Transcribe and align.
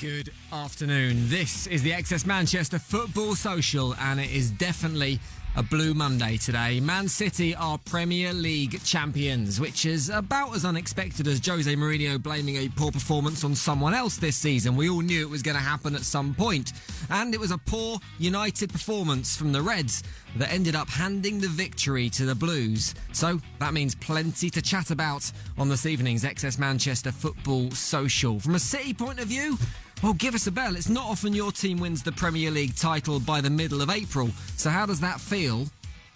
Good 0.00 0.32
afternoon. 0.50 1.28
This 1.28 1.66
is 1.66 1.82
the 1.82 1.90
XS 1.90 2.24
Manchester 2.24 2.78
Football 2.78 3.34
Social, 3.34 3.94
and 3.96 4.18
it 4.18 4.30
is 4.30 4.50
definitely 4.50 5.20
a 5.56 5.62
Blue 5.62 5.92
Monday 5.92 6.38
today. 6.38 6.80
Man 6.80 7.06
City 7.06 7.54
are 7.54 7.76
Premier 7.76 8.32
League 8.32 8.82
champions, 8.82 9.60
which 9.60 9.84
is 9.84 10.08
about 10.08 10.54
as 10.54 10.64
unexpected 10.64 11.26
as 11.26 11.44
Jose 11.44 11.74
Mourinho 11.74 12.22
blaming 12.22 12.56
a 12.56 12.68
poor 12.68 12.90
performance 12.90 13.44
on 13.44 13.54
someone 13.54 13.92
else 13.92 14.16
this 14.16 14.36
season. 14.36 14.74
We 14.76 14.88
all 14.88 15.02
knew 15.02 15.20
it 15.20 15.28
was 15.28 15.42
going 15.42 15.56
to 15.56 15.62
happen 15.62 15.94
at 15.94 16.02
some 16.02 16.34
point. 16.34 16.72
And 17.10 17.34
it 17.34 17.40
was 17.40 17.50
a 17.50 17.58
poor 17.58 17.98
United 18.18 18.72
performance 18.72 19.36
from 19.36 19.52
the 19.52 19.60
Reds 19.60 20.02
that 20.36 20.52
ended 20.52 20.76
up 20.76 20.88
handing 20.88 21.40
the 21.40 21.48
victory 21.48 22.08
to 22.10 22.24
the 22.24 22.34
Blues. 22.34 22.94
So 23.12 23.40
that 23.58 23.74
means 23.74 23.94
plenty 23.96 24.48
to 24.50 24.62
chat 24.62 24.90
about 24.92 25.30
on 25.58 25.68
this 25.68 25.84
evening's 25.84 26.24
XS 26.24 26.58
Manchester 26.58 27.10
Football 27.10 27.72
Social. 27.72 28.38
From 28.38 28.54
a 28.54 28.60
City 28.60 28.94
point 28.94 29.18
of 29.18 29.26
view, 29.26 29.58
well, 30.02 30.14
give 30.14 30.34
us 30.34 30.46
a 30.46 30.52
bell. 30.52 30.76
It's 30.76 30.88
not 30.88 31.06
often 31.06 31.34
your 31.34 31.52
team 31.52 31.78
wins 31.78 32.02
the 32.02 32.12
Premier 32.12 32.50
League 32.50 32.74
title 32.74 33.20
by 33.20 33.40
the 33.40 33.50
middle 33.50 33.82
of 33.82 33.90
April. 33.90 34.30
So, 34.56 34.70
how 34.70 34.86
does 34.86 35.00
that 35.00 35.20
feel 35.20 35.66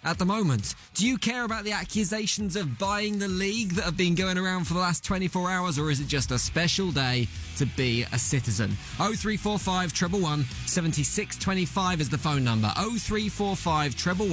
at 0.03 0.17
the 0.17 0.25
moment? 0.25 0.73
Do 0.93 1.07
you 1.07 1.17
care 1.17 1.45
about 1.45 1.65
the 1.65 1.71
accusations 1.71 2.55
of 2.55 2.79
buying 2.79 3.19
the 3.19 3.27
league 3.27 3.73
that 3.73 3.85
have 3.85 3.97
been 3.97 4.15
going 4.15 4.37
around 4.37 4.65
for 4.65 4.73
the 4.73 4.79
last 4.79 5.03
24 5.03 5.51
hours, 5.51 5.77
or 5.77 5.91
is 5.91 5.99
it 5.99 6.07
just 6.07 6.31
a 6.31 6.39
special 6.39 6.91
day 6.91 7.27
to 7.57 7.65
be 7.65 8.05
a 8.11 8.17
citizen? 8.17 8.71
0345 8.97 9.93
treble 9.93 10.19
one 10.19 10.45
7625 10.65 12.01
is 12.01 12.09
the 12.09 12.17
phone 12.17 12.43
number. 12.43 12.71
0345 12.75 13.95
treble 13.95 14.27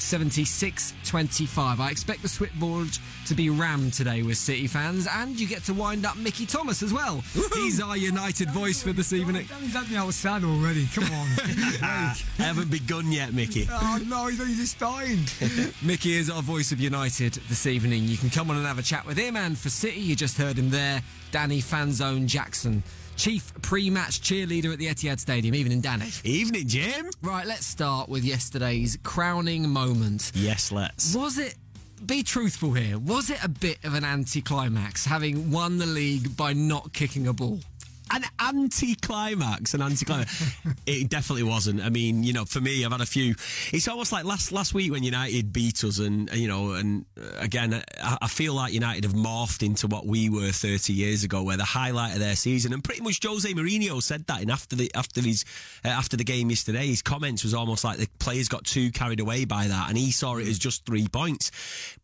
one 0.00 0.20
7625. 0.24 1.80
I 1.80 1.90
expect 1.90 2.22
the 2.22 2.28
switchboard 2.28 2.88
to 3.26 3.34
be 3.34 3.50
rammed 3.50 3.92
today 3.92 4.22
with 4.22 4.38
City 4.38 4.66
fans, 4.66 5.06
and 5.06 5.38
you 5.38 5.46
get 5.46 5.62
to 5.64 5.74
wind 5.74 6.06
up 6.06 6.16
Mickey 6.16 6.46
Thomas 6.46 6.82
as 6.82 6.92
well. 6.92 7.22
He's 7.54 7.80
our 7.80 7.96
United 7.96 8.50
voice 8.50 8.82
for 8.82 8.92
this 8.92 9.12
evening. 9.12 9.46
He's 9.60 9.74
had 9.74 9.90
me 9.90 9.96
outside 9.96 10.42
already. 10.42 10.86
Come 10.94 11.04
on. 11.04 11.10
I 11.82 12.14
haven't 12.38 12.70
begun 12.70 13.12
yet, 13.12 13.34
Mickey. 13.34 13.68
oh 13.70 14.00
no, 14.06 14.26
he's 14.28 14.40
only 14.40 14.54
just 14.54 14.76
starting. 14.76 15.20
Mickey 15.82 16.14
is 16.14 16.30
our 16.30 16.42
voice 16.42 16.72
of 16.72 16.80
United 16.80 17.34
this 17.48 17.66
evening. 17.66 18.04
You 18.04 18.16
can 18.16 18.30
come 18.30 18.50
on 18.50 18.56
and 18.56 18.66
have 18.66 18.78
a 18.78 18.82
chat 18.82 19.06
with 19.06 19.18
him, 19.18 19.36
and 19.36 19.56
for 19.56 19.68
City, 19.68 20.00
you 20.00 20.16
just 20.16 20.38
heard 20.38 20.58
him 20.58 20.70
there, 20.70 21.02
Danny 21.30 21.60
Fanzone 21.60 22.26
Jackson. 22.26 22.82
Chief 23.20 23.52
pre-match 23.60 24.22
cheerleader 24.22 24.72
at 24.72 24.78
the 24.78 24.86
Etihad 24.86 25.20
Stadium. 25.20 25.54
Evening, 25.54 25.82
Danny. 25.82 26.08
Evening, 26.24 26.66
Jim. 26.66 27.10
Right, 27.20 27.46
let's 27.46 27.66
start 27.66 28.08
with 28.08 28.24
yesterday's 28.24 28.96
crowning 29.02 29.68
moment. 29.68 30.32
Yes, 30.34 30.72
let's. 30.72 31.14
Was 31.14 31.36
it? 31.36 31.54
Be 32.06 32.22
truthful 32.22 32.72
here. 32.72 32.98
Was 32.98 33.28
it 33.28 33.44
a 33.44 33.48
bit 33.50 33.76
of 33.84 33.92
an 33.92 34.06
anticlimax 34.06 35.04
having 35.04 35.50
won 35.50 35.76
the 35.76 35.84
league 35.84 36.34
by 36.34 36.54
not 36.54 36.94
kicking 36.94 37.26
a 37.26 37.34
ball? 37.34 37.60
An 38.12 38.24
anti-climax, 38.40 39.74
an 39.74 39.82
anti-climax. 39.82 40.56
it 40.86 41.08
definitely 41.08 41.44
wasn't. 41.44 41.80
I 41.80 41.90
mean, 41.90 42.24
you 42.24 42.32
know, 42.32 42.44
for 42.44 42.60
me, 42.60 42.84
I've 42.84 42.92
had 42.92 43.00
a 43.00 43.06
few. 43.06 43.34
It's 43.72 43.86
almost 43.88 44.12
like 44.12 44.24
last 44.24 44.52
last 44.52 44.74
week 44.74 44.90
when 44.90 45.02
United 45.02 45.52
beat 45.52 45.84
us, 45.84 45.98
and 45.98 46.32
you 46.32 46.48
know, 46.48 46.72
and 46.72 47.04
uh, 47.20 47.38
again, 47.38 47.82
I, 48.02 48.18
I 48.22 48.28
feel 48.28 48.54
like 48.54 48.72
United 48.72 49.04
have 49.04 49.14
morphed 49.14 49.62
into 49.62 49.86
what 49.86 50.06
we 50.06 50.28
were 50.28 50.50
30 50.50 50.92
years 50.92 51.24
ago, 51.24 51.42
where 51.42 51.56
the 51.56 51.64
highlight 51.64 52.14
of 52.14 52.20
their 52.20 52.36
season, 52.36 52.72
and 52.72 52.82
pretty 52.82 53.02
much 53.02 53.24
Jose 53.24 53.52
Mourinho 53.52 54.02
said 54.02 54.26
that 54.26 54.42
in 54.42 54.50
after 54.50 54.76
the 54.76 54.90
after 54.94 55.20
his 55.20 55.44
uh, 55.84 55.88
after 55.88 56.16
the 56.16 56.24
game 56.24 56.50
yesterday, 56.50 56.86
his 56.86 57.02
comments 57.02 57.44
was 57.44 57.54
almost 57.54 57.84
like 57.84 57.98
the 57.98 58.08
players 58.18 58.48
got 58.48 58.64
too 58.64 58.90
carried 58.90 59.20
away 59.20 59.44
by 59.44 59.68
that, 59.68 59.88
and 59.88 59.96
he 59.96 60.10
saw 60.10 60.36
it 60.36 60.48
as 60.48 60.58
just 60.58 60.84
three 60.84 61.06
points, 61.08 61.50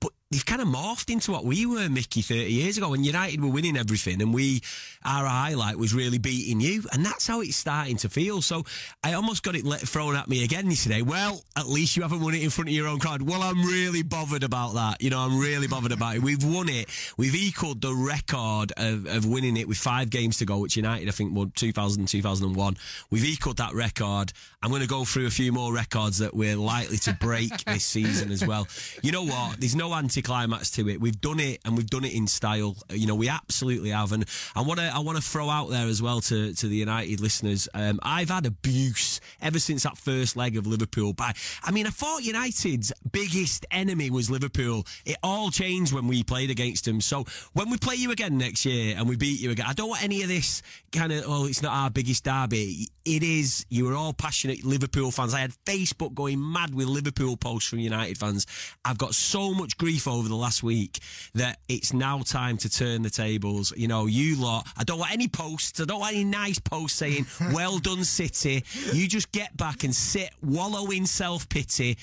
but 0.01 0.13
they've 0.31 0.45
kind 0.45 0.61
of 0.61 0.67
morphed 0.67 1.09
into 1.11 1.31
what 1.31 1.45
we 1.45 1.67
were, 1.67 1.89
Mickey, 1.89 2.21
30 2.21 2.53
years 2.53 2.77
ago 2.77 2.91
when 2.91 3.05
United 3.05 3.41
were 3.41 3.49
winning 3.49 3.77
everything 3.77 4.21
and 4.21 4.35
we, 4.35 4.61
our 5.05 5.25
highlight 5.25 5.79
was 5.79 5.95
really 5.95 6.19
beating 6.19 6.61
you. 6.61 6.83
And 6.93 7.05
that's 7.05 7.27
how 7.27 7.41
it's 7.41 7.57
starting 7.57 7.97
to 7.99 8.09
feel. 8.09 8.43
So 8.43 8.65
I 9.05 9.13
almost 9.13 9.45
got 9.45 9.55
it 9.55 9.65
let, 9.65 9.81
thrown 9.81 10.17
at 10.17 10.29
me 10.29 10.43
again 10.43 10.69
yesterday. 10.69 11.03
Well, 11.03 11.45
at 11.57 11.69
least 11.69 11.97
you 11.97 12.03
haven't 12.03 12.21
won 12.21 12.35
it 12.35 12.43
in 12.43 12.51
front 12.51 12.69
of 12.69 12.75
your 12.75 12.89
own 12.89 12.99
crowd. 12.99 13.23
Well, 13.23 13.41
I'm 13.41 13.63
really 13.63 14.03
bothered 14.03 14.43
about 14.43 14.75
that. 14.75 15.01
You 15.01 15.11
know, 15.11 15.21
I'm 15.21 15.39
really 15.39 15.69
bothered 15.69 15.93
about 15.93 16.17
it. 16.17 16.23
We've 16.23 16.45
won 16.45 16.69
it. 16.69 16.89
We've 17.17 17.35
equalled 17.35 17.81
the 17.81 17.95
record 17.95 18.73
of, 18.77 19.07
of 19.07 19.27
winning 19.27 19.57
it 19.57 19.69
with 19.69 19.79
five 19.79 20.11
games 20.11 20.39
to 20.39 20.45
go, 20.45 20.59
which 20.59 20.77
United, 20.77 21.09
I 21.09 21.13
think, 21.13 21.37
won 21.37 21.53
2000, 21.55 22.07
2001. 22.07 22.77
We've 23.11 23.25
equalled 23.25 23.59
that 23.59 23.75
record. 23.75 24.33
I'm 24.61 24.71
going 24.71 24.83
to 24.83 24.89
go 24.89 25.05
through 25.05 25.27
a 25.27 25.31
few 25.31 25.53
more 25.53 25.73
records 25.73 26.19
that 26.19 26.35
we're 26.35 26.57
likely 26.57 26.97
to 26.99 27.13
break 27.15 27.65
this 27.67 27.85
season 27.85 28.33
as 28.33 28.45
well. 28.45 28.67
You 29.03 29.13
know 29.13 29.23
what? 29.23 29.61
There's 29.61 29.77
no 29.77 29.93
anticlimax 30.17 30.71
to 30.73 30.89
it. 30.89 31.01
We've 31.01 31.21
done 31.21 31.41
it, 31.41 31.61
and 31.65 31.77
we've 31.77 31.89
done 31.89 32.05
it 32.05 32.15
in 32.15 32.27
style. 32.27 32.77
You 32.91 33.07
know, 33.07 33.15
we 33.15 33.29
absolutely 33.29 33.91
have. 33.91 34.13
And 34.13 34.25
I 34.55 34.63
want 34.63 34.81
to, 34.81 34.91
I 34.95 35.01
want 35.01 35.17
to 35.17 35.23
throw 35.23 35.49
out 35.51 35.71
there 35.71 35.87
as 35.87 36.03
well 36.03 36.21
to 36.23 36.55
to 36.55 36.69
the 36.69 36.77
United 36.77 37.21
listeners. 37.21 37.69
Um, 37.75 38.01
I've 38.03 38.31
had 38.31 38.47
abuse 38.47 39.21
ever 39.41 39.59
since 39.59 39.83
that 39.83 39.99
first 39.99 40.37
leg 40.37 40.57
of 40.57 40.67
Liverpool. 40.67 41.13
But 41.13 41.37
I 41.63 41.71
mean, 41.71 41.87
I 41.87 41.91
thought 41.91 42.23
United's 42.23 42.93
biggest 43.11 43.67
enemy 43.71 44.11
was 44.11 44.31
Liverpool. 44.31 44.87
It 45.05 45.17
all 45.23 45.51
changed 45.51 45.93
when 45.93 46.07
we 46.07 46.23
played 46.23 46.51
against 46.51 46.85
them. 46.85 47.01
So 47.01 47.25
when 47.53 47.71
we 47.71 47.77
play 47.77 47.97
you 47.97 48.11
again 48.11 48.39
next 48.39 48.65
year 48.65 48.97
and 48.97 49.09
we 49.09 49.17
beat 49.17 49.41
you 49.41 49.51
again, 49.51 49.67
I 49.69 49.73
don't 49.73 49.91
want 49.91 50.03
any 50.03 50.23
of 50.23 50.29
this 50.29 50.63
kind 50.93 51.13
of. 51.13 51.25
Oh, 51.27 51.47
it's 51.47 51.63
not 51.63 51.73
our 51.73 51.91
biggest 51.91 52.25
derby. 52.25 52.89
It 53.05 53.23
is. 53.23 53.67
You 53.69 53.85
were 53.85 53.95
all 53.95 54.13
passionate 54.13 54.65
Liverpool 54.65 55.11
fans. 55.11 55.35
I 55.35 55.41
had 55.41 55.53
Facebook 55.65 56.15
going 56.15 56.41
mad 56.53 56.75
with 56.75 56.87
Liverpool 56.87 57.37
posts 57.37 57.69
from 57.69 57.79
United 57.79 58.19
fans. 58.19 58.47
I've 58.85 58.99
got 58.99 59.15
so 59.15 59.55
much 59.55 59.77
grief 59.77 60.06
over 60.07 60.29
the 60.29 60.37
last 60.37 60.63
week 60.63 60.99
that 61.35 61.59
it's 61.69 61.93
now 61.93 62.21
time 62.23 62.57
to 62.59 62.69
turn 62.69 63.03
the 63.03 63.11
tables. 63.11 63.73
You 63.77 63.89
know, 63.89 64.07
you 64.07 64.37
lot, 64.37 64.67
I 64.77 64.85
don't 64.85 64.99
want 64.99 65.13
any 65.13 65.29
posts. 65.29 65.81
I 65.81 65.85
don't 65.85 66.01
want 66.01 66.15
any 66.15 66.25
nice 66.25 66.59
posts 66.59 66.99
saying, 66.99 67.27
well 67.53 67.79
done, 67.79 68.05
City. 68.05 68.65
You 68.93 69.09
just 69.09 69.33
get 69.33 69.57
back 69.57 69.85
and 69.85 69.95
sit, 69.95 70.31
wallow 70.43 70.91
in 70.91 71.07
self 71.07 71.49
pity 71.49 71.97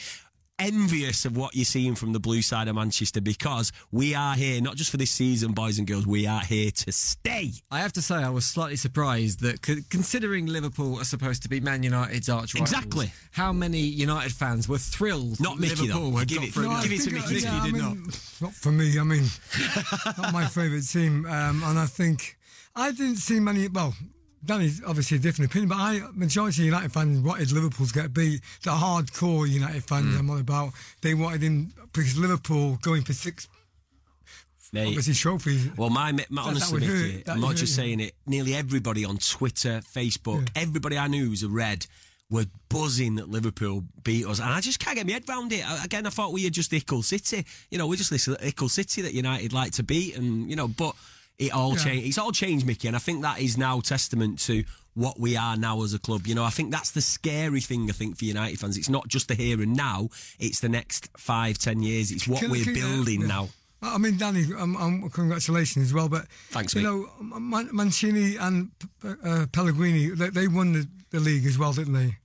envious 0.67 1.25
of 1.25 1.35
what 1.35 1.53
you're 1.55 1.65
seeing 1.65 1.93
from 1.93 2.13
the 2.13 2.19
blue 2.19 2.41
side 2.41 2.67
of 2.69 2.75
Manchester 2.75 3.19
because 3.21 3.71
we 3.91 4.15
are 4.15 4.33
here, 4.35 4.61
not 4.61 4.75
just 4.77 4.89
for 4.91 4.97
this 4.97 5.11
season, 5.11 5.51
boys 5.51 5.77
and 5.77 5.85
girls, 5.87 6.07
we 6.07 6.25
are 6.25 6.39
here 6.41 6.71
to 6.71 6.91
stay. 6.91 7.51
I 7.69 7.79
have 7.79 7.91
to 7.93 8.01
say, 8.01 8.15
I 8.15 8.29
was 8.29 8.45
slightly 8.45 8.77
surprised 8.77 9.41
that, 9.41 9.61
considering 9.89 10.45
Liverpool 10.45 10.99
are 10.99 11.03
supposed 11.03 11.43
to 11.43 11.49
be 11.49 11.59
Man 11.59 11.83
United's 11.83 12.29
arch 12.29 12.53
rivals, 12.55 12.71
Exactly. 12.71 13.11
how 13.31 13.51
many 13.51 13.79
United 13.79 14.31
fans 14.31 14.69
were 14.69 14.77
thrilled 14.77 15.39
Not 15.41 15.55
that 15.57 15.61
Mickey, 15.61 15.81
Liverpool 15.87 16.11
though. 16.11 16.17
had 16.19 16.27
Give 16.29 16.37
got 16.39 16.47
it- 16.47 16.53
through. 16.53 16.63
no, 16.69 16.81
give 16.81 16.91
it 16.93 16.95
to 17.01 17.01
think, 17.11 17.29
Mickey. 17.29 17.41
yeah, 17.43 17.65
You 17.65 17.71
did 17.73 17.81
mean, 17.81 18.03
Not 18.41 18.53
for 18.53 18.71
me. 18.71 18.97
I 18.99 19.03
mean, 19.03 19.25
not 20.17 20.31
my 20.33 20.45
favourite 20.45 20.85
team. 20.87 21.25
Um, 21.25 21.61
and 21.63 21.77
I 21.77 21.85
think 21.87 22.37
I 22.75 22.91
didn't 22.91 23.17
see 23.17 23.39
many. 23.39 23.67
Well, 23.67 23.93
Danny's 24.45 24.83
obviously 24.85 25.17
a 25.17 25.19
different 25.19 25.51
opinion, 25.51 25.69
but 25.69 25.77
I 25.77 26.01
majority 26.13 26.63
of 26.63 26.65
United 26.65 26.91
fans 26.91 27.19
wanted 27.21 27.51
Liverpool 27.51 27.85
to 27.85 27.93
get 27.93 28.13
beat. 28.13 28.41
The 28.63 28.71
hardcore 28.71 29.47
United 29.47 29.83
fans 29.83 30.15
mm. 30.15 30.19
I'm 30.19 30.29
on 30.29 30.41
about, 30.41 30.73
they 31.01 31.13
wanted 31.13 31.41
him 31.41 31.73
because 31.93 32.17
Liverpool 32.17 32.77
going 32.81 33.03
for 33.03 33.13
six 33.13 33.47
Mate, 34.73 34.87
obviously 34.87 35.13
trophies. 35.13 35.69
Well, 35.77 35.89
my, 35.89 36.11
my 36.11 36.17
That- 36.17 36.29
that 36.29 36.41
honestly, 36.41 36.85
hurt. 36.85 37.01
Mickey, 37.01 37.23
That 37.23 37.33
I'm 37.33 37.41
not 37.41 37.55
just 37.55 37.75
saying 37.75 37.99
it. 37.99 38.15
Nearly 38.25 38.55
everybody 38.55 39.05
on 39.05 39.17
Twitter, 39.17 39.81
Facebook, 39.93 40.49
everybody 40.55 40.97
I 40.97 41.07
knew 41.07 41.27
who's 41.27 41.43
a 41.43 41.49
red 41.49 41.85
were 42.29 42.45
buzzing 42.69 43.15
that 43.15 43.29
Liverpool 43.29 43.83
beat 44.03 44.25
us, 44.25 44.39
and 44.39 44.49
I 44.49 44.59
just 44.59 44.79
can't 44.79 44.95
get 44.95 45.05
my 45.05 45.13
head 45.13 45.29
round 45.29 45.53
it. 45.53 45.63
Again, 45.83 46.07
I 46.07 46.09
thought 46.09 46.33
we 46.33 46.43
were 46.45 46.49
just 46.49 46.73
Ickle 46.73 47.03
City. 47.03 47.45
You 47.69 47.77
know, 47.77 47.85
we're 47.85 47.97
just 47.97 48.09
this 48.09 48.27
Ickle 48.27 48.69
City 48.69 49.03
that 49.03 49.13
United 49.13 49.53
like 49.53 49.73
to 49.73 49.83
beat, 49.83 50.17
and 50.17 50.49
you 50.49 50.55
know, 50.55 50.67
but 50.67 50.95
it 51.39 51.51
all 51.51 51.73
Yeah. 51.75 51.83
changed. 51.83 52.07
It's 52.07 52.17
all 52.17 52.31
changed, 52.31 52.65
Mickey, 52.65 52.87
and 52.87 52.95
I 52.95 52.99
think 52.99 53.21
that 53.23 53.39
is 53.39 53.57
now 53.57 53.79
testament 53.81 54.39
to 54.41 54.63
what 54.93 55.19
we 55.19 55.35
are 55.35 55.57
now 55.57 55.81
as 55.81 55.93
a 55.93 55.99
club. 55.99 56.27
You 56.27 56.35
know, 56.35 56.43
I 56.43 56.51
think 56.51 56.71
that's 56.71 56.91
the 56.91 57.01
scary 57.01 57.61
thing. 57.61 57.89
I 57.89 57.93
think 57.93 58.17
for 58.17 58.25
United 58.25 58.59
fans, 58.59 58.77
it's 58.77 58.89
not 58.89 59.07
just 59.07 59.27
the 59.27 59.35
here 59.35 59.59
and 59.61 59.75
now; 59.75 60.09
it's 60.39 60.59
the 60.59 60.69
next 60.69 61.09
five, 61.17 61.57
ten 61.57 61.81
years. 61.81 62.11
It's 62.11 62.27
what 62.27 62.39
Can- 62.41 62.51
we're 62.51 62.63
can- 62.63 62.73
building 62.75 63.21
yeah. 63.21 63.27
now. 63.27 63.49
I 63.81 63.97
mean, 63.97 64.15
Danny, 64.17 64.45
um, 64.57 64.77
um, 64.77 65.09
congratulations 65.09 65.87
as 65.87 65.93
well. 65.93 66.07
But 66.07 66.27
Thanks, 66.51 66.73
you 66.73 66.81
mate. 66.81 66.87
know, 66.87 67.09
Man- 67.39 67.69
Mancini 67.73 68.37
and 68.37 68.69
uh, 69.03 69.45
Pellegrini, 69.51 70.09
they, 70.11 70.29
they 70.29 70.47
won 70.47 70.71
the, 70.71 70.87
the 71.09 71.19
league 71.19 71.45
as 71.45 71.57
well, 71.57 71.73
didn't 71.73 71.91
they? 71.93 72.15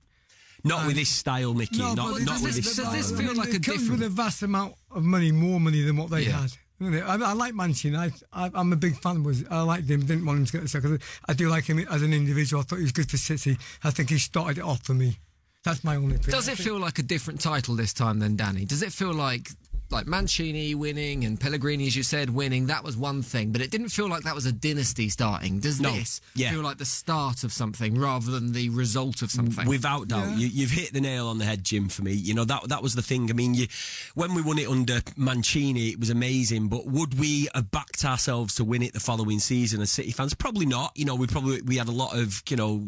Not 0.63 0.85
with 0.87 0.95
this 0.95 1.09
style, 1.09 1.53
Mickey. 1.53 1.77
not 1.79 1.95
not 1.97 2.17
does 2.25 2.41
with 2.43 2.55
this- 2.55 2.65
this 2.65 2.75
does 2.77 2.85
style. 2.85 2.91
this 2.93 3.11
I 3.11 3.17
feel 3.17 3.27
mean, 3.29 3.37
like 3.37 3.47
a 3.49 3.55
it 3.55 3.63
comes 3.63 3.79
different- 3.79 3.99
with 4.01 4.03
a 4.03 4.09
vast 4.09 4.41
amount 4.43 4.75
of 4.91 5.03
money, 5.03 5.31
more 5.33 5.59
money 5.59 5.81
than 5.81 5.97
what 5.97 6.09
they 6.11 6.23
Yeah. 6.27 6.41
had. 6.43 6.53
I, 6.81 7.17
I 7.21 7.33
like 7.33 7.53
Mancini. 7.53 7.97
I, 7.97 8.11
I, 8.31 8.49
I'm 8.53 8.71
a 8.71 8.75
big 8.77 8.97
fan. 8.97 9.23
Was 9.23 9.43
I 9.49 9.61
liked 9.61 9.89
him? 9.89 10.05
Didn't 10.05 10.25
want 10.25 10.39
him 10.39 10.45
to 10.45 10.51
get 10.51 10.61
the 10.61 10.67
second. 10.67 11.01
I 11.27 11.33
do 11.33 11.49
like 11.49 11.65
him 11.65 11.79
as 11.79 12.01
an 12.01 12.13
individual. 12.13 12.61
I 12.61 12.63
thought 12.63 12.77
he 12.77 12.83
was 12.83 12.91
good 12.91 13.09
for 13.09 13.17
City. 13.17 13.57
I 13.83 13.91
think 13.91 14.09
he 14.09 14.17
started 14.17 14.59
it 14.59 14.63
off 14.63 14.83
for 14.83 14.93
me. 14.93 15.19
That's 15.63 15.83
my 15.83 15.97
only. 15.97 16.17
Does 16.17 16.47
it 16.47 16.57
feel 16.57 16.79
like 16.79 16.99
a 16.99 17.03
different 17.03 17.41
title 17.41 17.75
this 17.75 17.93
time 17.93 18.19
than 18.19 18.37
Danny? 18.37 18.63
Does 18.63 18.81
it 18.81 18.93
feel 18.93 19.13
like 19.13 19.49
like 19.91 20.05
Mancini 20.07 20.75
winning 20.75 21.23
and 21.25 21.39
Pellegrini, 21.39 21.87
as 21.87 21.95
you 21.95 22.03
said, 22.03 22.29
winning? 22.29 22.67
That 22.67 22.83
was 22.83 22.95
one 22.97 23.21
thing, 23.21 23.51
but 23.51 23.61
it 23.61 23.71
didn't 23.71 23.89
feel 23.89 24.07
like 24.09 24.23
that 24.23 24.35
was 24.35 24.45
a 24.45 24.51
dynasty 24.51 25.09
starting. 25.09 25.59
Does 25.59 25.79
No. 25.81 25.93
this 25.93 26.21
Yeah. 26.35 26.51
feel 26.51 26.61
like 26.61 26.77
the 26.77 26.85
start 26.85 27.43
of 27.43 27.51
something 27.53 27.97
rather 27.97 28.31
than 28.31 28.51
the 28.53 28.69
result 28.69 29.21
of 29.21 29.31
something? 29.31 29.67
Without 29.67 30.07
doubt, 30.07 30.37
you, 30.37 30.47
you've 30.47 30.71
hit 30.71 30.93
the 30.93 31.01
nail 31.01 31.27
on 31.27 31.37
the 31.37 31.45
head, 31.45 31.63
Jim. 31.63 31.89
For 31.89 32.01
me, 32.03 32.13
you 32.13 32.33
know 32.33 32.45
that 32.45 32.67
that 32.69 32.83
was 32.83 32.93
the 32.95 33.01
thing. 33.01 33.29
I 33.29 33.33
mean, 33.33 33.53
you, 33.53 33.67
when 34.15 34.33
we 34.35 34.41
won 34.41 34.59
it 34.59 34.67
under 34.67 35.01
Mancini, 35.17 35.89
it 35.89 35.99
was 35.99 36.09
amazing. 36.09 36.67
But 36.67 36.85
would 36.87 37.17
we 37.19 37.47
have 37.55 37.71
backed 37.71 38.05
ourselves 38.05 38.55
to 38.55 38.63
win 38.63 38.81
it 38.83 38.93
the 38.93 38.99
following 38.99 39.39
season 39.39 39.81
as 39.81 39.91
City 39.91 40.11
fans? 40.11 40.33
Probably 40.33 40.65
not. 40.65 40.91
You 40.95 41.05
know, 41.05 41.15
we 41.15 41.27
probably 41.27 41.61
we 41.61 41.77
had 41.77 41.87
a 41.87 41.91
lot 41.91 42.15
of 42.17 42.43
you 42.49 42.55
know 42.57 42.87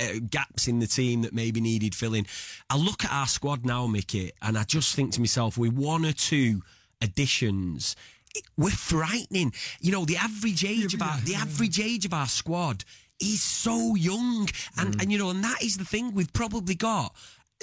uh, 0.00 0.20
gaps 0.30 0.68
in 0.68 0.78
the 0.78 0.86
team 0.86 1.22
that 1.22 1.32
maybe 1.32 1.60
needed 1.60 1.94
filling. 1.94 2.26
I 2.70 2.76
look 2.76 3.04
at 3.04 3.12
our 3.12 3.26
squad 3.26 3.64
now, 3.64 3.86
Mickey, 3.86 4.30
and 4.40 4.56
I 4.58 4.64
just 4.64 4.94
think 4.94 5.12
to 5.12 5.20
myself, 5.20 5.56
we 5.58 5.68
one 5.68 6.04
or 6.04 6.12
two 6.12 6.62
additions. 7.00 7.96
it- 8.34 8.44
We're 8.56 8.70
frightening. 8.70 9.52
You 9.80 9.92
know, 9.92 10.04
the 10.04 10.16
average 10.16 10.64
age 10.64 10.94
of 10.94 11.02
our 11.02 11.18
the 11.20 11.34
average 11.34 11.78
age 11.80 12.04
of 12.06 12.14
our 12.14 12.28
squad 12.28 12.84
is 13.20 13.42
so 13.42 13.94
young, 13.94 14.48
and 14.78 15.00
and 15.00 15.12
you 15.12 15.18
know, 15.18 15.30
and 15.30 15.44
that 15.44 15.62
is 15.62 15.76
the 15.76 15.84
thing 15.84 16.12
we've 16.12 16.32
probably 16.32 16.74
got. 16.74 17.14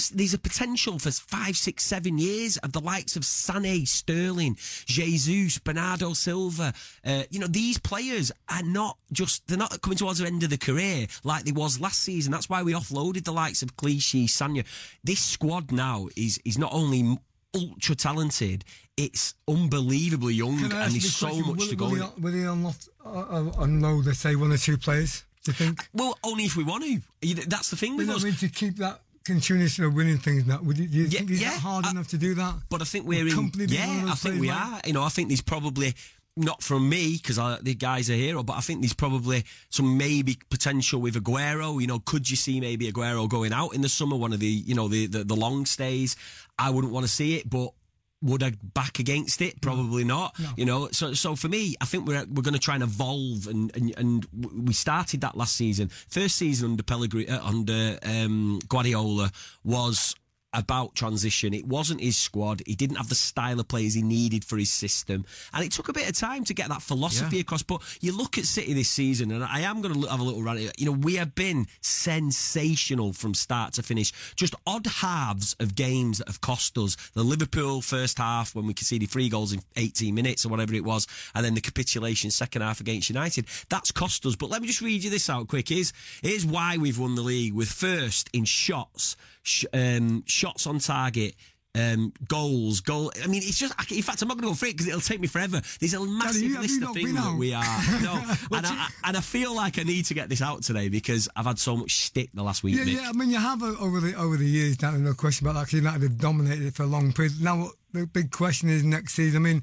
There's 0.07 0.33
a 0.33 0.39
potential 0.39 0.97
for 0.97 1.11
five, 1.11 1.57
six, 1.57 1.83
seven 1.83 2.17
years 2.17 2.57
of 2.57 2.71
the 2.71 2.79
likes 2.79 3.15
of 3.15 3.23
Sané, 3.23 3.87
Sterling, 3.87 4.55
Jesus, 4.85 5.59
Bernardo 5.59 6.13
Silva. 6.13 6.73
Uh, 7.05 7.23
you 7.29 7.39
know, 7.39 7.47
these 7.47 7.77
players 7.77 8.31
are 8.49 8.63
not 8.63 8.97
just, 9.11 9.45
they're 9.47 9.57
not 9.57 9.81
coming 9.81 9.97
towards 9.97 10.19
the 10.19 10.25
end 10.25 10.43
of 10.43 10.49
the 10.49 10.57
career 10.57 11.07
like 11.23 11.43
they 11.43 11.51
was 11.51 11.81
last 11.81 12.01
season. 12.01 12.31
That's 12.31 12.49
why 12.49 12.63
we 12.63 12.73
offloaded 12.73 13.25
the 13.25 13.33
likes 13.33 13.61
of 13.61 13.75
Clichy, 13.75 14.27
Sagna. 14.27 14.63
This 15.03 15.19
squad 15.19 15.71
now 15.71 16.07
is, 16.15 16.39
is 16.45 16.57
not 16.57 16.73
only 16.73 17.17
ultra 17.53 17.95
talented, 17.95 18.63
it's 18.95 19.33
unbelievably 19.47 20.33
young 20.33 20.61
and 20.63 20.71
there's 20.71 21.13
so 21.13 21.27
question? 21.27 21.47
much 21.47 21.59
will, 21.59 21.67
to 21.67 21.75
go. 21.75 21.85
Will 21.85 21.95
he, 21.95 22.01
it. 22.01 22.19
will 22.19 22.33
he 22.33 22.43
unlock, 22.43 22.75
uh, 23.05 23.09
uh, 23.09 23.51
unload, 23.59 24.05
let's 24.05 24.19
say, 24.19 24.35
one 24.35 24.51
or 24.51 24.57
two 24.57 24.77
players? 24.77 25.25
Do 25.43 25.51
you 25.51 25.55
think? 25.55 25.87
Well, 25.93 26.17
only 26.23 26.43
if 26.43 26.57
we 26.57 26.63
want 26.63 26.83
to. 26.83 27.33
That's 27.47 27.69
the 27.69 27.77
thing 27.77 27.95
with 27.95 28.09
us. 28.09 28.23
I 28.23 28.25
mean? 28.25 28.35
To 28.35 28.49
keep 28.49 28.75
that 28.77 29.01
continuation 29.25 29.83
of 29.85 29.93
winning 29.93 30.17
things 30.17 30.45
now, 30.45 30.59
would 30.61 30.77
you, 30.77 30.87
do 30.87 30.97
you 30.97 31.03
Yeah, 31.05 31.17
think 31.19 31.29
he's 31.29 31.41
yeah, 31.41 31.57
hard 31.59 31.85
I- 31.85 31.91
enough 31.91 32.07
to 32.09 32.17
do 32.17 32.33
that? 32.35 32.55
But 32.69 32.81
I 32.81 32.85
think 32.85 33.05
we're 33.07 33.27
in. 33.27 33.33
Company 33.33 33.67
being 33.67 33.79
Yeah, 34.05 34.11
I 34.11 34.15
think 34.15 34.39
we 34.39 34.49
like- 34.49 34.57
are. 34.65 34.81
You 34.85 34.93
know, 34.93 35.03
I 35.03 35.09
think 35.09 35.29
there's 35.29 35.41
probably 35.41 35.93
not 36.37 36.63
from 36.63 36.87
me 36.87 37.17
because 37.21 37.35
the 37.63 37.75
guy's 37.75 38.09
a 38.09 38.13
hero, 38.13 38.43
but 38.43 38.55
I 38.55 38.61
think 38.61 38.81
there's 38.81 38.93
probably 38.93 39.43
some 39.69 39.97
maybe 39.97 40.37
potential 40.49 41.01
with 41.01 41.15
Aguero. 41.15 41.81
You 41.81 41.87
know, 41.87 41.99
could 41.99 42.29
you 42.29 42.37
see 42.37 42.59
maybe 42.61 42.89
Aguero 42.91 43.27
going 43.27 43.51
out 43.51 43.75
in 43.75 43.81
the 43.81 43.89
summer, 43.89 44.15
one 44.15 44.31
of 44.33 44.39
the 44.39 44.47
you 44.47 44.73
know 44.75 44.87
the 44.87 45.07
the, 45.07 45.23
the 45.25 45.35
long 45.35 45.65
stays? 45.65 46.15
I 46.57 46.69
wouldn't 46.69 46.93
want 46.93 47.05
to 47.05 47.11
see 47.11 47.35
it, 47.35 47.49
but. 47.49 47.71
Would 48.21 48.43
I 48.43 48.51
back 48.61 48.99
against 48.99 49.41
it? 49.41 49.61
Probably 49.61 50.03
not. 50.03 50.35
You 50.57 50.65
know, 50.65 50.89
so 50.91 51.13
so 51.13 51.35
for 51.35 51.47
me, 51.47 51.75
I 51.79 51.85
think 51.85 52.05
we're 52.05 52.25
we're 52.25 52.43
going 52.43 52.53
to 52.53 52.59
try 52.59 52.73
and 52.73 52.83
evolve, 52.83 53.47
and, 53.47 53.73
and 53.75 53.93
and 53.97 54.27
we 54.65 54.73
started 54.73 55.21
that 55.21 55.37
last 55.37 55.55
season. 55.55 55.87
First 55.87 56.35
season 56.35 56.71
under 56.71 56.83
Pellegrini, 56.83 57.29
uh, 57.29 57.41
under 57.41 57.97
um, 58.03 58.59
Guardiola 58.67 59.31
was 59.63 60.15
about 60.53 60.95
transition. 60.95 61.53
It 61.53 61.65
wasn't 61.67 62.01
his 62.01 62.17
squad. 62.17 62.61
He 62.65 62.75
didn't 62.75 62.95
have 62.97 63.09
the 63.09 63.15
style 63.15 63.59
of 63.59 63.67
players 63.67 63.93
he 63.93 64.01
needed 64.01 64.43
for 64.43 64.57
his 64.57 64.71
system, 64.71 65.25
and 65.53 65.63
it 65.63 65.71
took 65.71 65.89
a 65.89 65.93
bit 65.93 66.09
of 66.09 66.15
time 66.17 66.43
to 66.45 66.53
get 66.53 66.69
that 66.69 66.81
philosophy 66.81 67.37
Yeah. 67.37 67.41
across. 67.41 67.63
But 67.63 67.81
you 68.01 68.11
look 68.15 68.37
at 68.37 68.45
City 68.45 68.73
this 68.73 68.89
season, 68.89 69.31
and 69.31 69.43
I 69.43 69.59
am 69.61 69.81
going 69.81 70.01
to 70.01 70.07
have 70.09 70.19
a 70.19 70.23
little 70.23 70.41
rant. 70.41 70.59
You 70.79 70.85
know, 70.87 70.91
we 70.93 71.15
have 71.15 71.35
been 71.35 71.67
sensational 71.81 73.13
from 73.13 73.33
start 73.33 73.73
to 73.73 73.83
finish. 73.83 74.11
Just 74.35 74.55
odd 74.65 74.87
halves 74.87 75.55
of 75.59 75.75
games 75.75 76.17
that 76.17 76.27
have 76.27 76.41
cost 76.41 76.77
us. 76.77 76.95
The 77.13 77.23
Liverpool 77.23 77.81
first 77.81 78.17
half 78.17 78.55
when 78.55 78.65
we 78.65 78.73
conceded 78.73 79.09
three 79.09 79.29
goals 79.29 79.53
in 79.53 79.61
18 79.75 80.13
minutes 80.15 80.45
or 80.45 80.49
whatever 80.49 80.73
it 80.73 80.83
was, 80.83 81.07
and 81.35 81.45
then 81.45 81.53
the 81.53 81.61
capitulation 81.61 82.31
second 82.31 82.61
half 82.61 82.79
against 82.81 83.09
United. 83.09 83.45
That's 83.69 83.91
cost 83.91 84.25
us. 84.25 84.35
But 84.35 84.49
let 84.49 84.61
me 84.61 84.67
just 84.67 84.81
read 84.81 85.03
you 85.03 85.09
this 85.09 85.29
out 85.29 85.47
quick. 85.47 85.69
Here's 85.69 85.93
here's 86.21 86.45
why 86.45 86.77
we've 86.77 86.97
won 86.99 87.15
the 87.15 87.21
league. 87.21 87.53
With 87.53 87.69
first 87.69 88.29
in 88.33 88.45
shots, 88.45 89.15
sh- 89.43 89.65
um, 89.73 90.23
shots 90.39 90.65
on 90.67 90.79
target. 90.79 91.35
Um, 91.75 92.11
goals, 92.27 92.81
goal. 92.81 93.11
I 93.23 93.27
mean, 93.27 93.43
it's 93.45 93.59
just. 93.59 93.73
I, 93.77 93.85
in 93.93 94.01
fact, 94.01 94.21
I'm 94.23 94.27
not 94.27 94.37
going 94.39 94.47
to 94.47 94.49
go 94.49 94.55
for 94.55 94.65
it 94.65 94.71
because 94.73 94.87
it'll 94.87 95.01
take 95.01 95.19
me 95.19 95.27
forever. 95.27 95.61
There's 95.79 95.93
a 95.93 96.03
massive 96.03 96.41
you- 96.41 96.59
list 96.59 96.81
of 96.81 96.93
things 96.93 97.13
that 97.13 97.35
we 97.37 97.53
are. 97.53 97.63
No, 98.01 98.13
and 98.57 98.65
I, 98.65 98.71
I- 98.71 98.89
and 99.05 99.15
I 99.17 99.21
feel 99.21 99.55
like 99.55 99.77
I 99.77 99.83
need 99.83 100.05
to 100.05 100.15
get 100.15 100.29
this 100.29 100.41
out 100.41 100.63
today 100.63 100.89
because 100.89 101.29
I've 101.35 101.45
had 101.45 101.59
so 101.59 101.77
much 101.77 101.97
stick 102.05 102.31
the 102.33 102.41
last 102.41 102.63
week. 102.63 102.75
Yeah, 102.75 102.85
Mick. 102.85 102.93
yeah. 102.95 103.09
I 103.09 103.11
mean, 103.13 103.29
you 103.29 103.37
have 103.37 103.61
over 103.61 103.99
the 103.99 104.15
over 104.15 104.35
the 104.35 104.47
years, 104.47 104.77
Dan, 104.77 105.03
no 105.03 105.13
question 105.13 105.45
about 105.45 105.59
that. 105.59 105.65
'cause 105.67 105.73
United 105.73 106.01
have 106.01 106.17
dominated 106.17 106.65
it 106.65 106.73
for 106.73 106.83
a 106.83 106.87
long 106.87 107.13
period. 107.13 107.39
Now, 107.39 107.69
the 107.93 108.07
big 108.07 108.31
question 108.31 108.67
is 108.69 108.83
next 108.83 109.13
season. 109.13 109.43
I 109.45 109.49
mean, 109.53 109.61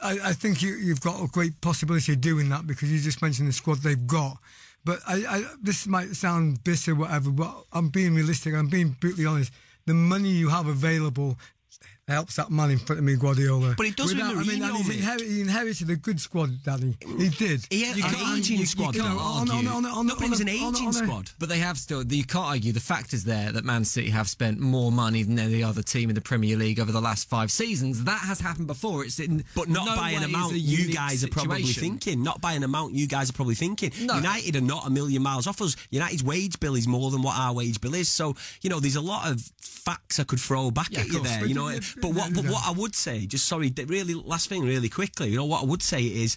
I, 0.00 0.12
I 0.30 0.32
think 0.34 0.62
you, 0.62 0.74
you've 0.76 1.00
got 1.00 1.20
a 1.20 1.26
great 1.26 1.60
possibility 1.60 2.12
of 2.12 2.20
doing 2.20 2.48
that 2.50 2.68
because 2.68 2.90
you 2.92 3.00
just 3.00 3.20
mentioned 3.20 3.48
the 3.48 3.52
squad 3.52 3.78
they've 3.78 4.06
got. 4.06 4.38
But 4.84 5.00
I, 5.08 5.24
I, 5.28 5.44
this 5.60 5.88
might 5.88 6.14
sound 6.14 6.62
bitter, 6.62 6.94
whatever. 6.94 7.30
But 7.30 7.64
I'm 7.72 7.88
being 7.88 8.14
realistic. 8.14 8.54
I'm 8.54 8.68
being 8.68 8.96
brutally 9.00 9.26
honest. 9.26 9.50
The 9.88 9.94
money 9.94 10.28
you 10.28 10.50
have 10.50 10.66
available 10.66 11.38
helps 12.08 12.36
that 12.36 12.50
man 12.50 12.70
in 12.70 12.78
front 12.78 12.98
of 12.98 13.04
me, 13.04 13.16
Guardiola. 13.16 13.74
But 13.76 13.86
he 13.86 13.92
does 13.92 14.14
with 14.14 14.22
I 14.22 14.32
mean, 14.34 14.62
and 14.62 14.74
Mourinho, 14.74 14.90
inherited, 14.92 15.28
he 15.28 15.40
inherited 15.40 15.90
a 15.90 15.96
good 15.96 16.20
squad, 16.20 16.62
Danny. 16.64 16.96
He 17.18 17.28
did. 17.28 17.66
He 17.70 17.82
had 17.82 17.96
You 17.96 18.04
an 18.04 18.38
aging 18.38 18.54
you- 18.56 18.60
you 18.60 18.66
squad. 18.66 18.94
can't 18.94 19.04
though. 19.04 19.18
on- 19.18 19.50
on- 19.50 19.66
on- 19.68 19.84
on- 19.86 20.06
no, 20.06 20.14
but 20.16 20.24
it 20.24 20.30
was 20.30 20.40
an 20.40 20.48
on 20.48 20.54
a- 20.56 20.64
on 20.64 20.74
aging 20.76 20.92
squad. 20.92 21.30
But 21.38 21.48
they 21.48 21.58
have 21.58 21.78
still. 21.78 22.04
You 22.04 22.24
can't 22.24 22.46
argue. 22.46 22.72
The 22.72 22.80
fact 22.80 23.12
is 23.12 23.24
there 23.24 23.52
that 23.52 23.64
Man 23.64 23.84
City 23.84 24.10
have 24.10 24.28
spent 24.28 24.58
more 24.58 24.90
money 24.90 25.22
than 25.22 25.38
any 25.38 25.62
other 25.62 25.82
team 25.82 26.08
in 26.08 26.14
the 26.14 26.20
Premier 26.20 26.56
League 26.56 26.80
over 26.80 26.90
the 26.92 27.00
last 27.00 27.28
five 27.28 27.50
seasons. 27.52 28.04
That 28.04 28.20
has 28.20 28.40
happened 28.40 28.66
before. 28.66 29.04
It's 29.04 29.20
in, 29.20 29.44
But 29.54 29.68
not 29.68 29.86
no 29.86 29.96
by 29.96 30.10
an 30.10 30.22
amount 30.22 30.54
you 30.54 30.78
unique 30.78 30.94
guys 30.94 31.22
are 31.24 31.28
probably 31.28 31.62
thinking. 31.64 32.22
Not 32.22 32.40
by 32.40 32.52
an 32.54 32.62
amount 32.62 32.94
you 32.94 33.06
guys 33.06 33.30
are 33.30 33.34
probably 33.34 33.54
thinking. 33.54 33.92
No. 34.00 34.14
United 34.16 34.56
are 34.56 34.60
not 34.60 34.86
a 34.86 34.90
million 34.90 35.22
miles 35.22 35.46
off 35.46 35.60
us. 35.60 35.76
United's 35.90 36.22
wage 36.22 36.58
bill 36.60 36.74
is 36.74 36.88
more 36.88 37.10
than 37.10 37.22
what 37.22 37.36
our 37.36 37.52
wage 37.52 37.80
bill 37.80 37.94
is. 37.94 38.08
So 38.08 38.34
you 38.62 38.70
know, 38.70 38.80
there's 38.80 38.96
a 38.96 39.00
lot 39.00 39.30
of 39.30 39.42
facts 39.60 40.18
I 40.18 40.24
could 40.24 40.40
throw 40.40 40.70
back 40.70 40.88
Yeah, 40.90 41.00
at 41.00 41.08
you 41.08 41.22
there. 41.22 41.46
You 41.46 41.54
know, 41.54 41.68
you- 41.68 41.80
but 42.00 42.12
what? 42.14 42.34
But 42.34 42.44
what 42.46 42.66
I 42.66 42.72
would 42.72 42.94
say, 42.94 43.26
just 43.26 43.46
sorry, 43.46 43.72
really 43.86 44.14
last 44.14 44.48
thing, 44.48 44.62
really 44.64 44.88
quickly. 44.88 45.30
You 45.30 45.36
know 45.36 45.44
what 45.46 45.62
I 45.62 45.66
would 45.66 45.82
say 45.82 46.02
is. 46.02 46.36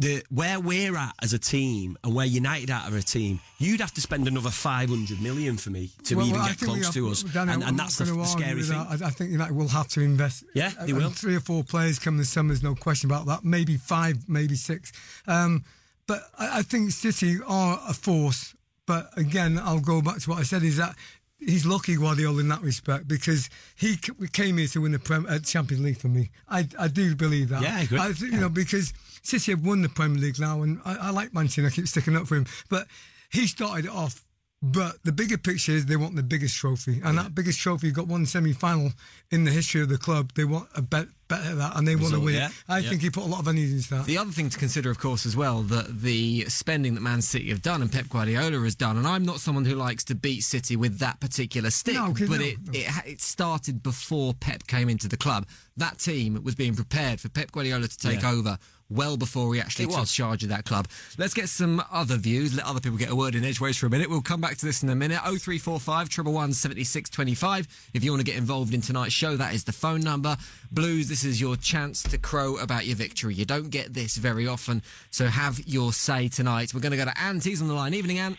The, 0.00 0.22
where 0.30 0.60
we're 0.60 0.96
at 0.96 1.12
as 1.20 1.32
a 1.32 1.40
team 1.40 1.98
and 2.04 2.14
where 2.14 2.24
United 2.24 2.70
are 2.70 2.86
as 2.86 2.94
a 2.94 3.02
team, 3.02 3.40
you'd 3.58 3.80
have 3.80 3.92
to 3.94 4.00
spend 4.00 4.28
another 4.28 4.48
500 4.48 5.20
million 5.20 5.56
for 5.56 5.70
me 5.70 5.90
to 6.04 6.14
Well, 6.14 6.24
even 6.28 6.38
well, 6.38 6.48
get 6.50 6.58
close 6.60 6.84
have- 6.84 6.94
to 6.94 7.08
us. 7.08 7.24
And 7.34 7.64
and 7.64 7.76
that's 7.76 7.96
the, 7.98 8.04
gonna 8.04 8.16
the 8.18 8.22
argue 8.28 8.44
scary 8.44 8.62
thing. 8.62 8.78
that. 8.78 9.02
I, 9.02 9.08
I 9.08 9.10
think 9.10 9.32
United 9.32 9.56
will 9.56 9.66
have 9.66 9.88
to 9.88 10.00
invest. 10.00 10.44
Yeah, 10.54 10.70
they 10.86 10.92
will. 10.92 11.10
Three 11.10 11.34
or 11.34 11.40
four 11.40 11.64
players 11.64 11.98
come 11.98 12.16
this 12.16 12.28
summer. 12.30 12.50
There's 12.50 12.62
no 12.62 12.76
question 12.76 13.10
about 13.10 13.26
that. 13.26 13.44
Maybe 13.44 13.76
five, 13.76 14.18
maybe 14.28 14.54
six. 14.54 14.92
Um, 15.26 15.64
but 16.06 16.20
I, 16.38 16.60
I 16.60 16.62
think 16.62 16.92
City 16.92 17.38
are 17.44 17.80
a 17.88 17.92
force. 17.92 18.54
But 18.86 19.10
again, 19.18 19.58
I'll 19.60 19.80
go 19.80 20.00
back 20.00 20.18
to 20.20 20.30
what 20.30 20.38
I 20.38 20.44
said: 20.44 20.62
is 20.62 20.76
that 20.76 20.94
he's 21.38 21.64
lucky 21.64 21.96
Guardiola 21.96 22.40
in 22.40 22.48
that 22.48 22.62
respect 22.62 23.08
because 23.08 23.48
he 23.76 23.96
came 24.32 24.58
here 24.58 24.66
to 24.68 24.80
win 24.80 24.92
the 24.92 24.98
Prem, 24.98 25.26
uh, 25.28 25.38
Champions 25.38 25.82
League 25.82 25.98
for 25.98 26.08
me. 26.08 26.30
I, 26.48 26.66
I 26.78 26.88
do 26.88 27.14
believe 27.14 27.50
that. 27.50 27.62
Yeah, 27.62 27.76
I 27.76 27.80
agree. 27.82 27.98
think, 28.12 28.32
you 28.32 28.40
know 28.40 28.48
because 28.48 28.92
City 29.22 29.52
have 29.52 29.64
won 29.64 29.82
the 29.82 29.88
Premier 29.88 30.20
League 30.20 30.40
now, 30.40 30.62
and 30.62 30.80
I, 30.84 30.96
I 30.96 31.10
like 31.10 31.32
Mancini. 31.32 31.66
I 31.66 31.70
keep 31.70 31.88
sticking 31.88 32.16
up 32.16 32.26
for 32.26 32.36
him, 32.36 32.46
but 32.68 32.86
he 33.30 33.46
started 33.46 33.86
it 33.86 33.90
off. 33.90 34.24
But 34.60 35.04
the 35.04 35.12
bigger 35.12 35.38
picture 35.38 35.70
is 35.70 35.86
they 35.86 35.96
want 35.96 36.16
the 36.16 36.22
biggest 36.22 36.56
trophy, 36.56 37.00
and 37.04 37.16
that 37.16 37.32
biggest 37.34 37.60
trophy 37.60 37.92
got 37.92 38.08
one 38.08 38.26
semi-final 38.26 38.90
in 39.30 39.44
the 39.44 39.52
history 39.52 39.82
of 39.82 39.88
the 39.88 39.98
club. 39.98 40.32
They 40.34 40.44
want 40.44 40.68
a 40.74 40.82
bet, 40.82 41.06
better 41.28 41.54
that, 41.54 41.76
and 41.76 41.86
they 41.86 41.94
want 41.96 42.14
to 42.14 42.20
win 42.20 42.34
yeah, 42.34 42.46
it. 42.48 42.52
I 42.68 42.78
yeah. 42.78 42.88
think 42.90 43.02
he 43.02 43.10
put 43.10 43.24
a 43.24 43.26
lot 43.26 43.40
of 43.40 43.48
energy 43.48 43.70
into 43.72 43.90
that. 43.90 44.06
The 44.06 44.18
other 44.18 44.30
thing 44.32 44.48
to 44.50 44.58
consider, 44.58 44.90
of 44.90 44.98
course, 44.98 45.26
as 45.26 45.36
well, 45.36 45.62
that 45.62 46.00
the 46.02 46.46
spending 46.48 46.94
that 46.94 47.00
Man 47.02 47.22
City 47.22 47.50
have 47.50 47.62
done 47.62 47.82
and 47.82 47.92
Pep 47.92 48.08
Guardiola 48.08 48.58
has 48.62 48.74
done, 48.74 48.96
and 48.96 49.06
I'm 49.06 49.24
not 49.24 49.40
someone 49.40 49.64
who 49.64 49.74
likes 49.74 50.04
to 50.04 50.14
beat 50.14 50.40
City 50.40 50.74
with 50.76 50.98
that 50.98 51.20
particular 51.20 51.70
stick, 51.70 51.94
No, 51.94 52.12
'cause 52.12 52.28
but 52.28 52.40
no, 52.40 52.46
it, 52.46 52.56
no. 52.64 52.72
it 52.72 52.88
it 53.06 53.20
started 53.20 53.82
before 53.82 54.34
Pep 54.34 54.66
came 54.66 54.88
into 54.88 55.08
the 55.08 55.16
club. 55.16 55.46
That 55.76 55.98
team 55.98 56.42
was 56.42 56.54
being 56.54 56.74
prepared 56.74 57.20
for 57.20 57.28
Pep 57.28 57.52
Guardiola 57.52 57.88
to 57.88 57.98
take 57.98 58.22
Yeah. 58.22 58.30
over 58.32 58.58
well 58.90 59.16
before 59.16 59.52
he 59.54 59.60
actually 59.60 59.84
It 59.84 59.90
took 59.90 60.00
was. 60.00 60.12
charge 60.12 60.42
of 60.42 60.48
that 60.48 60.64
club. 60.64 60.88
Let's 61.18 61.34
get 61.34 61.48
some 61.48 61.82
other 61.92 62.16
views. 62.16 62.54
Let 62.56 62.66
other 62.66 62.80
people 62.80 62.98
get 62.98 63.10
a 63.10 63.14
word 63.16 63.34
in 63.34 63.44
edgeways 63.44 63.76
for 63.76 63.86
a 63.86 63.90
minute. 63.90 64.08
We'll 64.08 64.22
come 64.22 64.40
back 64.40 64.56
to 64.56 64.66
this 64.66 64.82
in 64.82 64.88
a 64.88 64.94
minute. 64.94 65.18
0345 65.18 66.08
triple 66.08 66.32
one 66.32 66.52
seventy 66.52 66.84
six 66.84 67.10
twenty 67.10 67.34
five. 67.34 67.66
If 67.94 68.02
you 68.04 68.10
want 68.10 68.20
to 68.20 68.24
get 68.24 68.36
involved 68.36 68.72
in 68.74 68.80
tonight's 68.80 69.12
show, 69.12 69.36
that 69.36 69.54
is 69.54 69.64
the 69.64 69.72
phone 69.72 70.00
number. 70.00 70.36
Blues, 70.70 71.08
this 71.08 71.24
is 71.24 71.40
your 71.40 71.56
chance 71.56 72.02
to 72.04 72.18
crow 72.18 72.56
about 72.56 72.86
your 72.86 72.96
victory. 72.96 73.34
You 73.34 73.44
don't 73.44 73.70
get 73.70 73.94
this 73.94 74.16
very 74.16 74.46
often, 74.46 74.82
so 75.10 75.26
have 75.26 75.60
your 75.66 75.92
say 75.92 76.28
tonight. 76.28 76.72
We're 76.74 76.80
going 76.80 76.92
to 76.92 76.96
go 76.98 77.04
to 77.04 77.20
Ant. 77.20 77.44
He's 77.44 77.60
on 77.62 77.68
the 77.68 77.74
line. 77.74 77.94
Evening, 77.94 78.18
Ant. 78.18 78.36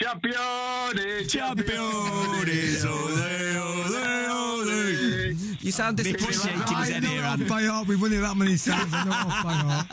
Champione, 0.00 0.98
eh, 1.22 1.24
Champions, 1.26 2.84
eh. 2.84 2.88
ole, 2.88 3.96
ole, 3.96 4.70
ole. 4.70 5.49
You 5.62 5.72
sound 5.72 5.98
Nick 5.98 6.16
disappointed. 6.16 6.36
is 6.36 6.42
shaking 6.42 6.76
his 6.78 6.88
head 6.88 7.04
here, 7.04 7.22
off 7.22 7.48
by 7.48 7.62
heart. 7.62 7.86
We've 7.86 8.00
won 8.00 8.12
it 8.12 8.20
that 8.20 8.36
many 8.36 8.56
times. 8.56 8.92
I 8.94 9.04
know 9.04 9.12
off 9.12 9.44
by 9.44 9.52
heart. 9.52 9.86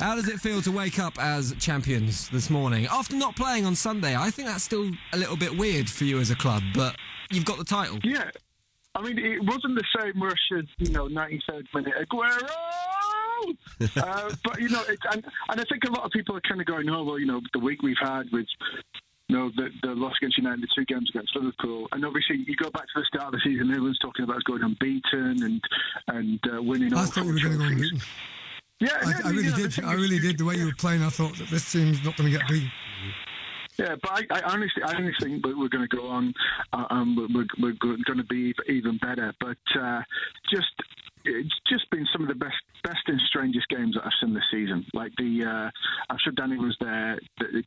How 0.00 0.14
does 0.14 0.28
it 0.28 0.38
feel 0.40 0.62
to 0.62 0.70
wake 0.70 1.00
up 1.00 1.18
as 1.18 1.52
champions 1.58 2.28
this 2.28 2.48
morning 2.48 2.86
after 2.90 3.16
not 3.16 3.34
playing 3.34 3.66
on 3.66 3.74
Sunday? 3.74 4.16
I 4.16 4.30
think 4.30 4.46
that's 4.46 4.62
still 4.62 4.88
a 5.12 5.16
little 5.16 5.36
bit 5.36 5.56
weird 5.56 5.90
for 5.90 6.04
you 6.04 6.20
as 6.20 6.30
a 6.30 6.36
club, 6.36 6.62
but 6.74 6.94
you've 7.30 7.44
got 7.44 7.58
the 7.58 7.64
title. 7.64 7.98
Yeah. 8.04 8.30
I 8.94 9.02
mean, 9.02 9.18
it 9.18 9.42
wasn't 9.44 9.76
the 9.76 9.84
same 10.00 10.22
rush 10.22 10.50
as, 10.56 10.64
you 10.78 10.92
know, 10.92 11.08
93rd 11.08 11.66
minute 11.74 11.94
Aguero! 12.00 12.48
uh, 13.96 14.30
but, 14.44 14.60
you 14.60 14.68
know, 14.68 14.82
it, 14.82 14.98
and, 15.12 15.24
and 15.48 15.60
I 15.60 15.64
think 15.64 15.84
a 15.88 15.90
lot 15.90 16.04
of 16.04 16.10
people 16.12 16.36
are 16.36 16.40
kind 16.42 16.60
of 16.60 16.66
going, 16.66 16.88
oh, 16.88 17.02
well, 17.02 17.18
you 17.18 17.26
know, 17.26 17.40
the 17.52 17.58
week 17.58 17.82
we've 17.82 17.96
had 18.00 18.30
with, 18.32 18.46
you 18.62 19.09
know, 19.30 19.50
the, 19.56 19.70
the 19.82 19.94
loss 19.94 20.14
against 20.20 20.38
United, 20.38 20.62
the 20.62 20.68
two 20.74 20.84
games 20.84 21.10
against 21.10 21.34
Liverpool, 21.36 21.88
and 21.92 22.04
obviously 22.04 22.44
you 22.46 22.56
go 22.56 22.70
back 22.70 22.84
to 22.94 23.00
the 23.00 23.04
start 23.04 23.26
of 23.26 23.32
the 23.32 23.40
season, 23.44 23.70
everyone's 23.70 23.98
talking 23.98 24.24
about 24.24 24.36
us 24.36 24.42
going 24.42 24.62
unbeaten 24.62 25.42
and 25.42 25.60
and 26.08 26.40
uh, 26.52 26.62
winning 26.62 26.92
all 26.92 27.00
I 27.00 27.04
thought 27.06 27.24
four 27.24 27.32
were 27.32 27.38
going 27.38 27.52
to 27.52 27.58
go 27.58 27.64
unbeaten. 27.64 28.00
Yeah, 28.80 28.88
I, 29.02 29.10
yeah, 29.10 29.20
I 29.24 29.30
really 29.30 29.50
the 29.50 29.68
did. 29.68 29.84
I 29.84 29.92
really 29.92 30.18
did. 30.18 30.38
The 30.38 30.44
way 30.44 30.54
you 30.56 30.66
were 30.66 30.74
playing, 30.74 31.02
I 31.02 31.10
thought 31.10 31.36
that 31.36 31.48
this 31.50 31.70
team's 31.70 32.02
not 32.02 32.16
going 32.16 32.32
to 32.32 32.38
get 32.38 32.48
beaten. 32.48 32.70
Yeah, 33.76 33.96
but 34.02 34.10
I, 34.10 34.38
I 34.38 34.42
honestly, 34.42 34.82
I 34.82 34.94
honestly 34.94 35.30
think 35.40 35.46
we're 35.46 35.68
going 35.68 35.88
to 35.88 35.96
go 35.96 36.06
on, 36.08 36.34
uh, 36.74 36.84
um, 36.90 37.16
we're, 37.32 37.46
we're 37.58 37.72
going 37.80 38.18
to 38.18 38.24
be 38.24 38.54
even 38.68 38.98
better. 38.98 39.32
But 39.40 39.56
uh, 39.80 40.02
just, 40.50 40.68
it's 41.24 41.54
just 41.66 41.88
been 41.90 42.06
some 42.12 42.22
of 42.22 42.28
the 42.28 42.34
best, 42.34 42.56
best 42.84 43.00
and 43.06 43.18
strangest 43.22 43.68
games 43.68 43.94
that 43.94 44.04
I've 44.04 44.12
seen 44.20 44.34
this 44.34 44.44
season. 44.50 44.84
Like 44.92 45.12
the, 45.16 45.44
uh, 45.46 45.70
I'm 46.10 46.18
sure 46.22 46.32
Danny 46.32 46.58
was 46.58 46.76
there 46.80 47.18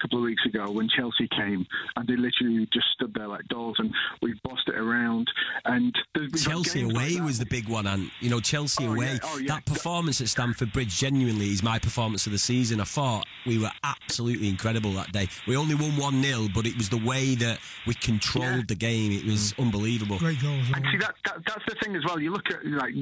couple 0.04 0.20
of 0.20 0.24
weeks 0.26 0.46
ago 0.46 0.70
when 0.70 0.88
Chelsea 0.90 1.28
came, 1.30 1.66
and 1.96 2.08
they 2.08 2.16
literally 2.16 2.68
just 2.74 2.88
stood 2.94 3.14
there 3.14 3.28
like 3.28 3.48
dolls, 3.48 3.76
and 3.80 3.92
we 4.22 4.34
bossed 4.44 4.68
it 4.68 4.76
around. 4.76 5.28
And 5.66 5.96
there's- 6.14 6.32
we've 6.32 6.42
had 6.44 6.52
Chelsea 6.52 6.80
games 6.82 6.94
like 6.94 7.12
away 7.12 7.22
was 7.22 7.40
the 7.40 7.46
big 7.46 7.68
one, 7.70 7.88
and 7.88 8.12
you 8.20 8.30
know 8.30 8.40
Chelsea 8.42 8.86
Oh, 8.86 8.94
away. 8.94 9.14
yeah, 9.14 9.20
oh, 9.24 9.38
yeah. 9.38 9.48
That 9.48 9.66
performance 9.66 10.20
at 10.22 10.28
Stamford 10.30 10.74
Bridge 10.74 10.98
genuinely 11.00 11.52
is 11.52 11.64
my 11.64 11.80
performance 11.80 12.26
of 12.26 12.34
the 12.34 12.38
season. 12.38 12.82
I 12.82 12.84
thought 12.84 13.26
we 13.46 13.58
were 13.58 13.72
absolutely 13.84 14.50
incredible 14.50 14.92
that 14.94 15.12
day. 15.14 15.30
We 15.48 15.56
only 15.56 15.76
won 15.76 15.96
one 15.96 16.22
0 16.22 16.50
but 16.54 16.66
it 16.66 16.76
was 16.78 16.90
the 16.90 16.98
way 16.98 17.36
that 17.36 17.60
we 17.88 17.94
controlled 17.96 18.44
Yeah. 18.58 18.64
the 18.68 18.76
game. 18.76 19.12
It 19.14 19.26
was 19.26 19.54
mm. 19.54 19.64
unbelievable. 19.64 20.20
Great 20.20 20.42
goals. 20.42 20.68
And 20.74 20.86
see 20.92 20.98
that, 20.98 21.16
that 21.26 21.33
that's 21.46 21.66
the 21.68 21.76
thing 21.82 21.96
as 21.96 22.04
well. 22.06 22.20
You 22.20 22.32
look 22.32 22.50
at 22.50 22.66
like 22.66 22.94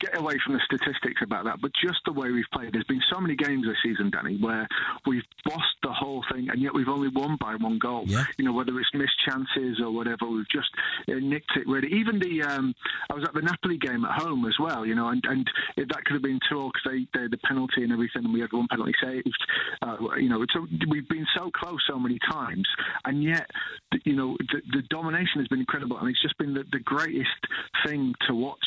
get 0.00 0.16
away 0.16 0.34
from 0.44 0.54
the 0.54 0.60
statistics 0.64 1.20
about 1.22 1.44
that, 1.44 1.60
but 1.60 1.70
just 1.82 2.00
the 2.06 2.12
way 2.12 2.30
we've 2.30 2.44
played. 2.52 2.72
There's 2.72 2.84
been 2.84 3.02
so 3.12 3.20
many 3.20 3.36
games 3.36 3.66
this 3.66 3.76
season, 3.82 4.10
Danny, 4.10 4.38
where 4.38 4.66
we've 5.06 5.24
bossed 5.44 5.76
the 5.82 5.92
whole 5.92 6.24
thing, 6.32 6.48
and 6.50 6.60
yet 6.60 6.74
we've 6.74 6.88
only 6.88 7.08
won 7.08 7.36
by 7.40 7.56
one 7.56 7.78
goal. 7.78 8.04
Yeah. 8.06 8.24
You 8.38 8.44
know, 8.44 8.52
whether 8.52 8.78
it's 8.78 8.90
missed 8.94 9.18
chances 9.26 9.80
or 9.80 9.90
whatever, 9.90 10.28
we've 10.28 10.48
just 10.48 10.68
uh, 11.08 11.14
nicked 11.20 11.52
it 11.56 11.66
really. 11.66 11.88
Even 11.92 12.18
the 12.18 12.42
um, 12.42 12.74
I 13.10 13.14
was 13.14 13.24
at 13.24 13.34
the 13.34 13.42
Napoli 13.42 13.78
game 13.78 14.04
at 14.04 14.20
home 14.22 14.46
as 14.46 14.58
well. 14.58 14.86
You 14.86 14.94
know, 14.94 15.08
and 15.08 15.22
and 15.28 15.48
it, 15.76 15.88
that 15.88 16.04
could 16.04 16.14
have 16.14 16.22
been 16.22 16.40
two 16.48 16.70
because 16.72 16.92
they, 17.14 17.18
they 17.18 17.28
the 17.28 17.38
penalty 17.38 17.82
and 17.82 17.92
everything, 17.92 18.24
and 18.24 18.34
we 18.34 18.40
had 18.40 18.52
one 18.52 18.68
penalty 18.68 18.94
saved. 19.02 19.46
Uh, 19.82 19.96
you 20.16 20.28
know, 20.28 20.44
so 20.52 20.66
we've 20.88 21.08
been 21.08 21.26
so 21.36 21.50
close 21.50 21.82
so 21.88 21.98
many 21.98 22.18
times, 22.30 22.66
and 23.04 23.22
yet 23.22 23.48
you 24.04 24.14
know 24.14 24.36
the, 24.52 24.60
the 24.72 24.82
domination 24.88 25.40
has 25.40 25.48
been 25.48 25.60
incredible, 25.60 25.98
and 25.98 26.08
it's 26.08 26.22
just 26.22 26.36
been 26.38 26.54
the, 26.54 26.64
the 26.72 26.80
greatest 26.80 27.28
thing 27.86 28.14
to 28.26 28.34
watch 28.34 28.66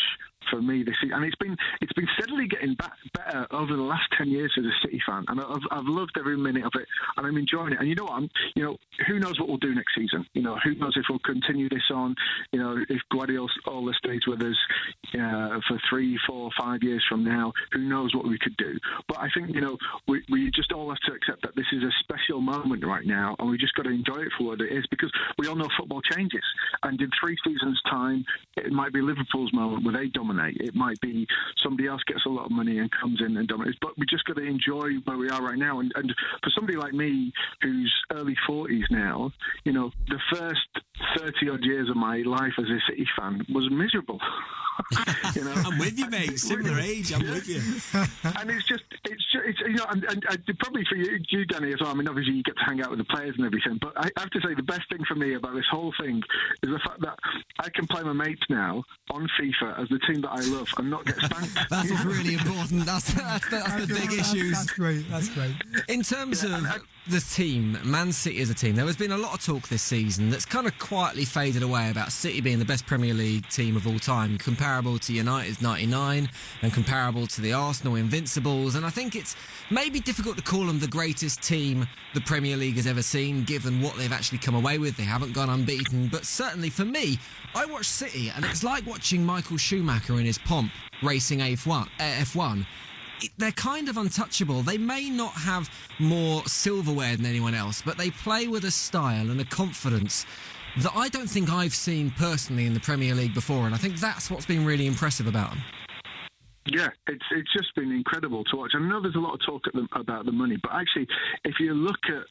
for 0.50 0.62
me 0.62 0.84
this 0.84 0.96
season. 1.02 1.16
And 1.16 1.26
it's 1.26 1.36
been 1.36 1.56
it's 1.82 1.94
been 1.94 2.08
steadily 2.18 2.48
getting 2.48 2.76
back, 2.76 2.94
better 3.14 3.48
over 3.52 3.76
the 3.76 3.82
last 3.82 4.10
ten 4.18 4.30
years 4.30 4.54
as 4.58 4.66
a 4.66 4.76
City 4.84 5.02
fan, 5.06 5.26
and 5.28 5.40
I've, 5.40 5.66
I've 5.72 5.86
loved 5.86 6.18
every 6.18 6.38
minute 6.38 6.66
of 6.66 6.72
it, 6.76 6.88
and 7.18 7.26
I'm 7.26 7.38
enjoying 7.38 7.74
it. 7.74 7.80
And 7.80 7.88
you 7.88 7.96
know 7.96 8.06
what? 8.06 8.14
I'm, 8.14 8.30
you 8.56 8.64
know, 8.64 8.78
who 9.08 9.20
knows 9.20 9.40
what 9.40 9.48
we'll 9.48 9.58
do 9.58 9.74
next 9.74 9.96
season? 9.96 10.26
You 10.34 10.42
know, 10.42 10.58
who 10.64 10.76
knows 10.76 10.94
if 10.96 11.06
we'll 11.10 11.20
continue 11.20 11.70
this 11.70 11.90
on? 11.94 12.16
You 12.52 12.60
know, 12.60 12.78
if 12.90 13.02
Guardiola 13.12 13.48
stays 13.98 14.22
with 14.28 14.42
us 14.42 14.58
uh, 15.16 15.60
for 15.68 15.80
three, 15.90 16.18
four, 16.28 16.50
five 16.60 16.84
years 16.84 17.04
from 17.08 17.24
now, 17.24 17.54
who 17.72 17.82
knows 17.82 18.14
what 18.16 18.28
we 18.28 18.38
could 18.40 18.58
do? 18.58 18.78
But 19.08 19.20
I 19.20 19.30
think 19.34 19.54
you 19.54 19.62
know 19.62 19.78
we, 20.08 20.24
we 20.30 20.52
just 20.52 20.72
all 20.72 20.90
have 20.90 21.00
to 21.08 21.14
accept 21.14 21.42
that 21.44 21.56
this 21.56 21.66
is 21.72 21.84
a 21.84 21.92
special 22.02 22.42
moment 22.42 22.86
right 22.86 23.06
now, 23.06 23.36
and 23.40 23.50
we 23.50 23.58
just 23.58 23.74
got 23.76 23.84
to 23.84 23.92
enjoy 23.92 24.22
it 24.22 24.30
for 24.38 24.48
what 24.48 24.62
it 24.62 24.72
is 24.72 24.86
because 24.90 25.12
we 25.38 25.48
all 25.48 25.56
know 25.56 25.68
football 25.78 26.02
changes, 26.02 26.44
and 26.84 27.00
in 27.00 27.10
three 27.22 27.38
seasons' 27.46 27.82
time, 27.90 28.26
it 28.58 28.72
might 28.72 28.94
be 28.94 29.02
Liverpool's 29.02 29.54
moment 29.54 29.84
where 29.84 29.94
they 29.94 30.08
dominate. 30.08 30.33
It 30.40 30.76
might 30.76 31.00
be 31.02 31.28
somebody 31.62 31.88
else 31.88 32.02
gets 32.06 32.26
a 32.26 32.30
lot 32.30 32.46
of 32.46 32.52
money 32.52 32.80
and 32.80 32.90
comes 32.92 33.22
in 33.26 33.38
and 33.38 33.48
dominates. 33.48 33.78
But 33.82 33.98
we 33.98 34.06
just 34.06 34.26
got 34.26 34.38
to 34.38 34.44
enjoy 34.44 34.92
where 35.06 35.18
we 35.18 35.30
are 35.30 35.42
right 35.42 35.58
now. 35.58 35.80
And, 35.80 35.92
and 35.96 36.14
for 36.44 36.50
somebody 36.50 36.78
like 36.78 36.94
me, 36.94 37.32
who's 37.62 37.94
early 38.12 38.36
forties 38.48 38.86
now, 38.90 39.32
you 39.66 39.74
know, 39.74 39.92
the 40.08 40.20
first 40.32 40.68
thirty 41.18 41.50
odd 41.50 41.64
years 41.64 41.90
of 41.90 41.96
my 41.96 42.18
life 42.18 42.54
as 42.58 42.66
a 42.66 42.80
City 42.90 43.08
fan 43.18 43.46
was 43.54 43.70
miserable. 43.72 44.20
you 45.36 45.44
know, 45.44 45.54
I'm 45.66 45.78
with 45.78 45.98
you, 45.98 46.10
mate. 46.10 46.40
Similar 46.40 46.80
age. 46.80 47.14
I'm 47.14 47.22
with 47.22 47.48
you. 47.48 47.62
and 48.40 48.50
it's 48.50 48.68
just 48.68 48.84
it's 49.06 49.16
just, 49.16 49.23
it's 49.46 49.60
you 49.60 49.74
know 49.74 49.86
and, 49.90 50.04
and, 50.06 50.24
and 50.30 50.60
probably 50.60 50.84
for 50.90 50.96
you, 50.96 51.20
you 51.30 51.46
Danny 51.46 51.74
as 51.74 51.82
well. 51.82 51.92
I 51.92 51.94
mean, 51.94 52.08
obviously 52.08 52.34
you 52.34 52.44
get 52.44 52.56
to 52.58 52.64
hang 52.64 52.82
out 52.82 52.90
with 52.90 53.00
the 53.00 53.06
players 53.06 53.36
and 53.38 53.46
everything, 53.46 53.78
but 53.82 53.94
I 53.98 54.10
have 54.18 54.30
to 54.32 54.42
say 54.42 54.54
the 54.56 54.64
best 54.64 54.82
thing 54.90 55.04
for 55.08 55.16
me 55.16 55.36
about 55.36 55.56
this 55.56 55.66
whole 55.72 55.94
thing 56.00 56.22
is 56.62 56.70
the 56.70 56.80
fact 56.80 57.02
that 57.02 57.18
I 57.60 57.70
can 57.70 57.88
play 57.88 58.04
my 58.04 58.14
mates 58.14 58.44
now 58.50 58.84
on 59.12 59.28
FIFA 59.40 59.82
as 59.82 59.90
the 59.90 60.00
team 60.08 60.22
that 60.22 60.32
I 60.32 60.42
love 60.42 60.68
and 60.78 60.90
not 60.90 61.06
get 61.06 61.16
spanked. 61.16 61.58
That's 61.70 61.92
what's 61.92 62.06
really 62.06 62.34
important. 62.36 62.86
That's, 62.86 63.14
that's, 63.14 63.50
the, 63.50 63.58
that's 63.58 63.86
the 63.86 63.88
big 63.88 64.10
That's- 64.10 64.34
issues. 64.34 64.52
That's 64.52 64.72
great. 64.72 65.10
That's 65.10 65.30
great. 65.30 65.56
In 65.88 66.02
terms 66.02 66.44
of 66.44 66.66
the 67.08 67.20
team, 67.20 67.78
Man 67.84 68.14
City 68.14 68.40
as 68.42 68.50
a 68.50 68.54
team, 68.54 68.76
there 68.76 68.86
has 68.86 68.96
been 68.96 69.12
a 69.12 69.18
lot 69.18 69.34
of 69.34 69.44
talk 69.44 69.68
this 69.68 69.82
season 69.82 70.30
that's 70.30 70.46
kind 70.46 70.66
of 70.68 70.78
quietly 70.80 71.26
faded 71.26 71.62
away 71.62 71.90
about 71.90 72.14
City 72.14 72.40
being 72.40 72.60
the 72.60 72.66
best 72.66 72.86
Premier 72.86 73.14
League 73.14 73.48
team 73.50 73.76
of 73.76 73.86
all 73.86 74.00
time, 74.00 74.38
comparable 74.38 74.98
to 75.00 75.12
United's 75.14 75.62
99 75.62 76.30
and 76.62 76.74
comparable 76.74 77.28
to 77.28 77.42
the 77.42 77.52
Arsenal 77.52 77.96
Invincibles. 77.96 78.76
And 78.76 78.86
I 78.86 78.90
think 78.90 79.18
it's 79.18 79.36
maybe 79.70 80.00
difficult 80.00 80.38
to 80.38 80.44
call 80.44 80.66
them 80.66 80.80
the 80.80 80.88
greatest 80.88 81.42
team 81.42 81.86
the 82.14 82.22
Premier 82.22 82.56
League 82.56 82.78
has 82.78 82.88
ever 82.88 83.02
seen, 83.02 83.44
given 83.44 83.82
what 83.82 83.98
they've 83.98 84.14
actually 84.14 84.38
come 84.38 84.56
away 84.56 84.78
with. 84.78 84.96
They 84.96 85.04
haven't 85.04 85.34
gone 85.34 85.50
unbeaten. 85.50 86.08
But 86.08 86.26
certainly 86.26 86.70
for 86.70 86.86
me, 86.86 87.20
I 87.54 87.66
watch 87.66 87.86
City 87.86 88.32
and 88.34 88.46
it's 88.46 88.64
like 88.64 88.88
watching 88.88 89.26
Michael 89.26 89.58
Schumacher 89.58 90.20
in 90.20 90.26
his 90.26 90.38
pomp 90.38 90.72
racing 91.02 91.40
F1. 91.40 91.88
uh, 92.00 92.04
F1 92.24 92.62
it- 92.62 92.66
they're 93.38 93.52
kind 93.52 93.90
of 93.90 93.98
untouchable. 93.98 94.62
They 94.62 94.78
may 94.78 95.10
not 95.10 95.34
have 95.34 95.70
more 96.00 96.44
silverware 96.46 97.16
than 97.16 97.26
anyone 97.26 97.54
else, 97.54 97.82
but 97.82 97.98
they 97.98 98.12
play 98.12 98.48
with 98.48 98.66
a 98.66 98.72
style 98.72 99.30
and 99.30 99.40
a 99.40 99.46
confidence 99.46 100.26
that 100.78 100.92
I 100.96 101.08
don't 101.10 101.28
think 101.28 101.52
I've 101.52 101.74
seen 101.74 102.12
personally 102.12 102.66
in 102.66 102.74
the 102.74 102.80
Premier 102.80 103.14
League 103.14 103.34
before, 103.34 103.66
and 103.66 103.76
I 103.76 103.78
think 103.78 103.98
that's 103.98 104.32
what's 104.32 104.46
been 104.46 104.66
really 104.66 104.88
impressive 104.88 105.28
about 105.28 105.52
them. 105.52 105.62
Yeah, 106.66 106.90
it's 107.08 107.26
it's 107.32 107.52
just 107.52 107.76
been 107.76 107.92
incredible 107.92 108.44
to 108.46 108.56
watch. 108.56 108.72
I 108.74 108.80
know 108.80 109.02
there's 109.02 109.16
a 109.16 109.20
lot 109.20 109.34
of 109.34 109.42
talk 109.46 109.64
the, 109.74 109.86
about 110.00 110.26
the 110.26 110.32
money, 110.32 110.58
but 110.64 110.72
actually, 110.74 111.08
if 111.44 111.56
you 111.60 111.74
look 111.74 112.00
at 112.08 112.24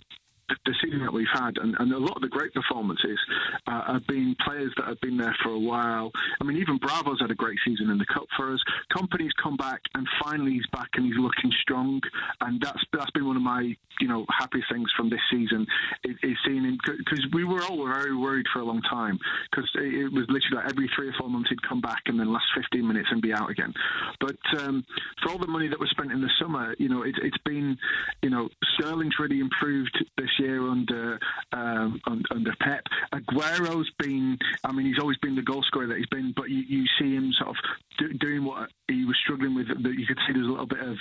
the, 0.65 0.75
season 0.83 1.01
that 1.01 1.13
we've 1.13 1.27
had, 1.33 1.59
and, 1.59 1.77
and 1.79 1.93
a 1.93 1.99
lot 1.99 2.17
of 2.17 2.23
the 2.23 2.29
great 2.29 2.53
performances 2.55 3.19
uh, 3.67 3.93
have 3.93 4.07
been 4.07 4.35
players 4.45 4.73
that 4.77 4.87
have 4.87 5.01
been 5.01 5.17
there 5.17 5.37
for 5.43 5.51
a 5.51 5.59
while. 5.59 6.11
I 6.41 6.45
mean, 6.45 6.57
even 6.59 6.79
Bravo's 6.79 7.21
had 7.21 7.31
a 7.31 7.35
great 7.35 7.59
season 7.65 7.91
in 7.91 7.99
the 7.99 8.07
cup 8.07 8.27
for 8.37 8.53
us. 8.53 8.61
Kompany's 8.93 9.33
come 9.43 9.57
back, 9.57 9.81
and 9.95 10.07
finally 10.23 10.53
he's 10.53 10.67
back, 10.73 10.89
and 10.95 11.07
he's 11.07 11.17
looking 11.17 11.53
strong. 11.61 12.01
And 12.41 12.61
that's 12.61 12.83
that's 12.93 13.11
been 13.13 13.27
one 13.27 13.37
of 13.37 13.43
my 13.43 13.75
you 14.01 14.09
know 14.09 14.27
happiest 14.37 14.69
things 14.73 14.91
from 14.97 15.11
this 15.11 15.21
season 15.31 15.67
is, 16.05 16.17
is 16.23 16.37
seeing 16.47 16.65
him 16.65 16.79
because 16.85 17.25
we 17.33 17.45
were 17.45 17.63
all 17.63 17.87
very 17.87 18.17
worried 18.17 18.47
for 18.53 18.61
a 18.61 18.65
long 18.65 18.83
time 18.83 19.19
because 19.51 19.69
it, 19.75 20.13
was 20.13 20.25
literally 20.29 20.57
like 20.57 20.71
every 20.71 20.91
three 20.95 21.09
or 21.09 21.15
four 21.19 21.29
months 21.29 21.49
he'd 21.49 21.63
come 21.63 21.81
back 21.81 22.03
and 22.07 22.19
then 22.19 22.33
last 22.33 22.47
15 22.57 22.87
minutes 22.87 23.09
and 23.11 23.23
be 23.23 23.33
out 23.33 23.51
again. 23.51 23.73
But 24.21 24.37
um, 24.59 24.85
for 25.23 25.33
all 25.33 25.39
the 25.39 25.47
money 25.47 25.69
that 25.69 25.79
was 25.79 25.91
spent 25.91 26.13
in 26.13 26.21
the 26.21 26.31
summer, 26.41 26.75
you 26.79 26.89
know, 26.89 27.03
it, 27.03 27.15
has 27.23 27.33
been, 27.45 27.79
you 28.23 28.31
know, 28.31 28.49
Sterling's 28.75 29.15
really 29.19 29.41
improved 29.41 30.05
this 30.17 30.31
year 30.43 30.69
under 30.69 31.19
um, 31.53 32.01
under 32.31 32.55
Pep. 32.61 32.85
Aguero's 33.13 33.91
been, 33.99 34.39
I 34.65 34.73
mean, 34.73 34.87
he's 34.87 34.99
always 34.99 35.19
been 35.19 35.37
the 35.37 35.43
goal 35.43 35.63
scorer 35.63 35.87
that 35.87 35.99
he's 35.99 36.07
been, 36.07 36.33
but 36.37 36.51
you, 36.51 36.63
you 36.69 36.85
see 36.99 37.15
him 37.15 37.33
sort 37.39 37.51
of 37.51 37.57
do, 37.99 38.13
doing 38.15 38.45
what 38.45 38.71
he 38.89 39.05
was 39.05 39.17
struggling 39.23 39.55
with. 39.55 39.69
That 39.69 39.95
you 39.99 40.07
could 40.07 40.19
see 40.27 40.33
there's 40.33 40.47
a 40.47 40.51
little 40.51 40.67
bit 40.67 40.81
of 40.81 40.97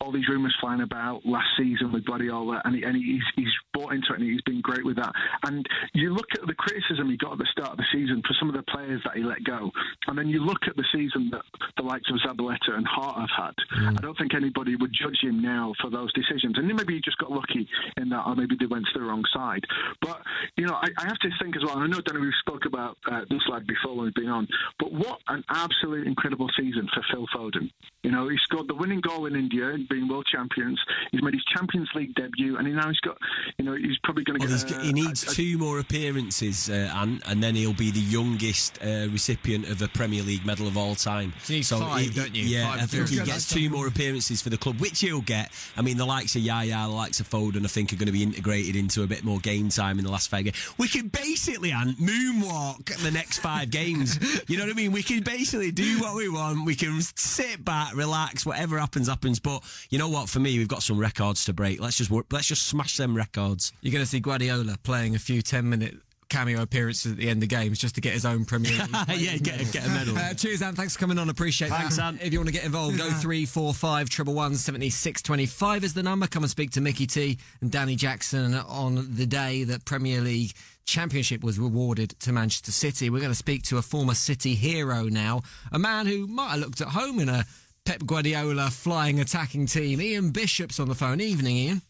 all 0.00 0.12
these 0.12 0.28
rumours 0.28 0.54
flying 0.60 0.82
about 0.82 1.24
last 1.24 1.48
season 1.58 1.92
with 1.92 2.04
Guardiola, 2.04 2.62
and, 2.64 2.76
he, 2.76 2.82
and 2.82 2.96
he's, 2.96 3.22
he's 3.34 3.52
bought 3.72 3.92
into 3.92 4.12
it 4.12 4.20
and 4.20 4.30
he's 4.30 4.42
been 4.42 4.60
great 4.60 4.84
with 4.84 4.96
that. 4.96 5.12
And 5.44 5.66
you 5.94 6.14
look 6.14 6.26
at 6.34 6.46
the 6.46 6.54
criticism 6.54 7.10
he 7.10 7.16
got 7.16 7.32
at 7.32 7.38
the 7.38 7.48
start 7.50 7.72
of 7.72 7.78
the 7.78 7.86
season 7.92 8.22
for 8.26 8.34
some 8.38 8.48
of 8.48 8.54
the 8.54 8.62
players 8.70 9.00
that 9.04 9.16
he 9.16 9.22
let 9.22 9.42
go, 9.44 9.70
and 10.06 10.18
then 10.18 10.28
you 10.28 10.44
look 10.44 10.62
at 10.68 10.76
the 10.76 10.84
season 10.92 11.30
that 11.32 11.42
the 11.76 11.82
likes 11.82 12.08
of 12.10 12.20
Zabaleta 12.24 12.76
and 12.76 12.86
Hart 12.86 13.16
have 13.18 13.34
had. 13.34 13.54
Mm. 13.80 13.98
I 13.98 14.00
don't 14.00 14.16
think 14.18 14.34
anybody 14.34 14.76
would 14.76 14.92
judge 14.92 15.18
him 15.22 15.42
now 15.42 15.74
for 15.80 15.90
those 15.90 16.12
decisions. 16.12 16.58
And 16.58 16.66
maybe 16.68 16.94
he 16.94 17.00
just 17.00 17.18
got 17.18 17.30
lucky 17.30 17.68
in 17.96 18.08
that, 18.10 18.26
or 18.26 18.34
maybe 18.34 18.56
they 18.58 18.66
went 18.66 18.86
to 18.92 18.98
the 18.98 19.04
wrong 19.04 19.24
side. 19.32 19.64
But 20.00 20.20
you 20.56 20.66
know, 20.66 20.74
I, 20.74 20.88
I 20.98 21.04
have 21.06 21.18
to 21.18 21.30
think 21.40 21.56
as 21.56 21.62
well. 21.64 21.78
And 21.78 21.84
I 21.84 21.86
know 21.86 22.02
Danny, 22.02 22.20
we've 22.20 22.32
spoke 22.40 22.66
about 22.66 22.96
uh, 23.10 23.22
this 23.28 23.42
lad 23.48 23.66
before 23.66 23.96
when 23.96 24.06
we've 24.06 24.14
been 24.14 24.28
on, 24.28 24.46
but 24.78 24.92
what 24.92 25.18
an 25.28 25.42
absolute 25.50 26.06
incredible 26.06 26.35
season 26.58 26.88
for 26.92 27.02
Phil 27.10 27.26
Foden. 27.34 27.70
You 28.02 28.12
know, 28.12 28.28
he 28.28 28.36
scored 28.38 28.68
the 28.68 28.74
winning 28.74 29.00
goal 29.00 29.26
in 29.26 29.34
India, 29.34 29.76
being 29.90 30.06
world 30.06 30.26
champions. 30.30 30.80
He's 31.10 31.22
made 31.22 31.34
his 31.34 31.44
Champions 31.56 31.88
League 31.94 32.14
debut, 32.14 32.56
and 32.56 32.66
he 32.66 32.72
now 32.72 32.88
he's 32.88 33.00
got, 33.00 33.18
you 33.58 33.64
know, 33.64 33.74
he's 33.74 33.98
probably 34.04 34.22
going 34.22 34.38
to 34.40 34.46
well, 34.46 34.64
get. 34.64 34.82
he 34.82 34.92
needs 34.92 35.26
a, 35.26 35.30
a, 35.30 35.34
two 35.34 35.58
more 35.58 35.80
appearances, 35.80 36.70
uh, 36.70 36.88
and 36.94 37.20
and 37.26 37.42
then 37.42 37.56
he'll 37.56 37.72
be 37.72 37.90
the 37.90 37.98
youngest 37.98 38.78
uh, 38.80 39.08
recipient 39.10 39.68
of 39.68 39.82
a 39.82 39.88
Premier 39.88 40.22
League 40.22 40.46
medal 40.46 40.68
of 40.68 40.76
all 40.76 40.94
time. 40.94 41.32
You 41.46 41.64
so 41.64 41.80
five, 41.80 42.04
he, 42.04 42.10
don't 42.10 42.34
you? 42.34 42.44
Yeah, 42.44 42.70
five 42.70 42.82
I 42.82 42.86
think 42.86 43.08
he 43.08 43.20
gets 43.22 43.48
two 43.48 43.68
more 43.70 43.88
appearances 43.88 44.40
for 44.40 44.50
the 44.50 44.58
club, 44.58 44.80
which 44.80 45.00
he'll 45.00 45.20
get. 45.20 45.50
I 45.76 45.82
mean, 45.82 45.96
the 45.96 46.06
likes 46.06 46.36
of 46.36 46.42
Yaya, 46.42 46.86
the 46.86 46.94
likes 46.94 47.18
of 47.18 47.28
Foden, 47.28 47.64
I 47.64 47.68
think 47.68 47.92
are 47.92 47.96
going 47.96 48.06
to 48.06 48.12
be 48.12 48.22
integrated 48.22 48.76
into 48.76 49.02
a 49.02 49.08
bit 49.08 49.24
more 49.24 49.40
game 49.40 49.68
time 49.68 49.98
in 49.98 50.04
the 50.04 50.12
last 50.12 50.30
five 50.30 50.44
games. 50.44 50.74
We 50.78 50.86
can 50.86 51.08
basically, 51.08 51.72
and 51.72 51.96
moonwalk 51.96 52.84
the 53.02 53.10
next 53.10 53.38
five 53.38 53.70
games. 53.70 54.18
You 54.48 54.56
know 54.56 54.64
what 54.64 54.72
I 54.72 54.76
mean? 54.76 54.92
We 54.92 55.02
can 55.02 55.22
basically 55.22 55.72
do 55.72 55.98
what 56.00 56.14
we 56.14 56.25
want. 56.28 56.64
We 56.64 56.74
can 56.74 57.00
sit 57.00 57.64
back, 57.64 57.94
relax, 57.94 58.44
whatever 58.46 58.78
happens, 58.78 59.08
happens. 59.08 59.40
But 59.40 59.62
you 59.90 59.98
know 59.98 60.08
what? 60.08 60.28
For 60.28 60.40
me, 60.40 60.58
we've 60.58 60.68
got 60.68 60.82
some 60.82 60.98
records 60.98 61.44
to 61.46 61.52
break. 61.52 61.80
Let's 61.80 61.96
just 61.96 62.10
work, 62.10 62.26
let's 62.30 62.46
just 62.46 62.66
smash 62.66 62.96
them 62.96 63.16
records. 63.16 63.72
You're 63.80 63.92
going 63.92 64.04
to 64.04 64.10
see 64.10 64.20
Guardiola 64.20 64.76
playing 64.82 65.14
a 65.14 65.18
few 65.18 65.42
ten 65.42 65.68
minute 65.68 65.96
cameo 66.28 66.60
appearances 66.60 67.12
at 67.12 67.18
the 67.18 67.28
end 67.28 67.42
of 67.42 67.48
games 67.48 67.78
just 67.78 67.94
to 67.94 68.00
get 68.00 68.12
his 68.12 68.24
own 68.24 68.44
Premier 68.44 68.72
League. 68.72 68.88
yeah, 69.16 69.36
get, 69.36 69.60
a, 69.60 69.64
get 69.64 69.86
a 69.86 69.88
medal. 69.88 70.18
Uh, 70.18 70.34
cheers, 70.34 70.62
Ant. 70.62 70.76
Thanks 70.76 70.94
for 70.94 71.00
coming 71.00 71.18
on. 71.18 71.28
Appreciate 71.28 71.68
Thanks, 71.68 71.96
that. 71.96 72.04
Ant. 72.04 72.22
If 72.22 72.32
you 72.32 72.38
want 72.38 72.48
to 72.48 72.52
get 72.52 72.64
involved, 72.64 72.98
go 72.98 73.10
three 73.10 73.46
four 73.46 73.72
five 73.74 74.08
triple 74.08 74.34
one 74.34 74.54
seventy 74.56 74.90
six 74.90 75.22
twenty 75.22 75.46
five 75.46 75.84
is 75.84 75.94
the 75.94 76.02
number. 76.02 76.26
Come 76.26 76.42
and 76.42 76.50
speak 76.50 76.70
to 76.72 76.80
Mickey 76.80 77.06
T 77.06 77.38
and 77.60 77.70
Danny 77.70 77.96
Jackson 77.96 78.54
on 78.54 79.14
the 79.14 79.26
day 79.26 79.64
that 79.64 79.84
Premier 79.84 80.20
League 80.20 80.52
Championship 80.86 81.42
was 81.42 81.58
rewarded 81.58 82.10
to 82.20 82.32
Manchester 82.32 82.70
City. 82.72 83.10
We're 83.10 83.18
going 83.18 83.32
to 83.32 83.34
speak 83.34 83.64
to 83.64 83.78
a 83.78 83.82
former 83.82 84.14
City 84.14 84.54
hero 84.54 85.04
now, 85.04 85.42
a 85.72 85.78
man 85.78 86.06
who 86.06 86.26
might 86.28 86.50
have 86.50 86.60
looked 86.60 86.80
at 86.80 86.88
home 86.88 87.18
in 87.18 87.28
a 87.28 87.44
Pep 87.84 88.06
Guardiola 88.06 88.70
flying 88.70 89.20
attacking 89.20 89.66
team. 89.66 90.00
Ian 90.00 90.30
Bishop's 90.30 90.78
on 90.80 90.88
the 90.88 90.94
phone. 90.94 91.20
Evening, 91.20 91.56
Ian. 91.56 91.82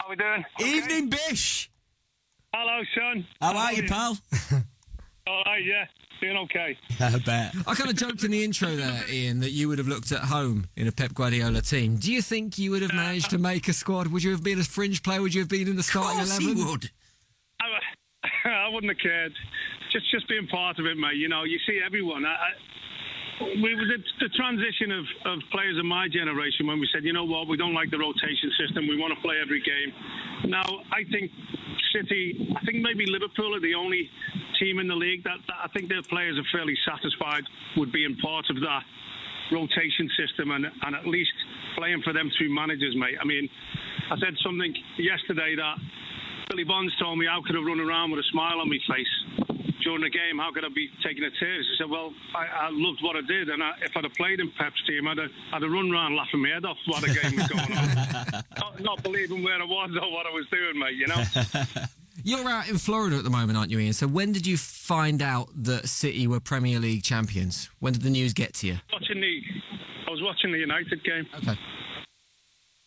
How 0.00 0.06
are 0.06 0.10
we 0.10 0.16
doing? 0.16 0.44
Okay. 0.58 0.70
Evening, 0.70 1.10
Bish. 1.10 1.70
Hello, 2.54 2.82
son. 2.94 3.26
How, 3.40 3.52
How 3.52 3.58
are 3.58 3.72
you, 3.74 3.82
pal? 3.88 4.18
All 5.26 5.42
right, 5.44 5.64
yeah. 5.64 5.84
Doing 6.20 6.36
okay. 6.38 6.76
I 7.00 7.18
bet. 7.18 7.54
I 7.66 7.74
kind 7.74 7.90
of 7.90 7.96
joked 7.96 8.24
in 8.24 8.30
the 8.30 8.42
intro 8.42 8.74
there, 8.74 9.04
Ian, 9.10 9.40
that 9.40 9.50
you 9.50 9.68
would 9.68 9.78
have 9.78 9.88
looked 9.88 10.12
at 10.12 10.20
home 10.20 10.66
in 10.76 10.86
a 10.88 10.92
Pep 10.92 11.14
Guardiola 11.14 11.60
team. 11.62 11.96
Do 11.96 12.12
you 12.12 12.20
think 12.20 12.58
you 12.58 12.72
would 12.72 12.82
have 12.82 12.92
managed 12.92 13.30
to 13.30 13.38
make 13.38 13.68
a 13.68 13.72
squad? 13.72 14.08
Would 14.08 14.22
you 14.22 14.30
have 14.32 14.42
been 14.42 14.58
a 14.58 14.64
fringe 14.64 15.02
player? 15.02 15.22
Would 15.22 15.34
you 15.34 15.40
have 15.40 15.48
been 15.48 15.68
in 15.68 15.76
the 15.76 15.82
starting 15.82 16.20
eleven? 16.20 16.56
He 16.56 16.64
would. 16.64 16.90
I, 17.60 18.66
I 18.66 18.68
wouldn't 18.68 18.90
have 18.90 19.02
cared. 19.02 19.32
Just, 19.92 20.10
just 20.10 20.28
being 20.28 20.46
part 20.48 20.78
of 20.78 20.86
it, 20.86 20.96
mate. 20.96 21.16
You 21.16 21.28
know, 21.28 21.44
you 21.44 21.58
see 21.66 21.80
everyone. 21.84 22.24
I, 22.24 22.34
I, 22.34 22.50
we 23.40 23.72
the, 23.72 23.98
the 24.20 24.28
transition 24.36 24.92
of, 24.92 25.04
of 25.24 25.38
players 25.50 25.78
of 25.78 25.84
my 25.84 26.08
generation 26.12 26.66
when 26.66 26.78
we 26.78 26.88
said, 26.92 27.04
you 27.04 27.12
know 27.12 27.24
what, 27.24 27.48
we 27.48 27.56
don't 27.56 27.74
like 27.74 27.90
the 27.90 27.98
rotation 27.98 28.52
system. 28.60 28.86
We 28.86 29.00
want 29.00 29.16
to 29.16 29.20
play 29.24 29.36
every 29.40 29.64
game. 29.64 29.90
Now, 30.52 30.64
I 30.92 31.08
think 31.10 31.32
City, 31.92 32.36
I 32.54 32.60
think 32.64 32.84
maybe 32.84 33.08
Liverpool 33.08 33.56
are 33.56 33.64
the 33.64 33.74
only 33.74 34.08
team 34.60 34.78
in 34.78 34.88
the 34.88 34.94
league 34.94 35.24
that, 35.24 35.40
that 35.48 35.58
I 35.64 35.68
think 35.72 35.88
their 35.88 36.04
players 36.08 36.36
are 36.36 36.48
fairly 36.52 36.76
satisfied 36.84 37.44
with 37.76 37.92
being 37.92 38.16
part 38.22 38.44
of 38.50 38.60
that 38.60 38.84
rotation 39.50 40.08
system 40.14 40.52
and, 40.52 40.66
and 40.66 40.94
at 40.94 41.06
least 41.06 41.32
playing 41.76 42.02
for 42.04 42.12
them 42.12 42.30
through 42.36 42.54
managers, 42.54 42.94
mate. 42.94 43.16
I 43.20 43.24
mean, 43.24 43.48
I 44.12 44.20
said 44.20 44.36
something 44.44 44.72
yesterday 44.98 45.56
that 45.56 45.76
Billy 46.50 46.64
Bonds 46.64 46.92
told 46.98 47.16
me 47.18 47.26
how 47.26 47.40
could 47.46 47.56
I 47.56 47.60
run 47.60 47.78
around 47.80 48.10
with 48.10 48.20
a 48.20 48.28
smile 48.32 48.60
on 48.60 48.68
my 48.68 48.78
face 48.88 49.46
during 49.82 50.02
the 50.02 50.10
game, 50.10 50.38
how 50.38 50.52
could 50.52 50.64
I 50.64 50.68
be 50.68 50.88
taking 51.02 51.24
a 51.24 51.30
tears? 51.38 51.66
I 51.74 51.82
said, 51.82 51.90
well, 51.90 52.12
I, 52.34 52.66
I 52.66 52.68
loved 52.70 53.00
what 53.02 53.16
I 53.16 53.22
did, 53.22 53.48
and 53.48 53.62
I, 53.62 53.70
if 53.82 53.96
I'd 53.96 54.04
have 54.04 54.12
played 54.14 54.40
in 54.40 54.50
Pep's 54.58 54.82
team, 54.86 55.08
I'd 55.08 55.18
have, 55.18 55.30
I'd 55.52 55.62
have 55.62 55.70
run 55.70 55.90
around 55.90 56.16
laughing 56.16 56.42
my 56.42 56.50
head 56.50 56.64
off 56.64 56.76
while 56.86 57.00
the 57.00 57.08
game 57.08 57.36
was 57.36 57.48
going 57.48 57.72
on, 57.72 58.44
not, 58.58 58.80
not 58.80 59.02
believing 59.02 59.42
where 59.42 59.60
I 59.60 59.64
was 59.64 59.90
or 60.00 60.12
what 60.12 60.26
I 60.26 60.30
was 60.30 60.46
doing, 60.50 60.78
mate. 60.78 60.96
You 60.96 61.06
know. 61.06 61.22
You're 62.22 62.48
out 62.48 62.68
in 62.68 62.76
Florida 62.76 63.16
at 63.16 63.24
the 63.24 63.30
moment, 63.30 63.56
aren't 63.56 63.70
you, 63.70 63.78
Ian? 63.78 63.94
So 63.94 64.06
when 64.06 64.32
did 64.32 64.46
you 64.46 64.58
find 64.58 65.22
out 65.22 65.48
that 65.54 65.88
City 65.88 66.26
were 66.26 66.38
Premier 66.38 66.78
League 66.78 67.02
champions? 67.02 67.70
When 67.78 67.94
did 67.94 68.02
the 68.02 68.10
news 68.10 68.34
get 68.34 68.52
to 68.54 68.66
you? 68.66 68.76
Watching 68.92 69.20
the, 69.20 69.40
I 70.06 70.10
was 70.10 70.20
watching 70.22 70.52
the 70.52 70.58
United 70.58 71.02
game. 71.02 71.26
Okay. 71.38 71.58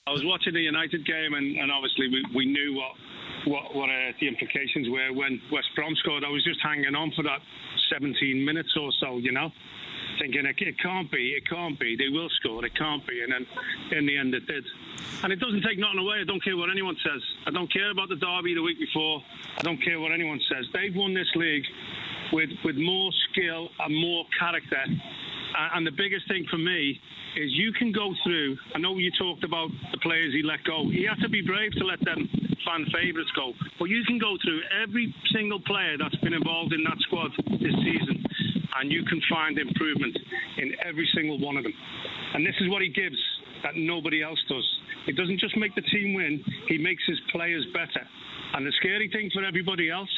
I 0.05 0.11
was 0.11 0.25
watching 0.25 0.51
the 0.51 0.59
United 0.59 1.07
game, 1.07 1.31
and, 1.33 1.55
and 1.55 1.71
obviously 1.71 2.09
we, 2.11 2.19
we 2.35 2.45
knew 2.45 2.75
what 2.75 2.91
what 3.47 3.63
what 3.73 3.87
uh, 3.87 4.11
the 4.19 4.27
implications 4.27 4.89
were 4.91 5.13
when 5.15 5.39
West 5.49 5.71
Brom 5.75 5.95
scored. 6.03 6.25
I 6.25 6.29
was 6.29 6.43
just 6.43 6.59
hanging 6.59 6.93
on 6.93 7.13
for 7.15 7.23
that 7.23 7.39
17 7.87 8.11
minutes 8.43 8.75
or 8.75 8.91
so, 8.99 9.15
you 9.15 9.31
know, 9.31 9.47
thinking 10.19 10.43
it, 10.45 10.59
it 10.59 10.75
can't 10.83 11.09
be, 11.09 11.31
it 11.39 11.47
can't 11.47 11.79
be. 11.79 11.95
They 11.95 12.09
will 12.11 12.27
score, 12.35 12.65
it 12.65 12.75
can't 12.75 12.99
be, 13.07 13.23
and 13.23 13.31
then 13.31 13.47
in 13.97 14.05
the 14.05 14.17
end 14.17 14.35
it 14.35 14.45
did. 14.45 14.65
And 15.23 15.31
it 15.31 15.39
doesn't 15.39 15.63
take 15.63 15.79
nothing 15.79 16.03
away. 16.03 16.19
I 16.19 16.27
don't 16.27 16.43
care 16.43 16.57
what 16.57 16.69
anyone 16.69 16.97
says. 16.99 17.23
I 17.47 17.51
don't 17.51 17.71
care 17.71 17.89
about 17.89 18.09
the 18.09 18.19
derby 18.19 18.55
the 18.55 18.61
week 18.61 18.83
before. 18.83 19.23
I 19.57 19.61
don't 19.63 19.79
care 19.81 20.01
what 20.01 20.11
anyone 20.11 20.41
says. 20.51 20.67
They've 20.73 20.93
won 20.93 21.13
this 21.13 21.31
league 21.35 21.63
with 22.33 22.51
with 22.67 22.75
more 22.75 23.07
skill 23.31 23.69
and 23.79 23.95
more 23.95 24.25
character. 24.37 24.83
And 25.75 25.87
the 25.87 25.95
biggest 25.95 26.27
thing 26.27 26.43
for 26.51 26.57
me 26.57 26.99
is 27.35 27.51
you 27.53 27.73
can 27.73 27.91
go 27.91 28.13
through. 28.23 28.57
I 28.75 28.79
know 28.79 28.97
you 28.97 29.11
talked 29.17 29.43
about 29.43 29.69
the 29.93 30.01
players 30.01 30.34
he 30.34 30.41
let 30.41 30.65
go. 30.65 30.89
He 30.89 31.06
had 31.06 31.21
to 31.21 31.29
be 31.29 31.41
brave 31.45 31.71
to 31.77 31.86
let 31.86 32.03
them 32.03 32.27
fan 32.65 32.86
favourites 32.91 33.29
go. 33.36 33.53
But 33.77 33.93
you 33.93 34.03
can 34.06 34.17
go 34.17 34.36
through 34.43 34.62
every 34.82 35.13
single 35.32 35.62
player 35.62 35.95
that's 35.97 36.15
been 36.25 36.34
involved 36.34 36.73
in 36.73 36.84
that 36.84 36.97
squad 37.06 37.32
this 37.62 37.75
season, 37.86 38.23
and 38.79 38.91
you 38.91 39.06
can 39.06 39.21
find 39.29 39.58
improvement 39.58 40.17
in 40.58 40.73
every 40.84 41.08
single 41.13 41.39
one 41.39 41.58
of 41.58 41.63
them. 41.63 41.73
And 42.34 42.45
this 42.45 42.56
is 42.60 42.69
what 42.69 42.82
he 42.82 42.89
gives 42.89 43.17
that 43.63 43.75
nobody 43.75 44.23
else 44.23 44.41
does. 44.49 44.65
He 45.06 45.12
doesn't 45.12 45.39
just 45.39 45.56
make 45.58 45.75
the 45.75 45.86
team 45.93 46.13
win, 46.13 46.43
he 46.67 46.77
makes 46.77 47.03
his 47.06 47.19
players 47.32 47.65
better. 47.73 48.06
And 48.56 48.65
the 48.65 48.73
scary 48.79 49.10
thing 49.12 49.29
for 49.34 49.43
everybody 49.43 49.89
else 49.89 50.10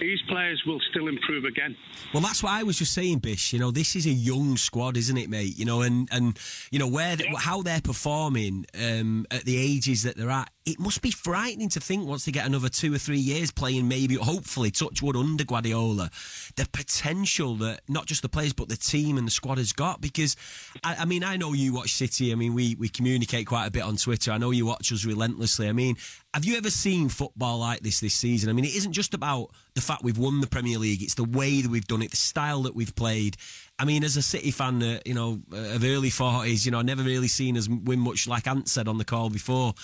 these 0.00 0.20
players 0.28 0.62
will 0.66 0.80
still 0.90 1.08
improve 1.08 1.44
again. 1.44 1.76
Well, 2.12 2.22
that's 2.22 2.42
what 2.42 2.52
I 2.52 2.62
was 2.62 2.78
just 2.78 2.94
saying, 2.94 3.18
Bish. 3.18 3.52
You 3.52 3.58
know, 3.58 3.70
this 3.70 3.94
is 3.94 4.06
a 4.06 4.10
young 4.10 4.56
squad, 4.56 4.96
isn't 4.96 5.16
it, 5.16 5.28
mate? 5.28 5.58
You 5.58 5.66
know, 5.66 5.82
and 5.82 6.08
and 6.10 6.38
you 6.70 6.78
know 6.78 6.88
where 6.88 7.16
how 7.36 7.62
they're 7.62 7.80
performing 7.80 8.66
um, 8.80 9.26
at 9.30 9.44
the 9.44 9.58
ages 9.58 10.02
that 10.04 10.16
they're 10.16 10.30
at. 10.30 10.50
It 10.66 10.78
must 10.78 11.02
be 11.02 11.10
frightening 11.10 11.68
to 11.70 11.80
think 11.80 12.06
once 12.06 12.24
they 12.24 12.32
get 12.32 12.46
another 12.46 12.68
two 12.68 12.94
or 12.94 12.98
three 12.98 13.18
years 13.18 13.50
playing, 13.50 13.88
maybe 13.88 14.14
hopefully 14.14 14.70
Touchwood 14.70 15.16
under 15.16 15.44
Guardiola, 15.44 16.10
the 16.56 16.68
potential 16.72 17.56
that 17.56 17.80
not 17.88 18.06
just 18.06 18.22
the 18.22 18.28
players 18.28 18.52
but 18.52 18.68
the 18.68 18.76
team 18.76 19.18
and 19.18 19.26
the 19.26 19.30
squad 19.30 19.58
has 19.58 19.72
got. 19.72 20.00
Because 20.00 20.36
I, 20.84 20.96
I 21.00 21.04
mean, 21.04 21.24
I 21.24 21.36
know 21.36 21.52
you 21.52 21.74
watch 21.74 21.92
City. 21.92 22.32
I 22.32 22.34
mean, 22.34 22.54
we 22.54 22.74
we 22.76 22.88
communicate 22.88 23.46
quite 23.46 23.66
a 23.66 23.70
bit 23.70 23.82
on 23.82 23.96
Twitter. 23.96 24.32
I 24.32 24.38
know 24.38 24.50
you 24.50 24.64
watch 24.64 24.92
us 24.92 25.04
relentlessly. 25.04 25.68
I 25.68 25.72
mean, 25.72 25.96
have 26.32 26.44
you 26.44 26.56
ever 26.56 26.70
seen 26.70 27.08
football 27.08 27.58
like 27.58 27.80
this 27.80 28.00
this 28.00 28.14
season? 28.14 28.50
I 28.50 28.52
mean, 28.52 28.64
it 28.64 28.74
isn't 28.74 28.92
just 28.92 29.14
about 29.14 29.50
the 29.74 29.80
fact 29.80 30.04
we've 30.04 30.18
won 30.18 30.40
the 30.40 30.46
Premier 30.46 30.78
League; 30.78 31.02
it's 31.02 31.14
the 31.14 31.24
way 31.24 31.60
that 31.60 31.70
we've 31.70 31.86
done 31.86 32.02
it, 32.02 32.10
the 32.10 32.16
style 32.16 32.62
that 32.62 32.74
we've 32.74 32.94
played. 32.94 33.36
I 33.78 33.84
mean, 33.84 34.04
as 34.04 34.16
a 34.16 34.22
City 34.22 34.50
fan, 34.50 34.82
uh, 34.82 35.00
you 35.04 35.14
know, 35.14 35.40
uh, 35.52 35.74
of 35.74 35.84
early 35.84 36.10
forties, 36.10 36.64
you 36.64 36.72
know, 36.72 36.78
I've 36.78 36.84
never 36.84 37.02
really 37.02 37.28
seen 37.28 37.56
us 37.56 37.68
win 37.68 38.00
much. 38.00 38.28
Like 38.28 38.46
Ant 38.46 38.68
said 38.68 38.86
on 38.86 38.98
the 38.98 39.04
call 39.04 39.30
before, 39.30 39.74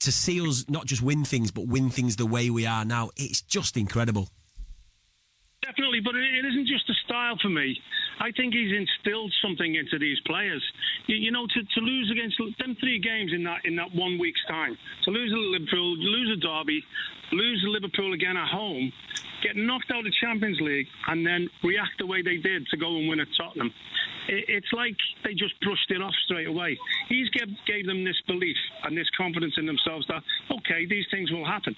to 0.00 0.12
see 0.12 0.40
us 0.40 0.64
not 0.68 0.86
just 0.86 1.02
win 1.02 1.24
things, 1.24 1.50
but 1.50 1.66
win 1.66 1.90
things 1.90 2.16
the 2.16 2.26
way 2.26 2.50
we 2.50 2.66
are 2.66 2.84
now, 2.84 3.10
it's 3.16 3.40
just 3.40 3.76
incredible. 3.76 4.28
Definitely, 5.62 6.00
but 6.00 6.14
it 6.14 6.44
isn't 6.46 6.68
just 6.68 6.88
a 6.88 6.94
style 7.04 7.36
for 7.42 7.48
me. 7.48 7.80
I 8.18 8.32
think 8.32 8.54
he's 8.54 8.72
instilled 8.72 9.32
something 9.42 9.74
into 9.74 9.98
these 9.98 10.18
players. 10.26 10.62
You, 11.06 11.16
you, 11.16 11.30
know, 11.30 11.46
to, 11.46 11.60
to 11.62 11.80
lose 11.80 12.10
against 12.10 12.36
them 12.58 12.76
three 12.80 12.98
games 12.98 13.32
in 13.34 13.44
that 13.44 13.64
in 13.64 13.76
that 13.76 13.94
one 13.94 14.18
week's 14.18 14.44
time, 14.48 14.76
to 15.04 15.10
lose 15.10 15.32
a 15.32 15.36
Liverpool, 15.36 15.96
lose 15.96 16.36
a 16.36 16.40
Derby, 16.40 16.82
lose 17.32 17.64
Liverpool 17.68 18.14
again 18.14 18.36
at 18.36 18.48
home, 18.48 18.92
get 19.42 19.56
knocked 19.56 19.90
out 19.92 20.06
of 20.06 20.12
Champions 20.20 20.58
League, 20.60 20.86
and 21.08 21.26
then 21.26 21.48
react 21.62 21.98
the 21.98 22.06
way 22.06 22.22
they 22.22 22.38
did 22.38 22.66
to 22.68 22.76
go 22.76 22.96
and 22.96 23.08
win 23.08 23.20
at 23.20 23.28
Tottenham. 23.36 23.72
It's 24.28 24.72
like 24.72 24.96
they 25.24 25.34
just 25.34 25.58
brushed 25.60 25.90
it 25.90 26.02
off 26.02 26.14
straight 26.24 26.48
away. 26.48 26.76
He's 27.08 27.28
gave, 27.30 27.48
gave 27.66 27.86
them 27.86 28.02
this 28.02 28.20
belief 28.26 28.56
and 28.82 28.96
this 28.96 29.06
confidence 29.16 29.54
in 29.56 29.66
themselves 29.66 30.06
that 30.08 30.22
okay, 30.50 30.86
these 30.88 31.04
things 31.10 31.30
will 31.30 31.46
happen, 31.46 31.76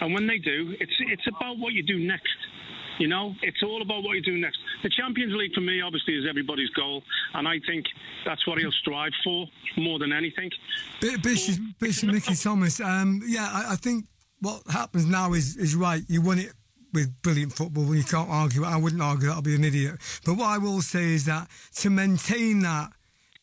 and 0.00 0.14
when 0.14 0.26
they 0.26 0.38
do, 0.38 0.76
it's 0.78 0.92
it's 1.00 1.26
about 1.26 1.58
what 1.58 1.72
you 1.72 1.82
do 1.82 1.98
next. 1.98 2.36
You 3.00 3.08
know, 3.08 3.34
it's 3.40 3.62
all 3.62 3.80
about 3.80 4.02
what 4.02 4.14
you 4.14 4.20
do 4.20 4.36
next. 4.36 4.58
The 4.82 4.90
Champions 4.90 5.32
League 5.34 5.54
for 5.54 5.62
me, 5.62 5.80
obviously, 5.80 6.16
is 6.16 6.26
everybody's 6.28 6.68
goal, 6.70 7.02
and 7.32 7.48
I 7.48 7.58
think 7.66 7.86
that's 8.26 8.46
what 8.46 8.58
he'll 8.58 8.70
strive 8.72 9.12
for 9.24 9.46
more 9.78 9.98
than 9.98 10.12
anything. 10.12 10.50
Bishop, 11.22 11.56
Bishop 11.78 12.10
Mickey 12.10 12.34
Thomas, 12.34 12.78
um, 12.78 13.22
yeah, 13.26 13.48
I, 13.50 13.72
I 13.72 13.76
think 13.76 14.04
what 14.40 14.60
happens 14.70 15.06
now 15.06 15.32
is 15.32 15.56
is 15.56 15.74
right. 15.74 16.02
You 16.08 16.20
won 16.20 16.40
it 16.40 16.52
with 16.92 17.10
brilliant 17.22 17.54
football. 17.54 17.94
You 17.94 18.04
can't 18.04 18.28
argue. 18.28 18.64
I 18.64 18.76
wouldn't 18.76 19.00
argue 19.00 19.28
that. 19.28 19.34
I'll 19.34 19.42
be 19.42 19.54
an 19.54 19.64
idiot. 19.64 19.94
But 20.26 20.34
what 20.34 20.48
I 20.48 20.58
will 20.58 20.82
say 20.82 21.14
is 21.14 21.24
that 21.24 21.48
to 21.76 21.88
maintain 21.88 22.60
that 22.60 22.92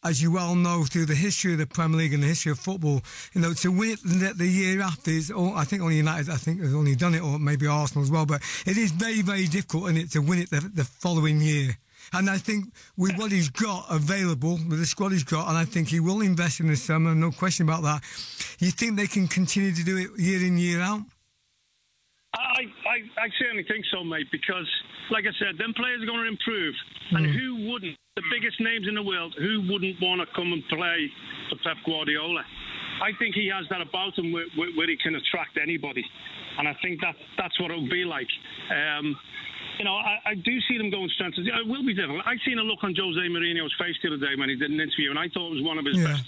as 0.04 0.22
you 0.22 0.32
well 0.32 0.56
know, 0.56 0.84
through 0.84 1.06
the 1.06 1.16
history 1.16 1.54
of 1.54 1.60
the 1.60 1.66
Premier 1.66 1.98
League 1.98 2.14
and 2.14 2.22
the 2.22 2.28
history 2.28 2.52
of 2.52 2.60
football, 2.60 3.02
you 3.34 3.42
know, 3.42 3.54
to 3.54 3.72
win 3.72 3.92
it 4.06 4.38
the, 4.38 4.48
year 4.48 4.82
after 4.82 5.12
is, 5.12 5.32
oh, 5.36 5.54
I 5.54 5.64
think 5.64 5.82
only 5.82 5.98
United, 5.98 6.30
I 6.30 6.36
think, 6.36 6.62
has 6.62 6.74
only 6.74 6.96
done 6.96 7.16
it, 7.16 7.22
or 7.22 7.40
maybe 7.40 7.68
Arsenal 7.68 8.04
as 8.04 8.12
well. 8.12 8.26
But 8.26 8.42
it 8.66 8.78
is 8.78 8.92
very, 8.92 9.22
very 9.22 9.48
difficult 9.48 9.90
in 9.90 9.98
it 9.98 10.12
to 10.12 10.20
win 10.20 10.40
it 10.40 10.50
the, 10.50 10.62
the 10.74 10.84
following 10.84 11.42
year. 11.42 11.78
And 12.14 12.30
I 12.30 12.38
think 12.38 12.66
with 12.96 13.18
what 13.18 13.32
he's 13.32 13.50
got 13.50 13.86
available, 13.90 14.60
with 14.70 14.80
the 14.80 14.86
squad 14.86 15.12
he's 15.12 15.24
got, 15.24 15.50
and 15.50 15.58
I 15.58 15.66
think 15.66 15.90
he 15.90 16.00
will 16.00 16.22
invest 16.22 16.60
in 16.60 16.68
the 16.68 16.76
summer, 16.78 17.14
no 17.14 17.32
question 17.32 17.68
about 17.68 17.84
that. 17.84 18.02
You 18.60 18.72
think 18.72 18.96
they 18.96 19.08
can 19.08 19.28
continue 19.28 19.74
to 19.74 19.84
do 19.84 19.98
it 19.98 20.20
year 20.20 20.42
in, 20.46 20.58
year 20.58 20.80
out? 20.80 21.02
I, 22.34 22.66
I, 22.98 23.26
I 23.26 23.28
certainly 23.38 23.64
think 23.64 23.86
so, 23.94 24.04
mate, 24.04 24.28
because, 24.32 24.68
like 25.12 25.26
I 25.30 25.34
said, 25.38 25.58
them 25.58 25.74
players 25.78 26.02
are 26.02 26.10
going 26.10 26.26
to 26.26 26.32
improve. 26.34 26.74
Mm. 27.14 27.18
And 27.18 27.26
who 27.30 27.70
wouldn't? 27.70 27.96
The 28.18 28.26
biggest 28.34 28.58
names 28.58 28.90
in 28.90 28.98
the 28.98 29.06
world, 29.06 29.36
who 29.38 29.62
wouldn't 29.70 30.02
want 30.02 30.26
to 30.26 30.28
come 30.34 30.50
and 30.50 30.66
play 30.74 31.06
for 31.50 31.58
Pep 31.62 31.78
Guardiola? 31.86 32.42
I 32.98 33.14
think 33.22 33.38
he 33.38 33.46
has 33.54 33.70
that 33.70 33.78
about 33.78 34.18
him 34.18 34.34
where, 34.34 34.50
where, 34.58 34.90
he 34.90 34.98
can 34.98 35.14
attract 35.14 35.62
anybody. 35.62 36.02
And 36.58 36.66
I 36.66 36.74
think 36.82 36.98
that 37.06 37.14
that's 37.38 37.54
what 37.62 37.70
it'll 37.70 37.86
be 37.86 38.10
like. 38.10 38.26
Um, 38.74 39.14
you 39.78 39.86
know, 39.86 39.94
I, 39.94 40.18
I, 40.26 40.34
do 40.34 40.58
see 40.66 40.82
them 40.82 40.90
going 40.90 41.06
strength. 41.14 41.38
It 41.38 41.70
will 41.70 41.86
be 41.86 41.94
difficult. 41.94 42.26
I 42.26 42.34
seen 42.42 42.58
a 42.58 42.66
look 42.66 42.82
on 42.82 42.98
Jose 42.98 43.22
Mourinho's 43.30 43.70
face 43.78 43.94
the 44.02 44.10
other 44.10 44.18
day 44.18 44.34
when 44.34 44.50
he 44.50 44.58
did 44.58 44.74
an 44.74 44.82
interview, 44.82 45.14
and 45.14 45.20
I 45.22 45.30
thought 45.30 45.54
it 45.54 45.62
was 45.62 45.64
one 45.64 45.78
of 45.78 45.86
his 45.86 46.02
yeah. 46.02 46.18
best 46.18 46.26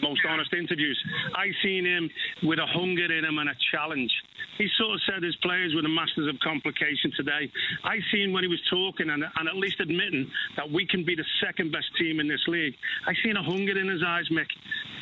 most 0.00 0.20
honest 0.28 0.52
interviews. 0.52 0.98
I 1.34 1.52
seen 1.62 1.84
him 1.84 2.10
with 2.42 2.58
a 2.58 2.66
hunger 2.66 3.04
in 3.12 3.24
him 3.24 3.38
and 3.38 3.50
a 3.50 3.56
challenge. 3.70 4.10
He 4.58 4.68
sort 4.78 4.94
of 4.94 5.00
said 5.08 5.22
his 5.22 5.36
players 5.42 5.74
were 5.74 5.82
the 5.82 5.88
masters 5.88 6.28
of 6.28 6.38
complication 6.40 7.12
today. 7.16 7.50
I 7.82 7.98
seen 8.12 8.32
when 8.32 8.44
he 8.44 8.48
was 8.48 8.60
talking 8.70 9.10
and, 9.10 9.24
and 9.24 9.48
at 9.48 9.56
least 9.56 9.80
admitting 9.80 10.30
that 10.56 10.70
we 10.70 10.86
can 10.86 11.04
be 11.04 11.14
the 11.14 11.24
second 11.44 11.72
best 11.72 11.90
team 11.98 12.20
in 12.20 12.28
this 12.28 12.42
league. 12.46 12.74
I 13.06 13.12
seen 13.24 13.36
a 13.36 13.42
hunger 13.42 13.76
in 13.78 13.88
his 13.88 14.02
eyes, 14.06 14.28
Mick, 14.30 14.48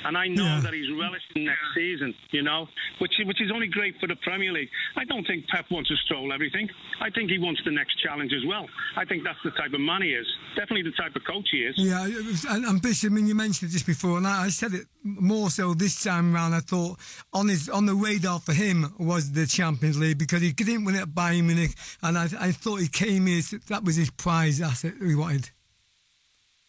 and 0.04 0.16
I 0.16 0.26
know 0.28 0.44
yeah. 0.44 0.60
that 0.60 0.72
he's 0.72 0.88
relishing 0.98 1.44
next 1.44 1.68
season. 1.74 2.14
You 2.30 2.42
know, 2.42 2.66
which 2.98 3.12
which 3.24 3.40
is 3.40 3.50
only 3.52 3.68
great 3.68 3.94
for 4.00 4.06
the 4.06 4.16
Premier 4.16 4.52
League. 4.52 4.70
I 4.96 5.04
don't 5.04 5.26
think 5.26 5.46
Pep 5.48 5.66
wants 5.70 5.90
to 5.90 5.96
stroll 6.04 6.32
everything. 6.32 6.68
I 7.00 7.10
think 7.10 7.30
he 7.30 7.38
wants 7.38 7.60
the 7.64 7.70
next 7.70 8.00
challenge 8.02 8.32
as 8.32 8.44
well. 8.46 8.66
I 8.96 9.04
think 9.04 9.22
that's 9.24 9.38
the 9.44 9.50
type 9.52 9.72
of 9.72 9.80
man 9.80 10.02
he 10.02 10.10
is. 10.10 10.26
Definitely 10.56 10.90
the 10.90 10.96
type 10.96 11.14
of 11.14 11.22
coach 11.24 11.48
he 11.50 11.58
is. 11.58 11.74
Yeah, 11.76 12.06
and, 12.48 12.64
and 12.64 12.82
Bishop, 12.82 13.12
I 13.12 13.14
mean, 13.14 13.26
you 13.26 13.34
mentioned 13.34 13.70
it 13.70 13.72
just 13.72 13.86
before, 13.86 14.18
and 14.18 14.26
I, 14.26 14.44
I 14.44 14.48
said 14.48 14.71
it 14.74 14.86
more 15.02 15.50
so 15.50 15.74
this 15.74 16.02
time 16.02 16.34
around. 16.34 16.54
I 16.54 16.60
thought 16.60 16.98
on 17.32 17.48
his 17.48 17.68
on 17.68 17.86
the 17.86 17.94
radar 17.94 18.40
for 18.40 18.52
him 18.52 18.92
was 18.98 19.32
the 19.32 19.46
Champions 19.46 19.98
League 19.98 20.18
because 20.18 20.42
he 20.42 20.52
didn't 20.52 20.84
win 20.84 20.96
it 20.96 21.02
at 21.02 21.08
Bayern 21.08 21.44
Munich, 21.44 21.74
and 22.02 22.18
I, 22.18 22.28
I 22.38 22.52
thought 22.52 22.76
he 22.76 22.88
came 22.88 23.26
here. 23.26 23.42
That 23.68 23.84
was 23.84 23.96
his 23.96 24.10
prize 24.10 24.60
asset 24.60 24.94
he 25.00 25.14
wanted. 25.14 25.50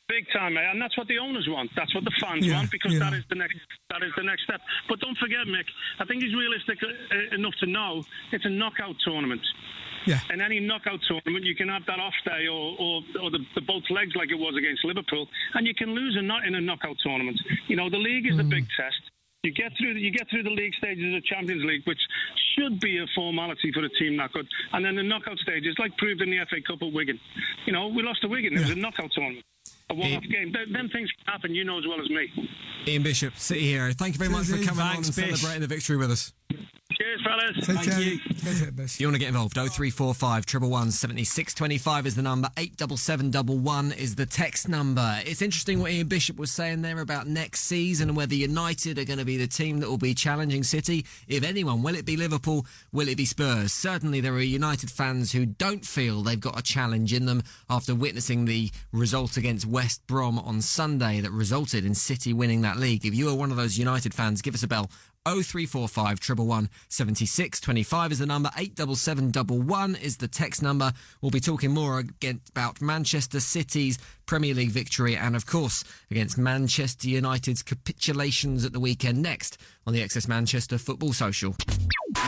Big 0.09 0.25
time, 0.33 0.53
mate, 0.53 0.67
and 0.69 0.81
that's 0.81 0.97
what 0.97 1.07
the 1.07 1.17
owners 1.17 1.47
want. 1.49 1.71
That's 1.75 1.95
what 1.95 2.03
the 2.03 2.11
fans 2.19 2.45
yeah, 2.45 2.55
want 2.55 2.71
because 2.71 2.93
yeah. 2.93 2.99
that 2.99 3.13
is 3.13 3.23
the 3.29 3.35
next 3.35 3.55
that 3.89 4.03
is 4.03 4.11
the 4.17 4.23
next 4.23 4.43
step. 4.43 4.61
But 4.89 4.99
don't 4.99 5.17
forget, 5.17 5.47
Mick. 5.47 5.65
I 5.99 6.05
think 6.05 6.21
he's 6.21 6.35
realistic 6.35 6.77
uh, 6.83 7.35
enough 7.35 7.53
to 7.61 7.67
know 7.67 8.03
it's 8.31 8.45
a 8.45 8.49
knockout 8.49 8.95
tournament. 9.05 9.41
Yeah. 10.05 10.19
In 10.31 10.41
any 10.41 10.59
knockout 10.59 10.99
tournament, 11.07 11.45
you 11.45 11.55
can 11.55 11.69
have 11.69 11.85
that 11.87 11.99
off 11.99 12.13
day 12.25 12.47
or, 12.47 12.75
or, 12.79 13.01
or 13.21 13.31
the, 13.31 13.39
the, 13.55 13.61
both 13.61 13.83
legs 13.89 14.13
like 14.15 14.29
it 14.31 14.39
was 14.39 14.55
against 14.57 14.83
Liverpool, 14.85 15.27
and 15.53 15.65
you 15.67 15.73
can 15.73 15.91
lose 15.91 16.15
a 16.19 16.21
not 16.21 16.45
in 16.45 16.55
a 16.55 16.61
knockout 16.61 16.97
tournament. 17.03 17.39
You 17.67 17.75
know, 17.75 17.89
the 17.89 17.97
league 17.97 18.27
is 18.27 18.35
mm. 18.35 18.37
the 18.37 18.43
big 18.43 18.67
test. 18.75 18.99
You 19.43 19.51
get 19.51 19.71
through 19.77 19.95
the, 19.95 19.99
you 19.99 20.11
get 20.11 20.29
through 20.29 20.43
the 20.43 20.55
league 20.55 20.73
stages 20.75 21.03
of 21.03 21.21
the 21.21 21.27
Champions 21.27 21.63
League, 21.65 21.83
which 21.85 21.99
should 22.55 22.79
be 22.79 22.97
a 22.99 23.05
formality 23.13 23.71
for 23.73 23.83
a 23.83 23.89
team 23.99 24.15
that 24.17 24.31
good, 24.31 24.47
and 24.71 24.85
then 24.85 24.95
the 24.95 25.03
knockout 25.03 25.37
stages, 25.39 25.75
like 25.79 25.95
proved 25.97 26.21
in 26.21 26.29
the 26.29 26.39
FA 26.49 26.61
Cup 26.65 26.81
at 26.81 26.93
Wigan. 26.93 27.19
You 27.65 27.73
know, 27.73 27.87
we 27.87 28.03
lost 28.03 28.21
to 28.21 28.29
Wigan. 28.29 28.53
It 28.53 28.59
was 28.61 28.69
a 28.71 28.75
knockout 28.75 29.11
tournament. 29.11 29.43
A 29.89 29.93
one-off 29.95 30.23
game. 30.23 30.51
Them 30.71 30.89
things 30.89 31.09
happen, 31.25 31.53
you 31.53 31.63
know 31.63 31.77
as 31.77 31.85
well 31.87 32.01
as 32.01 32.09
me. 32.09 32.27
Ian 32.87 33.03
Bishop, 33.03 33.37
City 33.37 33.61
here. 33.61 33.91
Thank 33.91 34.15
you 34.15 34.19
very 34.19 34.29
much 34.31 34.45
for 34.45 34.57
coming 34.57 34.65
Thanks, 34.65 34.79
on 34.81 34.95
and 34.95 35.15
Bish. 35.15 35.39
celebrating 35.39 35.61
the 35.61 35.67
victory 35.67 35.97
with 35.97 36.11
us. 36.11 36.33
Cheers, 36.97 37.21
fellas. 37.23 37.55
Take 37.65 37.75
Thank 37.77 37.89
care. 37.91 37.99
you. 38.01 38.19
If 38.83 38.99
you 38.99 39.07
want 39.07 39.15
to 39.15 39.19
get 39.19 39.29
involved, 39.29 39.55
0345 39.55 40.45
111 40.45 40.91
7625 40.91 42.05
is 42.05 42.15
the 42.15 42.21
number, 42.21 42.49
87711 42.57 43.93
is 43.93 44.15
the 44.15 44.27
text 44.27 44.69
number. 44.69 45.19
It's 45.25 45.41
interesting 45.41 45.79
what 45.79 45.91
Ian 45.91 46.07
Bishop 46.07 46.37
was 46.37 46.51
saying 46.51 46.83
there 46.83 46.99
about 46.99 47.25
next 47.25 47.61
season 47.61 48.09
and 48.09 48.17
whether 48.17 48.35
United 48.35 48.99
are 48.99 49.05
going 49.05 49.17
to 49.17 49.25
be 49.25 49.37
the 49.37 49.47
team 49.47 49.79
that 49.79 49.89
will 49.89 49.97
be 49.97 50.13
challenging 50.13 50.63
City. 50.63 51.05
If 51.27 51.43
anyone, 51.43 51.81
will 51.81 51.95
it 51.95 52.05
be 52.05 52.15
Liverpool? 52.15 52.65
Will 52.91 53.07
it 53.07 53.17
be 53.17 53.25
Spurs? 53.25 53.73
Certainly, 53.73 54.21
there 54.21 54.33
are 54.33 54.41
United 54.41 54.91
fans 54.91 55.31
who 55.31 55.47
don't 55.47 55.85
feel 55.85 56.21
they've 56.21 56.39
got 56.39 56.59
a 56.59 56.63
challenge 56.63 57.11
in 57.11 57.25
them 57.25 57.41
after 57.71 57.95
witnessing 57.95 58.45
the 58.45 58.69
result 58.91 59.35
against 59.37 59.65
West 59.73 60.05
Brom 60.05 60.37
on 60.37 60.61
Sunday 60.61 61.19
that 61.19 61.31
resulted 61.31 61.83
in 61.83 61.95
City 61.95 62.31
winning 62.31 62.61
that 62.61 62.77
league. 62.77 63.07
If 63.07 63.15
you 63.15 63.27
are 63.29 63.35
one 63.35 63.49
of 63.49 63.57
those 63.57 63.75
United 63.75 64.13
fans, 64.13 64.43
give 64.43 64.53
us 64.53 64.61
a 64.61 64.67
bell 64.67 64.91
0345 65.25 66.19
111 66.19 66.69
76 66.89 67.59
25 67.59 68.11
is 68.11 68.19
the 68.19 68.27
number. 68.27 68.51
87711 68.55 69.95
is 69.95 70.17
the 70.17 70.27
text 70.27 70.61
number. 70.61 70.93
We'll 71.21 71.31
be 71.31 71.39
talking 71.39 71.71
more 71.71 72.03
about 72.51 72.81
Manchester 72.83 73.39
City's 73.39 73.97
Premier 74.27 74.53
League 74.53 74.69
victory 74.69 75.17
and, 75.17 75.35
of 75.35 75.47
course, 75.47 75.83
against 76.11 76.37
Manchester 76.37 77.09
United's 77.09 77.63
capitulations 77.63 78.65
at 78.65 78.73
the 78.73 78.79
weekend 78.79 79.23
next 79.23 79.57
on 79.87 79.93
the 79.93 80.01
XS 80.01 80.27
Manchester 80.27 80.77
Football 80.77 81.13
Social. 81.13 81.55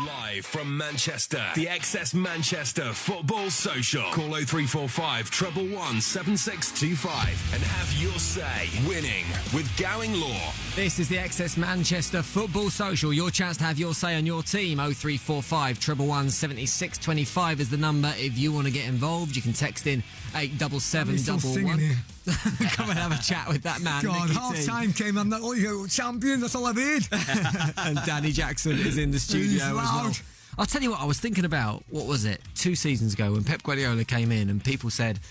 Live 0.03 0.45
from 0.45 0.75
Manchester, 0.75 1.41
the 1.55 1.67
XS 1.67 2.13
Manchester 2.13 2.91
Football 2.91 3.49
Social. 3.49 4.03
Call 4.11 4.33
0345 4.33 5.29
111 5.31 6.01
7625 6.01 7.53
and 7.53 7.63
have 7.63 7.93
your 7.93 8.19
say. 8.19 8.69
Winning 8.85 9.23
with 9.53 9.71
Gowing 9.77 10.11
Law. 10.19 10.51
This 10.75 10.99
is 10.99 11.07
the 11.07 11.15
XS 11.15 11.55
Manchester 11.55 12.21
Football 12.21 12.69
Social. 12.69 13.13
Your 13.13 13.31
chance 13.31 13.55
to 13.57 13.63
have 13.63 13.79
your 13.79 13.93
say 13.93 14.17
on 14.17 14.25
your 14.25 14.43
team. 14.43 14.77
0345 14.77 15.77
111 15.77 16.29
7625 16.29 17.61
is 17.61 17.69
the 17.69 17.77
number. 17.77 18.13
If 18.17 18.37
you 18.37 18.51
want 18.51 18.67
to 18.67 18.73
get 18.73 18.85
involved, 18.85 19.37
you 19.37 19.41
can 19.41 19.53
text 19.53 19.87
in 19.87 20.03
87711. 20.35 21.95
Come 22.71 22.89
and 22.89 22.99
have 22.99 23.13
a 23.13 23.23
chat 23.23 23.47
with 23.47 23.63
that 23.63 23.79
man. 23.79 24.03
God, 24.03 24.29
half 24.31 24.57
T. 24.57 24.65
time 24.65 24.91
came 24.91 25.17
on 25.17 25.29
that. 25.29 25.39
Oh, 25.41 25.53
you 25.53 25.87
champion, 25.87 26.41
that's 26.41 26.55
all 26.55 26.65
I 26.65 26.73
need. 26.73 27.07
and 27.77 27.97
Danny 28.05 28.33
Jackson 28.33 28.73
is 28.73 28.97
in 28.97 29.11
the 29.11 29.19
studio 29.27 29.63
as 29.63 29.73
well. 29.73 30.11
I'll 30.57 30.65
tell 30.65 30.81
you 30.81 30.91
what, 30.91 30.99
I 30.99 31.05
was 31.05 31.21
thinking 31.21 31.45
about, 31.45 31.85
what 31.89 32.05
was 32.05 32.25
it, 32.25 32.41
two 32.53 32.75
seasons 32.75 33.13
ago 33.13 33.31
when 33.31 33.45
Pep 33.45 33.63
Guardiola 33.63 34.03
came 34.03 34.29
in 34.29 34.49
and 34.49 34.61
people 34.61 34.89
said, 34.89 35.21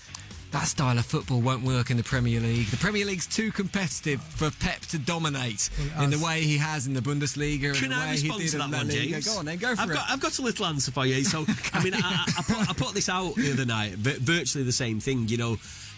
that 0.55 0.67
style 0.67 0.97
of 0.97 1.05
football 1.05 1.41
won't 1.41 1.63
work 1.63 1.89
in 1.89 1.97
the 1.97 2.03
Premier 2.03 2.39
League. 2.39 2.67
The 2.67 2.77
Premier 2.77 3.05
League's 3.05 3.27
too 3.27 3.51
competitive 3.51 4.21
for 4.21 4.49
Pep 4.51 4.79
to 4.87 4.97
dominate 4.97 5.69
in 5.99 6.11
the 6.11 6.19
way 6.19 6.43
he 6.43 6.57
has 6.57 6.87
in 6.87 6.93
the 6.93 7.01
Bundesliga. 7.01 7.75
Can 7.75 7.91
I 7.91 8.11
respond 8.11 8.41
to 8.47 8.57
that 8.59 8.71
one, 8.71 8.89
James? 8.89 9.27
Go 9.27 9.39
on, 9.39 9.45
then 9.45 9.57
go 9.57 9.75
for 9.75 9.81
I've 9.81 9.89
it. 9.89 9.93
Got, 9.95 10.09
I've 10.09 10.21
got 10.21 10.39
a 10.39 10.41
little 10.41 10.65
answer 10.67 10.91
for 10.93 11.05
you. 11.05 11.25
So, 11.25 11.45
I 11.73 11.83
mean, 11.83 11.93
I, 11.93 12.23
I, 12.37 12.41
put, 12.41 12.69
I 12.69 12.73
put 12.73 12.93
this 12.93 13.09
out 13.09 13.35
the 13.35 13.51
other 13.51 13.65
night, 13.65 13.95
virtually 13.95 14.63
the 14.63 14.71
same 14.71 15.01
thing. 15.01 15.27
You 15.27 15.35
know, 15.35 15.57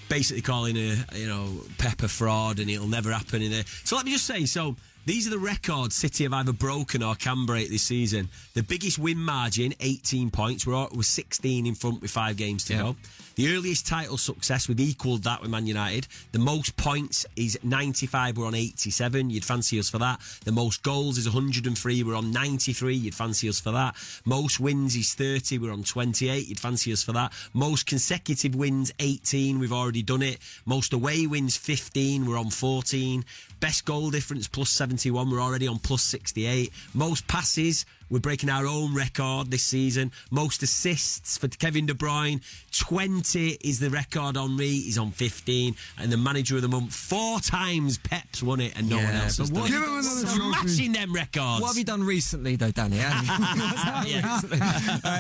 basically 0.10 0.42
calling 0.42 0.76
a 0.76 0.96
you 1.14 1.28
know 1.28 1.62
Pepper 1.78 2.08
fraud 2.08 2.58
and 2.58 2.68
it'll 2.68 2.88
never 2.88 3.12
happen 3.12 3.44
in 3.44 3.52
there. 3.52 3.64
So 3.84 3.96
let 3.96 4.06
me 4.06 4.12
just 4.12 4.26
say, 4.26 4.46
so 4.46 4.76
these 5.06 5.28
are 5.28 5.30
the 5.30 5.40
records 5.40 5.96
City 5.96 6.24
have 6.24 6.34
either 6.34 6.52
broken 6.52 7.04
or 7.04 7.14
can 7.14 7.46
break 7.46 7.70
this 7.70 7.84
season. 7.84 8.30
The 8.56 8.64
biggest 8.64 8.98
win 8.98 9.20
margin, 9.20 9.76
18 9.80 10.32
points. 10.32 10.66
We're, 10.66 10.88
we're 10.94 11.04
16 11.04 11.68
in 11.68 11.76
front 11.76 12.02
with 12.02 12.10
five 12.10 12.38
games 12.38 12.66
to 12.66 12.74
yeah. 12.74 12.82
go. 12.82 12.96
The 13.38 13.56
earliest 13.56 13.86
title 13.86 14.18
success, 14.18 14.68
we've 14.68 14.80
equalled 14.80 15.22
that 15.26 15.44
with 15.44 15.52
Man 15.52 15.68
United. 15.68 16.08
The 16.32 16.40
most 16.40 16.76
points 16.76 17.24
is 17.36 17.56
95, 17.62 18.36
we're 18.36 18.48
on 18.48 18.56
87. 18.56 19.30
You'd 19.30 19.46
fancy 19.46 19.78
us 19.78 19.92
for 19.92 20.00
that. 20.00 20.20
The 20.44 20.52
most 20.52 20.82
goals 20.82 21.20
is 21.20 21.28
103, 21.28 22.02
we're 22.02 22.16
on 22.16 22.32
93. 22.32 22.96
You'd 22.96 23.14
fancy 23.14 23.48
us 23.48 23.60
for 23.60 23.70
that. 23.70 23.96
Most 24.26 24.60
wins 24.60 24.96
is 24.96 25.14
30, 25.14 25.60
we're 25.60 25.72
on 25.72 25.84
28. 25.84 26.48
You'd 26.48 26.60
fancy 26.60 26.92
us 26.92 27.04
for 27.04 27.12
that. 27.12 27.32
Most 27.54 27.86
consecutive 27.86 28.56
wins, 28.56 28.92
18, 28.98 29.60
we've 29.60 29.72
already 29.72 30.02
done 30.02 30.24
it. 30.24 30.40
Most 30.66 30.92
away 30.92 31.28
wins, 31.28 31.56
15, 31.58 32.26
we're 32.26 32.40
on 32.40 32.50
14. 32.50 33.24
Best 33.60 33.86
goal 33.86 34.10
difference, 34.10 34.48
plus 34.48 34.72
71, 34.72 35.30
we're 35.30 35.40
already 35.40 35.68
on 35.68 35.78
plus 35.78 36.02
68. 36.02 36.74
Most 36.96 37.28
passes, 37.28 37.86
We're 38.10 38.20
breaking 38.20 38.50
our 38.50 38.66
own 38.66 38.96
record 38.96 39.52
this 39.52 39.64
season. 39.64 40.12
Most 40.32 40.64
assists 40.64 41.38
for 41.38 41.48
Kevin 41.48 41.86
De 41.86 41.94
Bruyne. 41.94 42.42
20 42.78 43.58
is 43.62 43.80
the 43.80 43.90
record 43.90 44.38
on 44.38 44.56
me. 44.56 44.68
He's 44.68 44.98
on 44.98 45.12
15. 45.12 45.76
And 46.00 46.12
the 46.12 46.18
manager 46.18 46.56
of 46.56 46.62
the 46.62 46.68
month, 46.68 46.94
four 46.94 47.40
times 47.40 47.98
Pep's 47.98 48.42
won 48.42 48.62
it 48.62 48.78
and 48.78 48.90
no 48.90 48.98
one 48.98 49.06
else 49.14 49.38
has 49.38 49.50
but 49.50 49.60
done 49.60 49.68
Give 49.68 49.84
him 49.84 49.84
it. 49.84 50.06
another 50.06 50.26
trophy. 50.26 50.68
Smashing 50.70 50.92
them 50.94 51.14
records. 51.14 51.62
What 51.62 51.68
have 51.68 51.78
you 51.78 51.84
done 51.84 52.04
recently, 52.04 52.56
though, 52.56 52.72
Danny? 52.72 53.00
uh, 53.02 54.04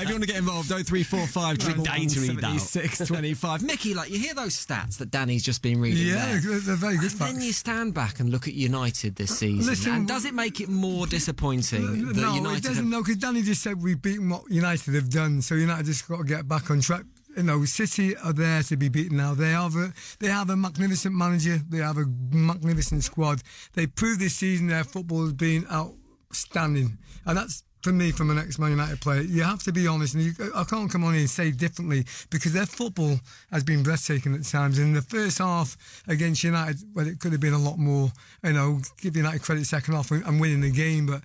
if 0.01 0.07
you 0.07 0.13
want 0.13 0.23
to 0.23 0.27
get 0.27 0.37
involved, 0.37 0.69
0345 0.69 1.77
I'm 1.77 1.83
dying 1.83 2.07
to 2.09 2.19
read 2.19 2.37
that 2.37 2.43
out. 2.45 2.59
7625. 2.61 3.63
Mickey, 3.63 3.93
like, 3.93 4.09
you 4.09 4.19
hear 4.19 4.33
those 4.33 4.55
stats 4.55 4.97
that 4.97 5.11
Danny's 5.11 5.43
just 5.43 5.61
been 5.61 5.79
reading 5.79 6.07
Yeah, 6.07 6.25
there. 6.25 6.39
they're, 6.39 6.59
they're 6.59 6.75
very 6.75 6.97
good 6.97 7.11
And 7.11 7.37
then 7.37 7.41
you 7.41 7.53
stand 7.53 7.93
back 7.93 8.19
and 8.19 8.29
look 8.29 8.47
at 8.47 8.53
United 8.53 9.15
this 9.15 9.37
season. 9.37 9.67
Listen, 9.69 9.93
and 9.93 10.07
does 10.07 10.25
it 10.25 10.33
make 10.33 10.59
it 10.61 10.69
more 10.69 11.07
disappointing 11.07 12.07
that 12.07 12.15
no, 12.15 12.35
United 12.35 12.76
No, 12.83 13.01
because 13.01 13.17
Danny 13.17 13.41
just 13.41 13.61
said 13.61 13.81
we've 13.81 14.01
beaten 14.01 14.29
what 14.29 14.49
United 14.49 14.93
have 14.95 15.09
done, 15.09 15.41
so 15.41 15.55
United 15.55 15.85
just 15.85 16.07
got 16.07 16.17
to 16.17 16.23
get 16.23 16.47
back 16.47 16.69
on 16.71 16.81
track. 16.81 17.03
You 17.35 17.43
know, 17.43 17.63
City 17.65 18.17
are 18.17 18.33
there 18.33 18.63
to 18.63 18.77
be 18.77 18.89
beaten 18.89 19.17
now. 19.17 19.35
They 19.35 19.51
have 19.51 19.75
a 19.75 19.93
they 20.19 20.27
have 20.27 20.49
a 20.49 20.57
magnificent 20.57 21.13
manager. 21.13 21.59
They 21.69 21.79
have 21.79 21.97
a 21.97 22.05
magnificent 22.31 23.03
squad. 23.03 23.43
They 23.73 23.85
proved 23.85 24.19
this 24.19 24.35
season 24.35 24.67
their 24.67 24.83
football 24.83 25.21
has 25.21 25.33
been 25.33 25.67
outstanding, 25.71 26.97
and 27.25 27.37
that's 27.37 27.63
for 27.83 27.91
me 27.91 28.11
from 28.11 28.31
an 28.31 28.39
ex-Man 28.39 28.71
United 28.71 28.99
player. 29.01 29.21
You 29.21 29.43
have 29.43 29.63
to 29.63 29.71
be 29.71 29.87
honest, 29.87 30.15
and 30.15 30.23
you, 30.23 30.33
I 30.55 30.63
can't 30.63 30.91
come 30.91 31.03
on 31.03 31.13
here 31.13 31.21
and 31.21 31.29
say 31.29 31.51
differently 31.51 32.05
because 32.29 32.53
their 32.53 32.65
football 32.65 33.19
has 33.51 33.63
been 33.63 33.83
breathtaking 33.83 34.33
at 34.33 34.43
times. 34.43 34.79
In 34.79 34.93
the 34.93 35.01
first 35.01 35.37
half 35.37 35.77
against 36.07 36.43
United, 36.43 36.77
well, 36.93 37.07
it 37.07 37.19
could 37.19 37.31
have 37.31 37.41
been 37.41 37.53
a 37.53 37.59
lot 37.59 37.77
more. 37.77 38.11
You 38.43 38.53
know, 38.53 38.81
give 38.99 39.15
United 39.15 39.41
credit 39.41 39.65
second 39.65 39.93
half 39.93 40.11
and, 40.11 40.25
and 40.25 40.41
winning 40.41 40.61
the 40.61 40.71
game, 40.71 41.05
but 41.05 41.21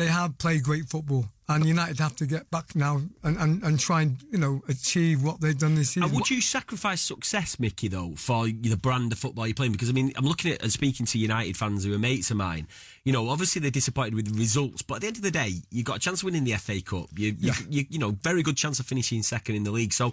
they 0.00 0.06
have 0.06 0.38
played 0.38 0.62
great 0.62 0.88
football, 0.88 1.26
and 1.50 1.66
United 1.66 1.98
have 1.98 2.16
to 2.16 2.26
get 2.26 2.50
back 2.50 2.74
now 2.74 3.00
and, 3.22 3.36
and, 3.36 3.62
and 3.62 3.78
try 3.78 4.02
and 4.02 4.16
you 4.30 4.38
know 4.38 4.62
achieve 4.68 5.22
what 5.22 5.40
they've 5.40 5.58
done 5.58 5.74
this 5.74 5.88
season. 5.90 6.04
And 6.04 6.12
would 6.14 6.30
you 6.30 6.40
sacrifice 6.40 7.00
success, 7.02 7.58
Mickey, 7.58 7.88
though, 7.88 8.12
for 8.16 8.46
the 8.46 8.76
brand 8.76 9.12
of 9.12 9.18
football 9.18 9.46
you're 9.46 9.54
playing? 9.54 9.72
Because 9.72 9.90
I 9.90 9.92
mean, 9.92 10.12
I'm 10.16 10.24
looking 10.24 10.52
at 10.52 10.62
and 10.62 10.72
speaking 10.72 11.06
to 11.06 11.18
United 11.18 11.56
fans 11.56 11.84
who 11.84 11.92
are 11.94 11.98
mates 11.98 12.30
of 12.30 12.36
mine. 12.36 12.66
You 13.04 13.12
know, 13.14 13.28
obviously 13.30 13.60
they're 13.62 13.70
disappointed 13.70 14.14
with 14.14 14.30
the 14.32 14.38
results, 14.38 14.82
but 14.82 14.96
at 14.96 15.00
the 15.00 15.06
end 15.08 15.16
of 15.16 15.22
the 15.22 15.30
day, 15.30 15.54
you 15.70 15.82
got 15.82 15.96
a 15.96 16.00
chance 16.00 16.20
of 16.20 16.26
winning 16.26 16.44
the 16.44 16.52
FA 16.54 16.80
Cup. 16.82 17.06
You, 17.16 17.28
you, 17.28 17.34
Yeah. 17.40 17.54
you, 17.68 17.84
you 17.90 17.98
know, 17.98 18.10
very 18.22 18.42
good 18.42 18.56
chance 18.56 18.78
of 18.78 18.86
finishing 18.86 19.22
second 19.22 19.54
in 19.56 19.64
the 19.64 19.70
league. 19.70 19.92
So, 19.94 20.12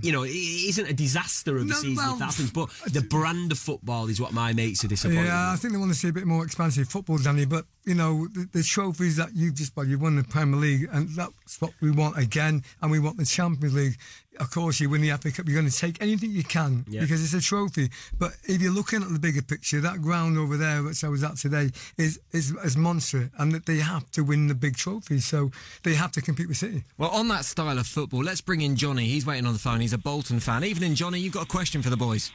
you 0.00 0.12
know, 0.12 0.22
it 0.22 0.30
isn't 0.30 0.88
a 0.88 0.92
disaster 0.92 1.56
of 1.56 1.62
a 1.62 1.66
No, 1.66 1.74
season 1.74 1.96
well, 1.96 2.12
if 2.12 2.18
that 2.20 2.24
happens. 2.26 2.50
But 2.52 2.70
the 2.92 3.02
brand 3.02 3.50
of 3.52 3.58
football 3.58 4.06
is 4.08 4.20
what 4.20 4.32
my 4.32 4.52
mates 4.52 4.84
are 4.84 4.88
disappointed. 4.88 5.24
Yeah, 5.24 5.52
I 5.52 5.56
think 5.56 5.72
they 5.72 5.78
want 5.78 5.90
to 5.92 5.98
see 5.98 6.08
a 6.08 6.12
bit 6.12 6.26
more 6.26 6.44
expansive 6.44 6.88
football, 6.88 7.18
Danny. 7.18 7.44
But 7.44 7.66
you 7.84 7.94
know, 7.94 8.28
the, 8.28 8.48
the 8.52 8.62
trophies 8.62 9.16
that 9.16 9.30
you've 9.34 9.54
just 9.54 9.76
well, 9.76 9.86
you 9.86 9.98
won 9.98 10.14
the 10.16 10.22
Premier 10.24 10.60
League, 10.60 10.77
and 10.92 11.08
that's 11.10 11.60
what 11.60 11.72
we 11.80 11.90
want 11.90 12.18
again. 12.18 12.62
And 12.82 12.90
we 12.90 12.98
want 12.98 13.16
the 13.16 13.24
Champions 13.24 13.74
League. 13.74 13.96
Of 14.40 14.52
course, 14.52 14.78
you 14.78 14.88
win 14.88 15.00
the 15.00 15.10
FA 15.16 15.32
Cup. 15.32 15.46
You're 15.48 15.60
going 15.60 15.68
to 15.68 15.76
take 15.76 16.00
anything 16.00 16.30
you 16.30 16.44
can 16.44 16.84
Yeah. 16.88 17.00
because 17.00 17.22
it's 17.24 17.34
a 17.34 17.44
trophy. 17.44 17.90
But 18.18 18.34
if 18.44 18.62
you're 18.62 18.72
looking 18.72 19.02
at 19.02 19.08
the 19.12 19.18
bigger 19.18 19.42
picture, 19.42 19.80
that 19.80 20.00
ground 20.00 20.38
over 20.38 20.56
there, 20.56 20.82
which 20.84 21.02
I 21.02 21.08
was 21.08 21.24
at 21.24 21.36
today, 21.38 21.70
is 21.96 22.20
is, 22.32 22.52
is 22.64 22.76
monster, 22.76 23.30
and 23.38 23.50
that 23.52 23.66
they 23.66 23.78
have 23.78 24.08
to 24.12 24.22
win 24.22 24.46
the 24.46 24.54
big 24.54 24.76
trophies. 24.76 25.26
So 25.26 25.50
they 25.82 25.94
have 25.94 26.12
to 26.12 26.22
compete 26.22 26.46
with 26.46 26.56
City. 26.58 26.84
Well, 26.98 27.10
on 27.10 27.26
that 27.28 27.44
style 27.46 27.78
of 27.78 27.86
football, 27.88 28.22
let's 28.22 28.40
bring 28.40 28.60
in 28.60 28.76
Johnny. 28.76 29.06
He's 29.06 29.26
waiting 29.26 29.46
on 29.46 29.54
the 29.54 29.58
phone. 29.58 29.80
He's 29.80 29.92
a 29.92 29.98
Bolton 29.98 30.38
fan. 30.38 30.62
Evening, 30.62 30.94
Johnny. 30.94 31.18
You've 31.18 31.34
got 31.34 31.44
a 31.44 31.48
question 31.48 31.82
for 31.82 31.90
the 31.90 31.96
boys. 31.96 32.30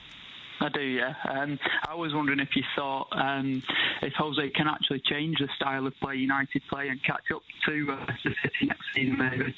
I 0.64 0.70
do, 0.70 0.82
yeah. 0.82 1.14
Um, 1.30 1.60
I 1.88 1.94
was 1.94 2.14
wondering 2.14 2.40
if 2.40 2.56
you 2.56 2.64
thought 2.76 3.08
um, 3.12 3.62
if 4.02 4.14
Jose 4.14 4.50
can 4.52 4.68
actually 4.68 5.02
change 5.02 5.40
the 5.40 5.50
style 5.56 5.86
of 5.86 5.94
play 6.00 6.16
United 6.16 6.62
play 6.70 6.88
and 6.88 7.04
catch 7.04 7.32
up 7.34 7.42
to 7.68 7.92
uh, 7.92 8.06
the 8.24 8.34
City 8.42 8.68
next 8.68 8.86
season, 8.96 9.18
maybe. 9.18 9.56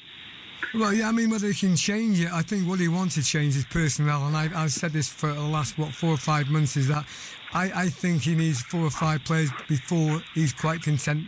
Well, 0.74 0.92
yeah, 0.92 1.08
I 1.08 1.12
mean, 1.12 1.30
whether 1.30 1.46
he 1.46 1.54
can 1.54 1.76
change 1.76 2.20
it, 2.20 2.32
I 2.32 2.42
think 2.42 2.68
what 2.68 2.80
he 2.80 2.88
wants 2.88 3.14
to 3.14 3.22
change 3.22 3.56
is 3.56 3.64
personnel. 3.66 4.26
And 4.26 4.36
I, 4.36 4.50
I've 4.54 4.72
said 4.72 4.92
this 4.92 5.08
for 5.08 5.32
the 5.32 5.40
last, 5.40 5.78
what, 5.78 5.94
four 5.94 6.10
or 6.10 6.16
five 6.16 6.48
months 6.48 6.76
is 6.76 6.88
that 6.88 7.06
I, 7.52 7.70
I 7.74 7.88
think 7.88 8.22
he 8.22 8.34
needs 8.34 8.62
four 8.62 8.80
or 8.80 8.90
five 8.90 9.22
players 9.24 9.50
before 9.68 10.22
he's 10.34 10.52
quite 10.52 10.82
content 10.82 11.24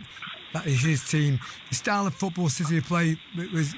that 0.53 0.65
is 0.65 0.81
his 0.81 1.07
team. 1.07 1.39
The 1.69 1.75
style 1.75 2.07
of 2.07 2.15
football 2.15 2.49
City 2.49 2.81
play 2.81 3.17
was 3.53 3.75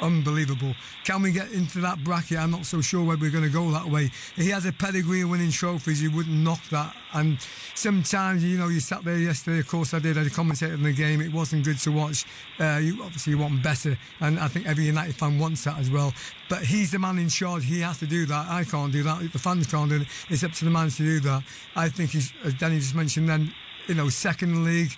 unbelievable. 0.00 0.74
Can 1.04 1.22
we 1.22 1.32
get 1.32 1.52
into 1.52 1.80
that 1.80 2.02
bracket? 2.04 2.38
I'm 2.38 2.50
not 2.50 2.66
so 2.66 2.80
sure 2.80 3.04
whether 3.04 3.20
we're 3.20 3.30
going 3.30 3.44
to 3.44 3.50
go 3.50 3.70
that 3.70 3.86
way. 3.86 4.10
He 4.36 4.50
has 4.50 4.66
a 4.66 4.72
pedigree 4.72 5.22
of 5.22 5.30
winning 5.30 5.50
trophies. 5.50 6.02
You 6.02 6.10
wouldn't 6.10 6.36
knock 6.36 6.60
that. 6.70 6.94
And 7.12 7.38
sometimes, 7.74 8.44
you 8.44 8.58
know, 8.58 8.68
you 8.68 8.80
sat 8.80 9.04
there 9.04 9.18
yesterday. 9.18 9.60
Of 9.60 9.68
course, 9.68 9.94
I 9.94 9.98
did. 9.98 10.18
I 10.18 10.24
commentated 10.24 10.74
on 10.74 10.82
the 10.82 10.92
game. 10.92 11.20
It 11.20 11.32
wasn't 11.32 11.64
good 11.64 11.78
to 11.80 11.92
watch. 11.92 12.24
Uh, 12.58 12.80
you 12.82 13.02
obviously 13.02 13.34
want 13.34 13.62
better, 13.62 13.96
and 14.20 14.38
I 14.38 14.48
think 14.48 14.66
every 14.66 14.84
United 14.84 15.14
fan 15.14 15.38
wants 15.38 15.64
that 15.64 15.78
as 15.78 15.90
well. 15.90 16.12
But 16.48 16.62
he's 16.62 16.90
the 16.90 16.98
man 16.98 17.18
in 17.18 17.28
charge. 17.28 17.64
He 17.64 17.80
has 17.80 17.98
to 17.98 18.06
do 18.06 18.26
that. 18.26 18.48
I 18.48 18.64
can't 18.64 18.92
do 18.92 19.02
that. 19.04 19.32
The 19.32 19.38
fans 19.38 19.66
can't 19.66 19.90
do 19.90 20.00
it. 20.00 20.08
It's 20.28 20.44
up 20.44 20.52
to 20.52 20.64
the 20.64 20.70
man 20.70 20.90
to 20.90 21.02
do 21.02 21.20
that. 21.20 21.42
I 21.76 21.88
think 21.88 22.10
he's, 22.10 22.32
as 22.44 22.54
Danny 22.54 22.78
just 22.78 22.94
mentioned, 22.94 23.28
then 23.28 23.52
you 23.86 23.94
know, 23.94 24.08
second 24.08 24.64
league. 24.64 24.96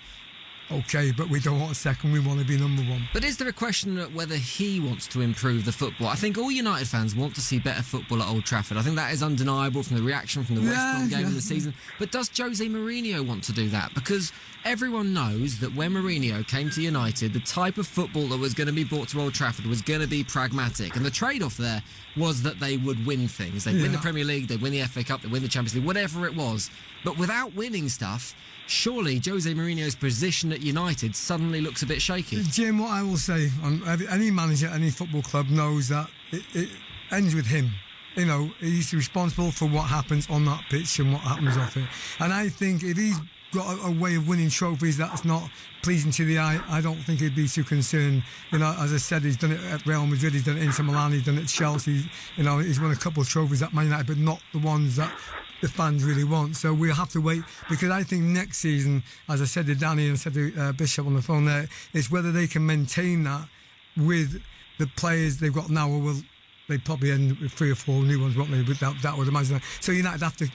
Okay, 0.69 1.13
but 1.15 1.29
we 1.29 1.39
don't 1.39 1.59
want 1.61 1.71
a 1.71 1.75
second. 1.75 2.11
We 2.11 2.19
want 2.19 2.39
to 2.41 2.45
be 2.45 2.57
number 2.57 2.81
one. 2.83 3.07
But 3.13 3.23
is 3.23 3.37
there 3.37 3.47
a 3.47 3.53
question 3.53 3.97
of 3.99 4.13
whether 4.13 4.35
he 4.35 4.81
wants 4.81 5.07
to 5.07 5.21
improve 5.21 5.63
the 5.63 5.71
football? 5.71 6.07
I 6.07 6.15
think 6.15 6.37
all 6.37 6.51
United 6.51 6.87
fans 6.89 7.15
want 7.15 7.35
to 7.35 7.41
see 7.41 7.57
better 7.57 7.81
football 7.81 8.21
at 8.21 8.27
Old 8.27 8.43
Trafford. 8.43 8.75
I 8.77 8.81
think 8.81 8.97
that 8.97 9.13
is 9.13 9.23
undeniable 9.23 9.81
from 9.81 9.95
the 9.95 10.03
reaction 10.03 10.43
from 10.43 10.55
the 10.55 10.61
West 10.61 10.73
Yeah, 10.75 10.95
Brom 10.97 11.09
game 11.09 11.19
yeah. 11.21 11.27
of 11.27 11.33
the 11.35 11.41
season. 11.41 11.73
But 11.99 12.11
does 12.11 12.29
Jose 12.37 12.65
Mourinho 12.65 13.25
want 13.25 13.45
to 13.45 13.53
do 13.53 13.69
that? 13.69 13.93
Because 13.93 14.33
everyone 14.65 15.13
knows 15.13 15.59
that 15.59 15.73
when 15.73 15.93
Mourinho 15.93 16.45
came 16.45 16.69
to 16.71 16.81
United, 16.81 17.31
the 17.31 17.39
type 17.39 17.77
of 17.77 17.87
football 17.87 18.27
that 18.27 18.37
was 18.39 18.53
going 18.53 18.67
to 18.67 18.73
be 18.73 18.83
brought 18.83 19.07
to 19.09 19.21
Old 19.21 19.33
Trafford 19.33 19.67
was 19.67 19.81
going 19.81 20.01
to 20.01 20.07
be 20.07 20.21
pragmatic. 20.25 20.97
And 20.97 21.05
the 21.05 21.11
trade 21.11 21.43
off 21.43 21.55
there 21.55 21.81
was 22.17 22.41
that 22.43 22.59
they 22.59 22.75
would 22.75 23.05
win 23.05 23.29
things. 23.29 23.63
They'd 23.63 23.81
win 23.81 23.93
the 23.93 23.99
Premier 23.99 24.25
League, 24.25 24.47
they'd 24.49 24.61
win 24.61 24.73
the 24.73 24.81
FA 24.83 25.03
Cup, 25.03 25.21
they'd 25.21 25.31
win 25.31 25.43
the 25.43 25.47
Champions 25.47 25.75
League, 25.75 25.85
whatever 25.85 26.25
it 26.25 26.35
was. 26.35 26.69
But 27.03 27.17
without 27.17 27.53
winning 27.55 27.89
stuff, 27.89 28.35
surely 28.67 29.21
Jose 29.25 29.51
Mourinho's 29.53 29.95
position 29.95 30.51
at 30.51 30.61
United 30.61 31.15
suddenly 31.15 31.61
looks 31.61 31.81
a 31.83 31.85
bit 31.85 32.01
shaky. 32.01 32.43
Jim, 32.43 32.79
what 32.79 32.91
I 32.91 33.01
will 33.01 33.17
say 33.17 33.49
um, 33.63 33.81
on 33.85 34.07
any 34.07 34.31
manager, 34.31 34.67
any 34.67 34.89
football 34.89 35.21
club 35.21 35.47
knows 35.49 35.87
that 35.89 36.09
it, 36.31 36.43
it 36.53 36.69
ends 37.11 37.33
with 37.33 37.45
him. 37.45 37.71
You 38.15 38.25
know, 38.25 38.51
he's 38.59 38.93
responsible 38.93 39.51
for 39.51 39.65
what 39.65 39.83
happens 39.83 40.27
on 40.29 40.43
that 40.45 40.63
pitch 40.69 40.99
and 40.99 41.13
what 41.13 41.21
happens 41.21 41.55
off 41.55 41.77
it. 41.77 41.85
And 42.19 42.33
I 42.33 42.49
think 42.49 42.83
if 42.83 42.97
he's 42.97 43.19
got 43.53 43.77
a, 43.77 43.87
a 43.87 43.91
way 43.91 44.15
of 44.15 44.27
winning 44.27 44.49
trophies 44.49 44.97
that's 44.97 45.23
not 45.23 45.49
pleasing 45.83 46.11
to 46.11 46.25
the 46.25 46.39
eye, 46.39 46.59
I 46.67 46.81
don't 46.81 46.97
think 46.97 47.19
he'd 47.19 47.35
be 47.35 47.47
too 47.47 47.63
concerned. 47.63 48.23
You 48.51 48.59
know, 48.59 48.75
as 48.79 48.91
I 48.91 48.97
said, 48.97 49.21
he's 49.21 49.37
done 49.37 49.51
it 49.51 49.63
at 49.65 49.85
Real 49.85 50.05
Madrid, 50.07 50.33
he's 50.33 50.43
done 50.43 50.57
it 50.57 50.63
Inter 50.63 50.83
Milan, 50.83 51.11
he's 51.11 51.25
done 51.25 51.37
it 51.37 51.43
at 51.43 51.47
Chelsea. 51.47 52.09
You 52.35 52.43
know, 52.43 52.57
he's 52.57 52.79
won 52.81 52.91
a 52.91 52.95
couple 52.95 53.21
of 53.21 53.29
trophies 53.29 53.61
at 53.61 53.73
Man 53.73 53.85
United, 53.85 54.07
but 54.07 54.17
not 54.17 54.41
the 54.51 54.59
ones 54.59 54.95
that 54.95 55.13
the 55.61 55.67
fans 55.67 56.03
really 56.03 56.23
want. 56.23 56.55
So 56.55 56.73
we'll 56.73 56.95
have 56.95 57.09
to 57.09 57.21
wait 57.21 57.43
because 57.69 57.89
I 57.89 58.03
think 58.03 58.23
next 58.23 58.59
season, 58.59 59.03
as 59.29 59.41
I 59.41 59.45
said 59.45 59.65
to 59.67 59.75
Danny 59.75 60.07
and 60.07 60.19
said 60.19 60.33
to 60.33 60.53
uh, 60.57 60.71
Bishop 60.73 61.05
on 61.05 61.13
the 61.13 61.21
phone 61.21 61.45
there, 61.45 61.67
is 61.93 62.11
whether 62.11 62.31
they 62.31 62.47
can 62.47 62.65
maintain 62.65 63.23
that 63.23 63.47
with 63.95 64.41
the 64.79 64.87
players 64.95 65.37
they've 65.37 65.53
got 65.53 65.69
now, 65.69 65.89
or 65.89 65.99
will 65.99 66.21
they 66.69 66.77
probably 66.77 67.11
end 67.11 67.37
with 67.39 67.51
three 67.51 67.71
or 67.71 67.75
four 67.75 68.03
new 68.03 68.21
ones, 68.21 68.37
won't 68.37 68.51
they? 68.51 68.61
But 68.61 68.79
that, 68.79 69.01
that 69.01 69.17
would 69.17 69.27
imagine. 69.27 69.61
So 69.79 69.91
United 69.91 70.21
have 70.21 70.37
to 70.37 70.49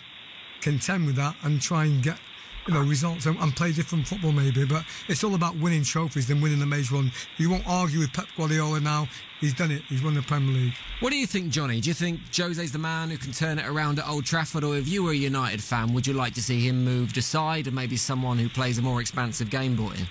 contend 0.61 1.07
with 1.07 1.17
that 1.17 1.35
and 1.43 1.61
try 1.61 1.85
and 1.85 2.03
get 2.03 2.19
you 2.67 2.75
know 2.75 2.83
results 2.83 3.27
and, 3.27 3.37
and 3.39 3.55
play 3.55 3.73
different 3.73 4.07
football 4.07 4.33
maybe. 4.33 4.65
But 4.65 4.85
it's 5.09 5.25
all 5.25 5.35
about 5.35 5.57
winning 5.57 5.85
trophies 5.85 6.29
than 6.29 6.41
winning 6.41 6.59
the 6.59 6.67
major 6.67 6.95
one. 6.97 7.13
You 7.37 7.51
won't 7.51 7.67
argue 7.67 8.01
with 8.01 8.13
Pep 8.13 8.27
Guardiola 8.37 8.81
now. 8.81 9.09
He's 9.41 9.55
done 9.55 9.73
it. 9.73 9.83
He's 9.89 10.03
won 10.03 10.15
the 10.15 10.23
Premier 10.23 10.55
League. 10.55 10.75
What 11.01 11.11
do 11.11 11.17
you 11.17 11.27
think, 11.27 11.51
Johnny? 11.51 11.81
Do 11.81 11.91
you 11.91 11.95
think 11.95 12.21
Jose's 12.33 12.71
the 12.71 12.79
man 12.79 13.11
who 13.11 13.17
can 13.17 13.33
turn 13.33 13.59
it 13.59 13.67
around 13.67 13.99
at 13.99 14.09
Old 14.09 14.25
Trafford, 14.25 14.63
or 14.63 14.77
if 14.77 14.87
you 14.87 15.03
were 15.03 15.11
a 15.11 15.17
United 15.17 15.63
fan, 15.63 15.93
would 15.95 16.07
you 16.07 16.13
like 16.13 16.35
to 16.35 16.43
see 16.43 16.61
him 16.61 16.85
moved 16.85 17.19
aside 17.19 17.67
and 17.67 17.75
maybe 17.75 17.97
someone 17.97 18.39
who 18.39 18.49
plays 18.49 18.79
a 18.79 18.83
more 18.83 19.01
expansive 19.01 19.51
game 19.51 19.75
brought 19.75 19.99
in? 19.99 20.07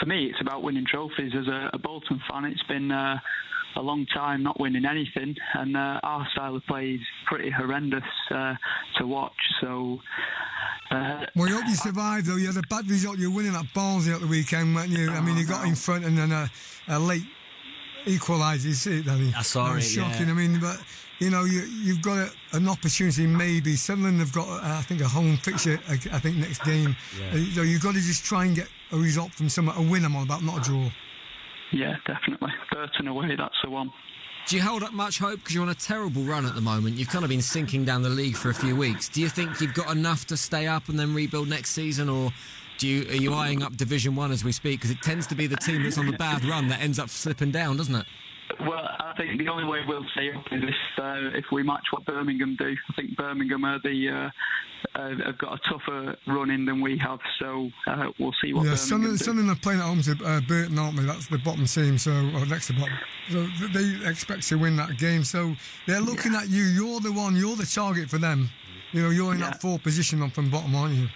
For 0.00 0.06
me, 0.06 0.26
it's 0.26 0.40
about 0.40 0.62
winning 0.64 0.84
trophies. 0.84 1.32
As 1.38 1.46
a, 1.46 1.70
a 1.72 1.78
Bolton 1.78 2.20
fan, 2.28 2.44
it's 2.44 2.62
been 2.64 2.90
uh, 2.90 3.18
a 3.76 3.82
long 3.82 4.04
time 4.06 4.42
not 4.42 4.58
winning 4.58 4.84
anything, 4.84 5.36
and 5.54 5.76
uh, 5.76 6.00
our 6.02 6.26
style 6.32 6.56
of 6.56 6.66
play 6.66 6.94
is 6.94 7.00
pretty 7.26 7.50
horrendous 7.50 8.02
uh, 8.34 8.54
to 8.98 9.06
watch. 9.06 9.36
So. 9.60 10.00
Uh, 10.90 11.26
Well, 11.36 11.48
you 11.48 11.54
hope 11.56 11.66
you 11.68 11.74
survived 11.74 12.26
though. 12.26 12.36
You 12.36 12.46
had 12.46 12.56
a 12.56 12.66
bad 12.68 12.88
result. 12.88 13.18
You 13.18 13.30
were 13.30 13.36
winning 13.36 13.54
at 13.54 13.66
Barnsley 13.74 14.12
at 14.12 14.20
the 14.20 14.26
weekend, 14.26 14.74
weren't 14.74 14.88
you? 14.90 15.10
I 15.10 15.20
mean, 15.20 15.36
you 15.36 15.46
got 15.46 15.66
in 15.66 15.74
front 15.74 16.04
and 16.04 16.16
then 16.16 16.32
a, 16.32 16.50
a 16.88 16.98
late 16.98 17.24
equaliser. 18.06 18.64
You 18.66 18.72
see 18.74 18.98
it, 19.00 19.06
Danny? 19.06 19.32
I 19.36 19.42
saw 19.42 19.72
That 19.72 19.78
it, 19.78 19.82
Shocking. 19.82 20.26
yeah. 20.26 20.32
I 20.32 20.36
mean, 20.36 20.60
but 20.60 20.80
you 21.18 21.30
know, 21.30 21.44
you, 21.44 21.62
you've 21.62 22.00
got 22.02 22.18
a, 22.18 22.30
an 22.56 22.68
opportunity. 22.68 23.26
Maybe 23.26 23.74
Sunderland 23.76 24.20
have 24.20 24.32
got, 24.32 24.48
uh, 24.48 24.60
I 24.78 24.82
think, 24.82 25.00
a 25.00 25.08
home 25.08 25.36
fixture. 25.36 25.78
I, 25.88 25.94
I 25.94 26.18
think 26.20 26.36
next 26.36 26.62
game. 26.64 26.96
Uh, 27.32 27.36
So 27.54 27.62
you've 27.62 27.82
got 27.82 27.94
to 27.94 28.00
just 28.00 28.24
try 28.24 28.44
and 28.44 28.54
get 28.54 28.68
a 28.92 28.96
result 28.96 29.32
from 29.32 29.48
somewhere. 29.48 29.76
A 29.76 29.82
win, 29.82 30.04
I'm 30.04 30.14
on 30.16 30.22
about, 30.24 30.42
not 30.44 30.58
a 30.58 30.60
draw. 30.62 30.88
yeah, 31.72 31.96
definitely. 32.06 32.52
Burton 32.72 33.08
away, 33.08 33.34
that's 33.36 33.56
the 33.64 33.70
one. 33.70 33.90
Do 34.48 34.56
you 34.56 34.62
hold 34.62 34.82
up 34.82 34.94
much 34.94 35.18
hope 35.18 35.40
because 35.40 35.54
you're 35.54 35.62
on 35.62 35.68
a 35.68 35.74
terrible 35.74 36.22
run 36.22 36.46
at 36.46 36.54
the 36.54 36.62
moment? 36.62 36.96
You've 36.96 37.10
kind 37.10 37.22
of 37.22 37.28
been 37.28 37.42
sinking 37.42 37.84
down 37.84 38.00
the 38.00 38.08
league 38.08 38.34
for 38.34 38.48
a 38.48 38.54
few 38.54 38.74
weeks. 38.74 39.06
Do 39.10 39.20
you 39.20 39.28
think 39.28 39.60
you've 39.60 39.74
got 39.74 39.94
enough 39.94 40.24
to 40.28 40.38
stay 40.38 40.66
up 40.66 40.88
and 40.88 40.98
then 40.98 41.14
rebuild 41.14 41.48
next 41.48 41.72
season, 41.72 42.08
or 42.08 42.32
Do 42.78 42.88
you 42.88 43.02
are 43.10 43.14
you 43.14 43.34
eyeing 43.34 43.62
up 43.62 43.76
Division 43.76 44.16
One 44.16 44.32
as 44.32 44.44
we 44.44 44.52
speak? 44.52 44.80
Because 44.80 44.90
it 44.90 45.02
tends 45.02 45.26
to 45.26 45.34
be 45.34 45.46
the 45.46 45.56
team 45.56 45.82
that's 45.82 45.98
on 45.98 46.06
the 46.06 46.16
bad 46.16 46.46
run 46.46 46.68
that 46.68 46.80
ends 46.80 46.98
up 46.98 47.10
slipping 47.10 47.50
down, 47.50 47.76
doesn't 47.76 47.94
it? 47.94 48.06
Well, 48.60 48.88
I 48.98 49.14
think 49.16 49.38
the 49.38 49.48
only 49.48 49.64
way 49.64 49.80
we'll 49.86 50.04
stay 50.14 50.32
up 50.32 50.44
is 50.50 50.62
if 50.64 51.02
uh, 51.02 51.36
if 51.38 51.44
we 51.52 51.62
match 51.62 51.84
what 51.92 52.04
Birmingham 52.04 52.56
do. 52.56 52.74
I 52.90 52.92
think 52.94 53.16
Birmingham 53.16 53.64
are 53.64 53.78
the 53.82 54.08
uh, 54.08 54.98
uh, 55.00 55.08
have 55.26 55.38
got 55.38 55.54
a 55.54 55.58
tougher 55.68 56.16
run 56.26 56.50
in 56.50 56.64
than 56.64 56.80
we 56.80 56.98
have, 56.98 57.20
so 57.38 57.70
uh, 57.86 58.06
we'll 58.18 58.34
see 58.42 58.52
what 58.52 58.66
Yeah, 58.66 58.74
Birmingham 58.88 59.16
Sunderland, 59.16 59.50
are 59.50 59.60
playing 59.60 59.80
at 59.80 59.86
home 59.86 60.02
to 60.02 60.24
uh, 60.24 60.40
Burton, 60.40 60.78
aren't 60.78 60.96
they? 60.96 61.04
That's 61.04 61.28
the 61.28 61.38
bottom 61.38 61.66
team, 61.66 61.98
so 61.98 62.10
next 62.46 62.66
to 62.68 62.72
bottom. 62.74 62.94
So 63.30 63.46
they 63.72 64.08
expect 64.08 64.48
to 64.48 64.56
win 64.56 64.76
that 64.76 64.98
game. 64.98 65.22
So 65.24 65.54
they're 65.86 66.00
looking 66.00 66.34
at 66.34 66.48
you. 66.48 66.62
You're 66.64 67.00
the 67.00 67.12
one. 67.12 67.36
You're 67.36 67.56
the 67.56 67.66
target 67.66 68.10
for 68.10 68.18
them. 68.18 68.50
You 68.92 69.02
know, 69.02 69.10
you're 69.10 69.32
in 69.32 69.38
Yeah. 69.38 69.50
that 69.50 69.60
fourth 69.60 69.82
position 69.82 70.22
on 70.22 70.30
from 70.30 70.50
bottom, 70.50 70.74
aren't 70.74 70.94
you? 70.94 71.08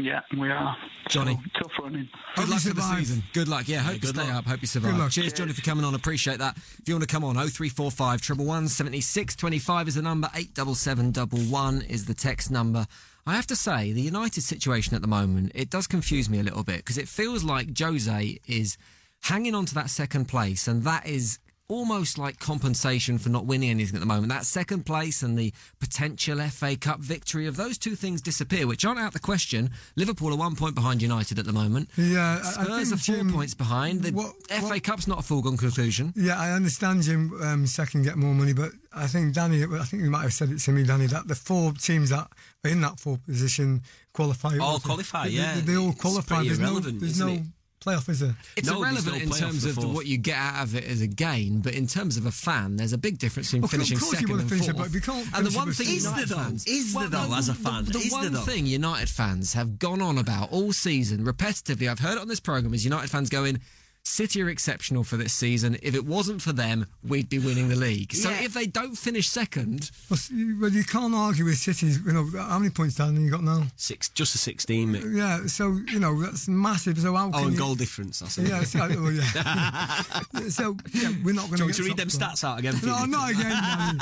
Yeah, 0.00 0.20
we 0.38 0.48
are. 0.50 0.76
Johnny. 1.08 1.34
So, 1.54 1.62
tough 1.62 1.72
running. 1.82 2.08
Good 2.36 2.42
Hope 2.42 2.48
luck 2.50 2.64
you 2.64 2.70
for 2.70 2.76
the 2.76 2.96
season. 2.96 3.22
Good 3.32 3.48
luck. 3.48 3.66
Yeah, 3.66 3.78
hope 3.80 3.94
you 3.94 4.00
good 4.00 4.14
stay 4.14 4.22
luck. 4.26 4.34
up. 4.34 4.44
Hope 4.46 4.60
you 4.60 4.66
survive. 4.68 4.96
luck. 4.96 5.10
Cheers, 5.10 5.32
Johnny, 5.32 5.52
for 5.52 5.62
coming 5.62 5.84
on. 5.84 5.94
Appreciate 5.94 6.38
that. 6.38 6.56
If 6.56 6.82
you 6.86 6.94
want 6.94 7.08
to 7.08 7.12
come 7.12 7.24
on, 7.24 7.34
0345 7.34 8.20
triple 8.20 8.44
one 8.44 8.68
seventy 8.68 9.00
six 9.00 9.34
twenty 9.34 9.58
five 9.58 9.88
is 9.88 9.96
the 9.96 10.02
number. 10.02 10.30
Eight 10.36 10.54
double 10.54 10.74
seven 10.76 11.10
double 11.10 11.38
one 11.40 11.82
is 11.82 12.04
the 12.06 12.14
text 12.14 12.50
number. 12.50 12.86
I 13.26 13.34
have 13.34 13.46
to 13.48 13.56
say, 13.56 13.92
the 13.92 14.00
United 14.00 14.42
situation 14.42 14.94
at 14.94 15.02
the 15.02 15.08
moment 15.08 15.52
it 15.54 15.68
does 15.68 15.86
confuse 15.86 16.30
me 16.30 16.38
a 16.38 16.42
little 16.42 16.64
bit 16.64 16.76
because 16.78 16.96
it 16.96 17.08
feels 17.08 17.42
like 17.44 17.76
Jose 17.78 18.38
is 18.46 18.78
hanging 19.22 19.54
on 19.54 19.66
to 19.66 19.74
that 19.74 19.90
second 19.90 20.26
place, 20.26 20.68
and 20.68 20.84
that 20.84 21.06
is 21.06 21.38
almost 21.72 22.16
like 22.16 22.38
compensation 22.40 23.18
for 23.18 23.28
not 23.28 23.44
winning 23.44 23.68
anything 23.70 23.94
at 23.94 24.00
the 24.00 24.06
moment. 24.06 24.30
That 24.30 24.46
second 24.46 24.86
place 24.86 25.22
and 25.22 25.38
the 25.38 25.52
potential 25.80 26.40
FA 26.48 26.76
Cup 26.76 26.98
victory 27.00 27.46
of 27.46 27.56
those 27.56 27.76
two 27.76 27.94
things 27.94 28.22
disappear, 28.22 28.66
which 28.66 28.84
aren't 28.86 28.98
out 28.98 29.08
of 29.08 29.12
the 29.12 29.20
question. 29.20 29.70
Liverpool 29.94 30.32
are 30.32 30.36
one 30.36 30.56
point 30.56 30.74
behind 30.74 31.02
United 31.02 31.38
at 31.38 31.44
the 31.44 31.52
moment. 31.52 31.90
Yeah, 31.96 32.40
I- 32.42 32.48
I 32.48 32.64
Spurs 32.64 32.88
think, 32.88 32.94
are 33.00 33.04
four 33.04 33.14
Jim, 33.16 33.32
points 33.32 33.54
behind. 33.54 34.02
The 34.02 34.12
what- 34.12 34.34
FA 34.50 34.64
what- 34.64 34.82
Cup's 34.82 35.06
not 35.06 35.18
a 35.18 35.22
foregone 35.22 35.58
conclusion. 35.58 36.14
Yeah, 36.16 36.38
I 36.40 36.52
understand 36.52 37.02
Jim 37.02 37.32
um, 37.42 37.66
second 37.66 38.02
get 38.04 38.16
more 38.16 38.34
money, 38.34 38.54
but 38.54 38.72
I 38.92 39.06
think 39.06 39.34
Danny, 39.34 39.62
I 39.64 39.84
think 39.84 40.02
you 40.02 40.10
might 40.10 40.22
have 40.22 40.32
said 40.32 40.50
it 40.50 40.58
to 40.60 40.72
me, 40.72 40.84
Danny, 40.84 41.06
that 41.06 41.28
the 41.28 41.34
four 41.34 41.72
teams 41.74 42.08
that 42.10 42.28
are 42.64 42.70
in 42.70 42.80
that 42.80 42.98
four 42.98 43.18
position 43.18 43.82
qualify. 44.14 44.56
All 44.58 44.80
qualify, 44.80 45.24
They- 45.28 45.34
yeah. 45.34 45.56
They, 45.56 45.60
they 45.60 45.76
all 45.76 45.90
It's 45.90 46.00
qualify. 46.00 46.36
pretty 46.36 46.48
There's 46.48 46.58
no, 46.60 46.66
irrelevant, 46.68 47.00
there's 47.00 47.12
isn't 47.12 47.26
no 47.26 47.32
it? 47.34 47.42
Playoff, 47.80 48.08
is 48.08 48.20
there? 48.20 48.34
It's 48.56 48.68
No, 48.68 48.80
irrelevant 48.82 49.16
no 49.16 49.22
in 49.22 49.30
terms 49.30 49.64
of 49.64 49.76
the, 49.76 49.86
what 49.88 50.06
you 50.06 50.18
get 50.18 50.36
out 50.36 50.62
of 50.64 50.74
it 50.74 50.84
as 50.84 51.00
a 51.00 51.06
gain, 51.06 51.60
but 51.60 51.74
in 51.74 51.86
terms 51.86 52.16
of 52.16 52.26
a 52.26 52.30
fan, 52.30 52.76
there's 52.76 52.92
a 52.92 52.98
big 52.98 53.18
difference 53.18 53.48
between 53.48 53.64
Of 53.64 53.70
course- 53.70 53.88
finishing 53.88 53.96
of 53.96 54.02
course 54.02 54.12
you 54.20 54.26
second 54.26 54.40
and 54.40 54.48
finish 54.48 54.68
it, 54.68 54.72
fourth. 54.76 54.86
but 54.86 54.94
you 54.94 55.00
can't 55.00 55.28
and 55.36 55.46
the 55.46 55.56
one 55.56 55.72
thing 55.72 55.86
Is 55.88 56.04
United 56.04 56.28
there 56.28 56.38
fans, 56.38 56.66
Is 56.66 56.92
there 56.92 57.00
Well, 57.02 57.10
though, 57.10 57.28
no, 57.28 57.36
as 57.36 57.48
a 57.48 57.52
the- 57.52 57.58
fan? 57.58 57.84
The, 57.84 57.98
Is 57.98 58.12
one 58.12 58.32
though? 58.32 58.40
thing 58.40 58.66
United 58.66 59.08
fans 59.08 59.52
have 59.54 59.78
gone 59.78 60.02
on 60.02 60.18
about 60.18 60.50
all 60.50 60.72
season 60.72 61.24
repetitively, 61.24 61.88
I've 61.90 62.00
heard 62.00 62.16
it 62.16 62.20
on 62.20 62.28
this 62.28 62.40
program, 62.40 62.74
is 62.74 62.84
United 62.84 63.10
fans 63.10 63.28
going. 63.28 63.60
City 64.08 64.42
are 64.42 64.48
exceptional 64.48 65.04
for 65.04 65.16
this 65.16 65.32
season. 65.32 65.76
If 65.82 65.94
it 65.94 66.04
wasn't 66.06 66.40
for 66.42 66.52
them, 66.52 66.86
we'd 67.06 67.28
be 67.28 67.38
winning 67.38 67.68
the 67.68 67.76
league. 67.76 68.12
So 68.14 68.30
Yeah. 68.30 68.42
if 68.42 68.54
they 68.54 68.66
don't 68.66 68.96
finish 68.96 69.28
second, 69.28 69.90
Well, 70.08 70.18
you- 70.30 70.58
well, 70.60 70.70
you 70.72 70.82
can't 70.84 71.14
argue 71.14 71.44
with 71.44 71.58
City's. 71.58 71.98
You 72.04 72.12
know, 72.12 72.30
how 72.36 72.58
many 72.58 72.70
points 72.70 72.94
down 72.96 73.22
you 73.22 73.30
got 73.30 73.42
now? 73.44 73.66
Six, 73.76 74.08
just 74.08 74.34
a 74.34 74.38
16, 74.38 74.92
mate. 74.92 75.04
Yeah, 75.12 75.46
so 75.46 75.78
you 75.88 75.98
know 75.98 76.20
that's 76.22 76.48
massive. 76.48 76.98
So 77.00 77.14
how 77.14 77.28
Oh, 77.28 77.32
can 77.32 77.42
and 77.44 77.52
you, 77.52 77.58
goal 77.58 77.74
difference. 77.74 78.20
That's 78.20 78.38
it. 78.38 78.46
Oh, 78.46 78.48
yeah, 78.48 78.64
so, 78.64 78.78
well, 79.02 79.12
yeah. 79.12 80.48
so 80.48 80.76
yeah, 80.92 81.12
we're 81.22 81.34
not 81.34 81.46
going 81.50 81.58
Do 81.58 81.58
you 81.58 81.64
want 81.66 81.74
to 81.76 81.82
me 81.82 81.88
read 81.88 81.96
them 81.98 82.08
stats 82.08 82.44
out 82.44 82.58
again? 82.58 82.74
No, 82.82 83.04
not 83.04 83.30
again, 83.30 83.50
Danny. 83.50 83.98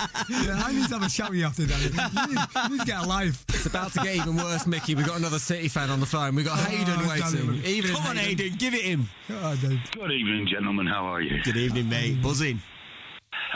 Yeah, 0.47 0.63
I 0.65 0.73
need 0.73 0.89
to 0.89 0.95
have 0.99 1.03
a 1.03 1.09
chat 1.09 1.31
with 1.31 1.39
you 1.41 1.47
after, 1.47 1.67
Danny. 1.67 1.85
You 1.85 1.91
need, 1.91 2.47
you 2.55 2.69
need 2.71 2.81
to 2.81 2.87
get 2.87 3.05
a 3.05 3.07
life. 3.07 3.45
it's 3.49 3.67
about 3.67 3.93
to 3.95 4.01
get 4.01 4.15
even 4.17 4.37
worse, 4.37 4.67
Mickey. 4.67 4.95
We've 4.95 5.07
got 5.07 5.19
another 5.19 5.39
City 5.39 5.69
fan 5.69 5.91
on 5.91 6.01
the 6.01 6.07
phone. 6.07 6.35
We've 6.37 6.45
got 6.47 6.59
oh, 6.59 6.63
Hayden 6.63 6.95
Oh, 6.99 7.09
waiting. 7.09 7.47
Danny. 7.47 7.67
Even 7.67 7.91
Come 7.93 8.07
on, 8.07 8.17
Aiden, 8.17 8.59
give 8.59 8.75
it 8.75 8.83
him. 8.83 9.09
Oh, 9.31 9.57
Dave. 9.57 9.81
Good 9.97 10.13
evening, 10.13 10.47
gentlemen. 10.47 10.87
How 10.87 11.07
are 11.07 11.23
you? 11.23 11.43
Good 11.43 11.57
evening, 11.57 11.89
mate. 11.89 12.21
Buzzing. 12.23 12.61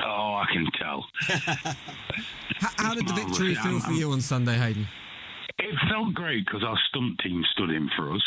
Oh, 0.02 0.40
I 0.40 0.46
can 0.50 0.66
tell. 0.80 1.04
How, 2.60 2.68
how 2.78 2.94
did 2.94 3.06
the 3.06 3.12
victory 3.12 3.54
feel 3.54 3.72
I'm- 3.72 3.80
for 3.80 3.92
you 3.92 4.10
on 4.12 4.22
Sunday, 4.22 4.56
Hayden? 4.56 4.88
It 5.58 5.74
felt 5.90 6.14
great 6.14 6.46
because 6.46 6.64
our 6.64 6.78
stunt 6.88 7.18
team 7.18 7.44
stood 7.52 7.68
in 7.68 7.90
for 7.94 8.14
us 8.14 8.22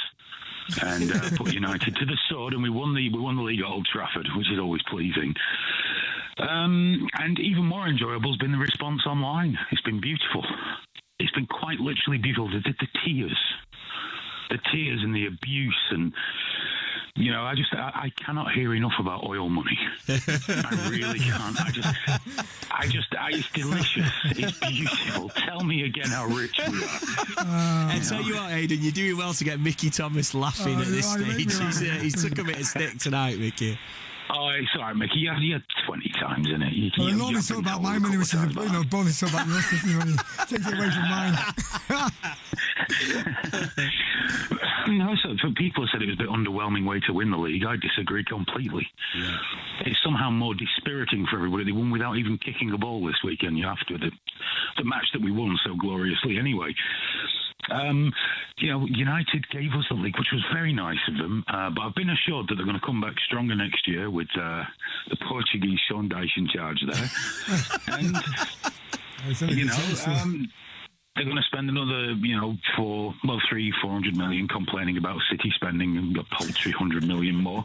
and 0.83 1.11
uh, 1.11 1.29
put 1.37 1.53
United 1.55 1.95
to 1.95 2.05
the 2.05 2.17
sword, 2.29 2.53
and 2.53 2.61
we 2.61 2.69
won 2.69 2.93
the 2.93 3.09
we 3.09 3.19
won 3.19 3.35
the 3.35 3.41
league 3.41 3.61
at 3.61 3.65
Old 3.65 3.87
Trafford, 3.91 4.27
which 4.37 4.51
is 4.51 4.59
always 4.59 4.81
pleasing. 4.91 5.33
Um, 6.37 7.07
and 7.19 7.39
even 7.39 7.65
more 7.65 7.87
enjoyable 7.87 8.31
has 8.31 8.37
been 8.37 8.51
the 8.51 8.59
response 8.59 9.07
online. 9.07 9.57
It's 9.71 9.81
been 9.81 9.99
beautiful. 10.01 10.45
It's 11.17 11.31
been 11.31 11.47
quite 11.47 11.79
literally 11.79 12.19
beautiful. 12.19 12.47
The, 12.49 12.59
the, 12.59 12.73
the 12.79 12.87
tears, 13.05 13.39
the 14.51 14.59
tears, 14.71 15.01
and 15.03 15.15
the 15.15 15.25
abuse, 15.25 15.81
and 15.91 16.13
you 17.15 17.31
know, 17.31 17.43
I 17.43 17.53
just 17.55 17.73
I, 17.73 17.91
I 18.05 18.09
cannot 18.25 18.51
hear 18.53 18.73
enough 18.73 18.93
about 18.99 19.23
oil 19.23 19.47
money. 19.49 19.77
I 20.09 20.87
really 20.89 21.19
can't. 21.19 21.59
I 21.61 21.69
just, 21.71 21.95
I 22.71 22.87
just, 22.87 23.15
I, 23.15 23.29
it's 23.33 23.51
delicious. 23.51 24.09
It's 24.25 24.59
beautiful. 24.59 25.29
Tell 25.29 25.63
me 25.63 25.83
again 25.83 26.07
how 26.07 26.25
rich 26.25 26.57
we 26.67 26.83
are. 26.83 26.89
I 27.37 28.01
tell 28.07 28.21
you 28.23 28.33
what, 28.35 28.51
Aiden, 28.51 28.81
you're 28.81 28.91
doing 28.91 29.17
well 29.17 29.33
to 29.33 29.43
get 29.43 29.59
Mickey 29.59 29.89
Thomas 29.89 30.33
laughing 30.33 30.77
Oh, 30.77 30.81
at 30.81 30.87
this 30.87 31.15
you 31.15 31.23
stage. 31.23 31.27
make 31.27 31.37
He's, 31.51 31.59
uh, 31.59 31.85
laugh. 31.85 32.01
he's 32.01 32.23
took 32.23 32.39
a 32.39 32.43
bit 32.43 32.57
of 32.59 32.65
stick 32.65 32.97
tonight, 32.97 33.37
Mickey. 33.39 33.77
Oh, 34.29 34.49
it's 34.49 34.69
all 34.75 34.81
right, 34.83 34.95
Mickey. 34.95 35.19
You 35.19 35.29
had, 35.31 35.41
you 35.41 35.53
had 35.53 35.63
20 35.85 36.09
times 36.19 36.47
in 36.49 36.61
it. 36.61 36.73
You, 36.73 36.91
Well, 36.97 37.09
you, 37.09 37.15
normally 37.17 37.41
talk 37.41 37.59
about 37.59 37.81
my 37.81 37.99
money, 37.99 38.17
which 38.17 38.33
is, 38.33 38.41
you 38.41 38.47
know, 38.47 38.83
talk 38.83 39.29
about 39.29 39.47
your 39.47 39.61
City 39.61 39.93
money. 39.95 40.13
Takes 40.47 40.67
it 40.67 40.73
away 40.73 40.89
from 40.89 41.09
mine. 41.09 41.37
No, 44.87 45.15
so 45.23 45.35
for 45.41 45.49
people 45.51 45.83
who 45.83 45.87
said 45.87 46.01
it 46.01 46.07
was 46.07 46.15
a 46.15 46.23
bit 46.23 46.29
underwhelming 46.29 46.85
way 46.87 46.99
to 47.07 47.13
win 47.13 47.31
the 47.31 47.37
league, 47.37 47.63
I 47.65 47.77
disagree 47.77 48.23
completely. 48.23 48.85
It's 49.85 49.97
somehow 50.03 50.29
more 50.29 50.53
dispiriting 50.53 51.25
for 51.29 51.37
everybody. 51.37 51.63
They 51.65 51.71
won 51.71 51.89
without 51.89 52.17
even 52.17 52.37
kicking 52.37 52.71
a 52.71 52.77
ball 52.77 53.05
this 53.05 53.15
weekend. 53.23 53.57
You 53.57 53.65
after 53.65 53.97
the 53.97 54.11
the 54.77 54.83
match 54.83 55.05
that 55.13 55.21
we 55.21 55.31
won 55.31 55.57
so 55.65 55.75
gloriously 55.75 56.37
anyway. 56.37 56.73
Um, 57.71 58.11
you 58.57 58.71
know, 58.71 58.85
United 58.85 59.49
gave 59.49 59.71
us 59.71 59.85
the 59.89 59.95
league, 59.95 60.17
which 60.17 60.31
was 60.31 60.43
very 60.53 60.73
nice 60.73 60.99
of 61.07 61.17
them. 61.17 61.43
Uh, 61.47 61.69
but 61.69 61.81
I've 61.81 61.95
been 61.95 62.09
assured 62.09 62.47
that 62.47 62.55
they're 62.55 62.65
going 62.65 62.79
to 62.79 62.85
come 62.85 63.01
back 63.01 63.15
stronger 63.25 63.55
next 63.55 63.87
year 63.87 64.09
with 64.09 64.27
uh, 64.39 64.63
the 65.09 65.17
Portuguese 65.27 65.79
Sean 65.89 66.09
Dyche 66.09 66.37
in 66.37 66.47
charge 66.47 66.83
there. 66.85 67.09
and 67.97 68.15
you 69.51 69.65
know, 69.65 69.93
um, 70.07 70.49
they're 71.15 71.25
going 71.25 71.37
to 71.37 71.43
spend 71.43 71.69
another, 71.69 72.13
you 72.13 72.35
know, 72.35 72.55
four, 72.75 73.13
well, 73.23 73.39
three, 73.47 73.71
four 73.81 73.91
hundred 73.91 74.17
million 74.17 74.47
complaining 74.47 74.97
about 74.97 75.19
City 75.29 75.51
spending 75.55 75.95
and 75.97 76.17
a 76.17 76.23
paltry 76.23 76.71
hundred 76.71 77.05
million 77.07 77.35
more. 77.35 77.63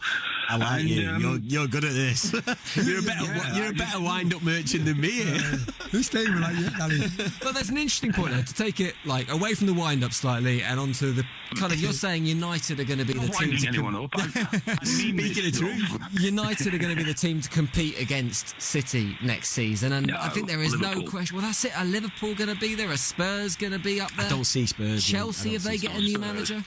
I 0.50 0.56
like 0.58 0.80
And, 0.80 0.88
you. 0.90 1.08
um, 1.08 1.20
you're, 1.22 1.38
you're 1.38 1.66
good 1.66 1.84
at 1.84 1.92
this. 1.92 2.32
you're 2.76 2.98
a 2.98 3.02
better, 3.02 3.24
Yeah, 3.24 3.54
you're 3.56 3.64
I 3.66 3.68
a 3.68 3.72
better 3.72 3.92
just- 3.92 4.02
wind-up 4.02 4.42
merchant 4.42 4.84
than 4.84 5.00
me. 5.00 5.20
Who's 5.90 6.06
staying 6.06 6.30
with 6.34 6.42
like 6.42 6.56
you, 6.56 6.68
Danny? 6.70 7.30
Well, 7.42 7.54
there's 7.54 7.70
an 7.70 7.78
interesting 7.78 8.12
point 8.12 8.32
there 8.34 8.42
to 8.42 8.54
take 8.54 8.80
it 8.80 8.94
like 9.06 9.32
away 9.32 9.54
from 9.54 9.66
the 9.66 9.74
wind 9.74 10.04
up 10.04 10.12
slightly 10.12 10.62
and 10.62 10.78
onto 10.78 11.12
the 11.12 11.24
kind 11.58 11.72
of. 11.72 11.80
You're 11.80 11.92
saying 11.94 12.26
United 12.26 12.78
are 12.80 12.84
going 12.84 12.98
to 12.98 13.06
be 13.06 13.14
I'm 13.18 13.26
the 13.26 13.32
team 13.32 13.56
to 13.56 13.68
anyone 13.68 13.94
com- 13.94 14.04
up. 14.04 14.10
I, 14.14 14.60
I 14.66 14.84
mean 14.84 15.32
Speaking 15.32 15.44
this 15.44 15.58
of 15.60 15.66
truth. 15.66 15.98
United 16.20 16.74
are 16.74 16.78
going 16.78 16.94
to 16.94 17.02
be 17.02 17.10
the 17.10 17.14
team 17.14 17.40
to 17.40 17.48
compete 17.48 17.98
against 17.98 18.60
City 18.60 19.16
next 19.22 19.50
season, 19.50 19.92
and 19.94 20.12
I 20.12 20.28
think 20.28 20.48
there 20.48 20.60
is 20.62 20.78
no 20.78 21.00
question. 21.04 21.36
Well, 21.38 21.46
that's 21.46 21.64
it. 21.64 21.78
Are 21.78 21.86
Liverpool 21.86 22.34
going 22.34 22.50
to 22.52 22.60
be 22.60 22.74
there? 22.74 22.90
Are 22.90 22.96
Spurs 22.98 23.37
going 23.56 23.72
to 23.72 23.78
be 23.78 24.00
up 24.00 24.10
there? 24.16 24.26
I 24.26 24.28
don't 24.28 24.44
see 24.44 24.66
Spurs. 24.66 25.04
Chelsea, 25.04 25.52
I 25.52 25.54
if 25.54 25.62
they 25.62 25.76
see 25.76 25.86
get 25.86 25.90
a 25.96 25.98
Spurs. 25.98 26.12
new 26.12 26.18
manager. 26.18 26.64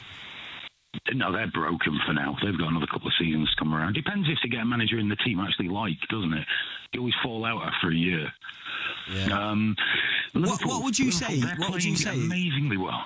No, 1.13 1.31
they're 1.31 1.47
broken 1.51 1.99
for 2.05 2.13
now. 2.13 2.35
They've 2.43 2.57
got 2.57 2.69
another 2.69 2.87
couple 2.87 3.07
of 3.07 3.13
seasons 3.19 3.49
to 3.51 3.55
come 3.57 3.73
around. 3.73 3.93
Depends 3.93 4.27
if 4.29 4.37
they 4.43 4.49
get 4.49 4.61
a 4.61 4.65
manager 4.65 4.97
in 4.99 5.07
the 5.09 5.15
team 5.17 5.39
actually 5.39 5.69
like, 5.69 5.97
doesn't 6.09 6.33
it? 6.33 6.45
You 6.93 6.99
always 6.99 7.13
fall 7.23 7.45
out 7.45 7.63
after 7.63 7.89
a 7.89 7.95
year. 7.95 8.31
Um, 9.31 9.75
Liverpool- 10.33 10.69
what 10.71 10.83
would 10.83 10.99
you 10.99 11.05
Liverpool, 11.05 11.29
say? 11.29 11.39
they're 11.39 11.55
What 11.57 11.71
would 11.71 11.83
you 11.83 11.95
playing 11.95 12.19
say? 12.19 12.25
Amazingly 12.25 12.77
well. 12.77 13.05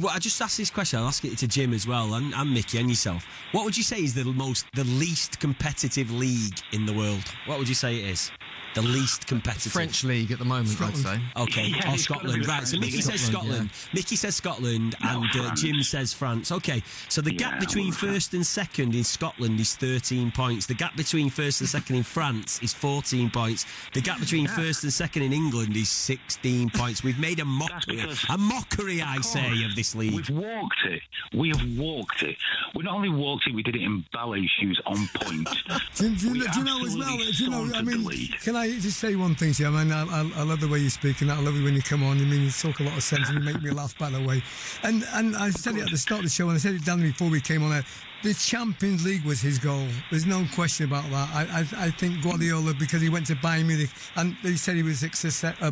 Well, 0.00 0.12
I 0.12 0.18
just 0.18 0.40
asked 0.42 0.58
this 0.58 0.70
question. 0.70 0.98
I'll 0.98 1.06
ask 1.06 1.24
it 1.24 1.38
to 1.38 1.46
Jim 1.48 1.72
as 1.72 1.86
well, 1.86 2.14
and, 2.14 2.34
and 2.34 2.52
Mickey 2.52 2.78
and 2.78 2.88
yourself. 2.88 3.24
What 3.52 3.64
would 3.64 3.76
you 3.76 3.84
say 3.84 3.98
is 4.02 4.14
the 4.14 4.24
most, 4.24 4.66
the 4.74 4.82
least 4.84 5.38
competitive 5.38 6.10
league 6.10 6.58
in 6.72 6.86
the 6.86 6.92
world? 6.92 7.22
What 7.46 7.58
would 7.58 7.68
you 7.68 7.74
say 7.74 7.96
it 8.00 8.10
is? 8.10 8.32
The 8.74 8.82
least 8.82 9.26
competitive. 9.26 9.72
French 9.72 10.04
league 10.04 10.30
at 10.32 10.38
the 10.38 10.44
moment, 10.44 10.80
I'd 10.80 10.96
say. 10.96 11.20
Okay, 11.36 11.66
Yeah, 11.76 11.90
or 11.90 11.94
it's 11.94 12.02
Scotland. 12.04 12.46
Right, 12.46 12.66
so 12.66 12.78
Mickey 12.78 12.92
league. 12.96 13.02
says 13.04 13.20
Scotland, 13.20 13.70
Scotland. 13.70 13.70
Mickey 13.94 14.16
says 14.16 14.34
Scotland, 14.36 14.94
No, 15.02 15.22
and 15.22 15.40
uh, 15.40 15.54
Jim 15.54 15.82
says 15.82 16.12
France. 16.12 16.52
Okay, 16.52 16.82
so 17.08 17.20
the 17.22 17.32
gap 17.32 17.58
between 17.60 17.92
first 17.92 18.34
and 18.34 18.44
second 18.46 18.94
in 18.94 19.04
Scotland 19.04 19.58
is 19.60 19.74
13 19.76 20.30
points. 20.32 20.66
The 20.66 20.74
gap 20.74 20.94
between 20.96 21.30
first 21.30 21.60
and 21.60 21.68
second 21.70 21.96
in 21.96 22.02
France 22.02 22.60
is 22.62 22.74
14 22.74 23.30
points. 23.30 23.64
The 23.94 24.00
gap 24.02 24.20
between 24.20 24.46
first 24.46 24.82
and 24.84 24.92
second 24.92 25.22
in 25.22 25.32
England 25.32 25.74
is 25.76 25.88
16 25.88 26.70
points. 26.70 27.02
We've 27.02 27.18
made 27.18 27.40
a 27.40 27.44
mockery, 27.44 28.04
a 28.28 28.36
mockery, 28.38 29.00
I 29.00 29.20
say, 29.22 29.64
of 29.64 29.74
this 29.74 29.94
league. 29.94 30.14
We've 30.14 30.30
walked 30.30 30.84
it. 30.84 31.02
We 31.34 31.48
have 31.48 31.78
walked 31.78 32.22
it. 32.22 32.36
We 32.74 32.82
not 32.84 32.94
only 32.94 33.08
walked 33.08 33.46
it, 33.46 33.54
we 33.54 33.62
did 33.62 33.74
it 33.76 33.82
in 33.82 34.04
ballet 34.12 34.48
shoes 34.60 34.80
on 34.86 35.08
point. 35.14 35.48
Do, 35.96 36.14
do, 36.14 36.32
We 36.32 36.40
do 36.40 36.58
you 36.58 36.64
know 36.64 36.84
as 36.84 36.96
well? 36.96 37.08
absolutely 37.08 37.32
Do 37.32 37.44
you 37.44 37.50
know? 37.50 37.74
I 37.74 37.78
the 37.78 37.82
mean, 37.90 38.04
league. 38.04 38.32
can 38.40 38.54
I 38.56 38.65
I 38.66 38.78
just 38.80 38.98
say 38.98 39.14
one 39.14 39.36
thing 39.36 39.52
to 39.52 39.62
you? 39.62 39.68
I 39.68 39.84
mean, 39.84 39.92
I, 39.92 40.02
I, 40.02 40.30
I 40.38 40.42
love 40.42 40.60
the 40.60 40.66
way 40.66 40.80
you 40.80 40.90
speak, 40.90 41.20
and 41.20 41.30
I 41.30 41.38
love 41.38 41.56
it 41.56 41.62
when 41.62 41.74
you 41.74 41.82
come 41.82 42.02
on. 42.02 42.18
I 42.18 42.24
mean, 42.24 42.42
you 42.42 42.50
talk 42.50 42.80
a 42.80 42.82
lot 42.82 42.96
of 42.96 43.02
sense, 43.02 43.28
and 43.28 43.38
you 43.38 43.44
make 43.44 43.62
me 43.62 43.70
laugh. 43.70 43.96
By 43.96 44.10
the 44.10 44.20
way, 44.20 44.42
and 44.82 45.04
and 45.14 45.36
I 45.36 45.50
said 45.50 45.76
it 45.76 45.82
at 45.82 45.90
the 45.90 45.96
start 45.96 46.20
of 46.20 46.24
the 46.24 46.30
show, 46.30 46.48
and 46.48 46.56
I 46.56 46.58
said 46.58 46.74
it 46.74 46.84
down 46.84 47.00
before 47.00 47.28
we 47.28 47.40
came 47.40 47.62
on. 47.62 47.72
Air. 47.72 47.84
The 48.22 48.34
Champions 48.34 49.04
League 49.04 49.24
was 49.24 49.40
his 49.40 49.58
goal. 49.58 49.86
There's 50.10 50.26
no 50.26 50.44
question 50.54 50.86
about 50.86 51.08
that. 51.10 51.28
I, 51.32 51.60
I, 51.60 51.86
I 51.86 51.90
think 51.90 52.22
Guardiola, 52.22 52.74
because 52.74 53.00
he 53.00 53.08
went 53.08 53.26
to 53.26 53.36
Bayern 53.36 53.66
Munich, 53.66 53.90
and 54.16 54.36
they 54.42 54.56
said 54.56 54.74
he 54.74 54.82
was 54.82 55.04
a, 55.04 55.54
uh, 55.60 55.70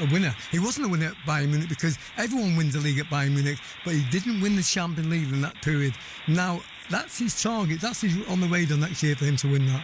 a 0.00 0.06
winner. 0.10 0.34
He 0.50 0.58
wasn't 0.58 0.86
a 0.86 0.88
winner 0.88 1.06
at 1.06 1.16
Bayern 1.26 1.48
Munich 1.50 1.68
because 1.68 1.98
everyone 2.16 2.56
wins 2.56 2.74
the 2.74 2.80
league 2.80 2.98
at 2.98 3.06
Bayern 3.06 3.32
Munich, 3.34 3.58
but 3.84 3.94
he 3.94 4.08
didn't 4.10 4.40
win 4.40 4.56
the 4.56 4.62
Champions 4.62 5.10
League 5.10 5.30
in 5.30 5.42
that 5.42 5.60
period. 5.60 5.92
Now 6.28 6.60
that's 6.88 7.18
his 7.18 7.42
target. 7.42 7.80
That's 7.80 8.00
his 8.00 8.16
on 8.28 8.40
the 8.40 8.46
radar 8.46 8.78
next 8.78 9.02
year 9.02 9.16
for 9.16 9.24
him 9.24 9.36
to 9.38 9.48
win 9.48 9.66
that. 9.66 9.82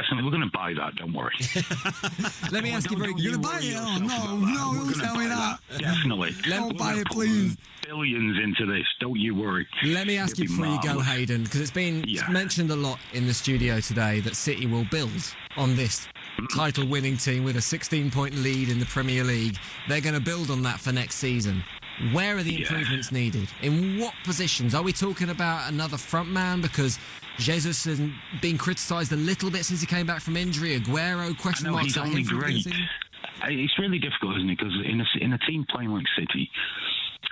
Definitely, 0.00 0.24
we're 0.24 0.30
going 0.30 0.48
to 0.48 0.56
buy 0.56 0.74
that. 0.74 0.94
Don't 0.96 1.12
worry. 1.12 1.32
Let 2.52 2.62
me 2.62 2.72
ask 2.72 2.88
you 2.90 2.96
very. 2.96 3.14
You're 3.16 3.32
going 3.36 3.42
to 3.42 3.48
buy 3.48 3.58
it? 3.60 3.74
Oh 3.76 3.98
no, 3.98 4.36
no! 4.36 4.84
Don't 4.84 4.94
tell 5.00 5.16
me 5.16 5.26
that. 5.26 5.58
that. 5.70 5.80
Definitely. 5.80 6.30
Don't 6.48 6.78
buy 6.78 6.94
it, 6.94 7.06
please. 7.08 7.56
Billions 7.84 8.38
into 8.38 8.66
this. 8.66 8.86
Don't 9.00 9.18
you 9.18 9.34
worry. 9.34 9.66
Let 9.84 10.06
me 10.06 10.16
ask 10.18 10.32
It'll 10.38 10.42
you 10.44 10.48
be 10.50 10.62
before 10.62 10.88
you 10.88 10.94
go. 10.94 11.00
Hayden, 11.00 11.42
because 11.44 11.60
it's 11.62 11.70
been 11.72 12.04
Yeah. 12.06 12.28
mentioned 12.28 12.70
a 12.70 12.76
lot 12.76 12.98
in 13.12 13.26
the 13.26 13.34
studio 13.34 13.80
today 13.80 14.20
that 14.20 14.36
City 14.36 14.66
will 14.66 14.84
build 14.90 15.34
on 15.56 15.74
this 15.74 16.06
title-winning 16.54 17.16
team 17.16 17.42
with 17.42 17.56
a 17.56 17.60
16-point 17.60 18.34
lead 18.36 18.68
in 18.68 18.78
the 18.78 18.86
Premier 18.86 19.24
League. 19.24 19.56
They're 19.88 20.00
going 20.02 20.14
to 20.14 20.20
build 20.20 20.50
on 20.50 20.62
that 20.62 20.78
for 20.78 20.92
next 20.92 21.16
season. 21.16 21.64
Where 22.12 22.36
are 22.36 22.42
the 22.42 22.52
Yeah. 22.52 22.60
improvements 22.60 23.10
needed? 23.12 23.48
In 23.62 23.98
what 23.98 24.14
positions? 24.24 24.74
Are 24.74 24.82
we 24.82 24.92
talking 24.92 25.30
about 25.30 25.70
another 25.70 25.96
front 25.96 26.30
man 26.30 26.60
because 26.60 26.98
Jesus 27.38 27.84
has 27.84 28.00
been 28.40 28.56
criticised 28.58 29.12
a 29.12 29.16
little 29.16 29.50
bit 29.50 29.64
since 29.64 29.80
he 29.80 29.86
came 29.86 30.06
back 30.06 30.20
from 30.22 30.36
injury? 30.36 30.78
Aguero 30.78 31.36
question 31.36 31.70
marks 31.72 31.86
he's 31.86 31.98
only 31.98 32.20
him 32.22 32.24
for 32.24 32.34
the 32.34 32.40
great. 32.40 32.66
Uh, 32.66 33.46
It's 33.50 33.78
really 33.78 33.98
difficult, 33.98 34.36
isn't 34.36 34.50
it? 34.50 34.58
Because 34.58 34.74
in 34.84 35.00
a, 35.00 35.06
in 35.20 35.32
a 35.32 35.38
team 35.38 35.64
playing 35.70 35.90
like 35.90 36.06
City, 36.16 36.50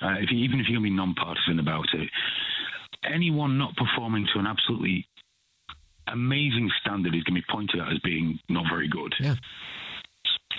uh, 0.02 0.16
if 0.20 0.30
you, 0.30 0.38
even 0.38 0.60
if 0.60 0.66
you're 0.68 0.80
going 0.80 0.90
to 0.90 0.90
be 0.90 0.96
non-partisan 0.96 1.58
about 1.58 1.86
it, 1.94 2.08
anyone 3.04 3.56
not 3.58 3.74
performing 3.76 4.26
to 4.32 4.38
an 4.38 4.46
absolutely 4.46 5.06
amazing 6.08 6.70
standard 6.80 7.14
is 7.14 7.22
going 7.24 7.40
to 7.40 7.40
be 7.40 7.46
pointed 7.50 7.80
at 7.80 7.92
as 7.92 7.98
being 8.00 8.38
not 8.48 8.64
very 8.70 8.88
good. 8.88 9.14
Yeah. 9.20 9.34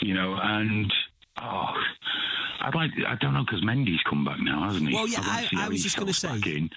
You 0.01 0.13
know, 0.13 0.37
and 0.41 0.93
oh, 1.41 1.73
I'd 2.61 2.75
like 2.75 2.91
I 3.07 3.15
don't 3.15 3.33
know 3.33 3.43
because 3.45 3.61
Mendy's 3.61 4.01
come 4.09 4.25
back 4.25 4.39
now, 4.39 4.63
hasn't 4.67 4.89
he? 4.89 4.95
Well, 4.95 5.07
yeah, 5.07 5.19
I'd 5.23 5.49
I- 5.55 5.65
I 5.65 5.69
was 5.69 5.83
just 5.83 5.97
gonna 5.97 6.13
say- 6.13 6.27
back 6.29 6.47
in. 6.47 6.69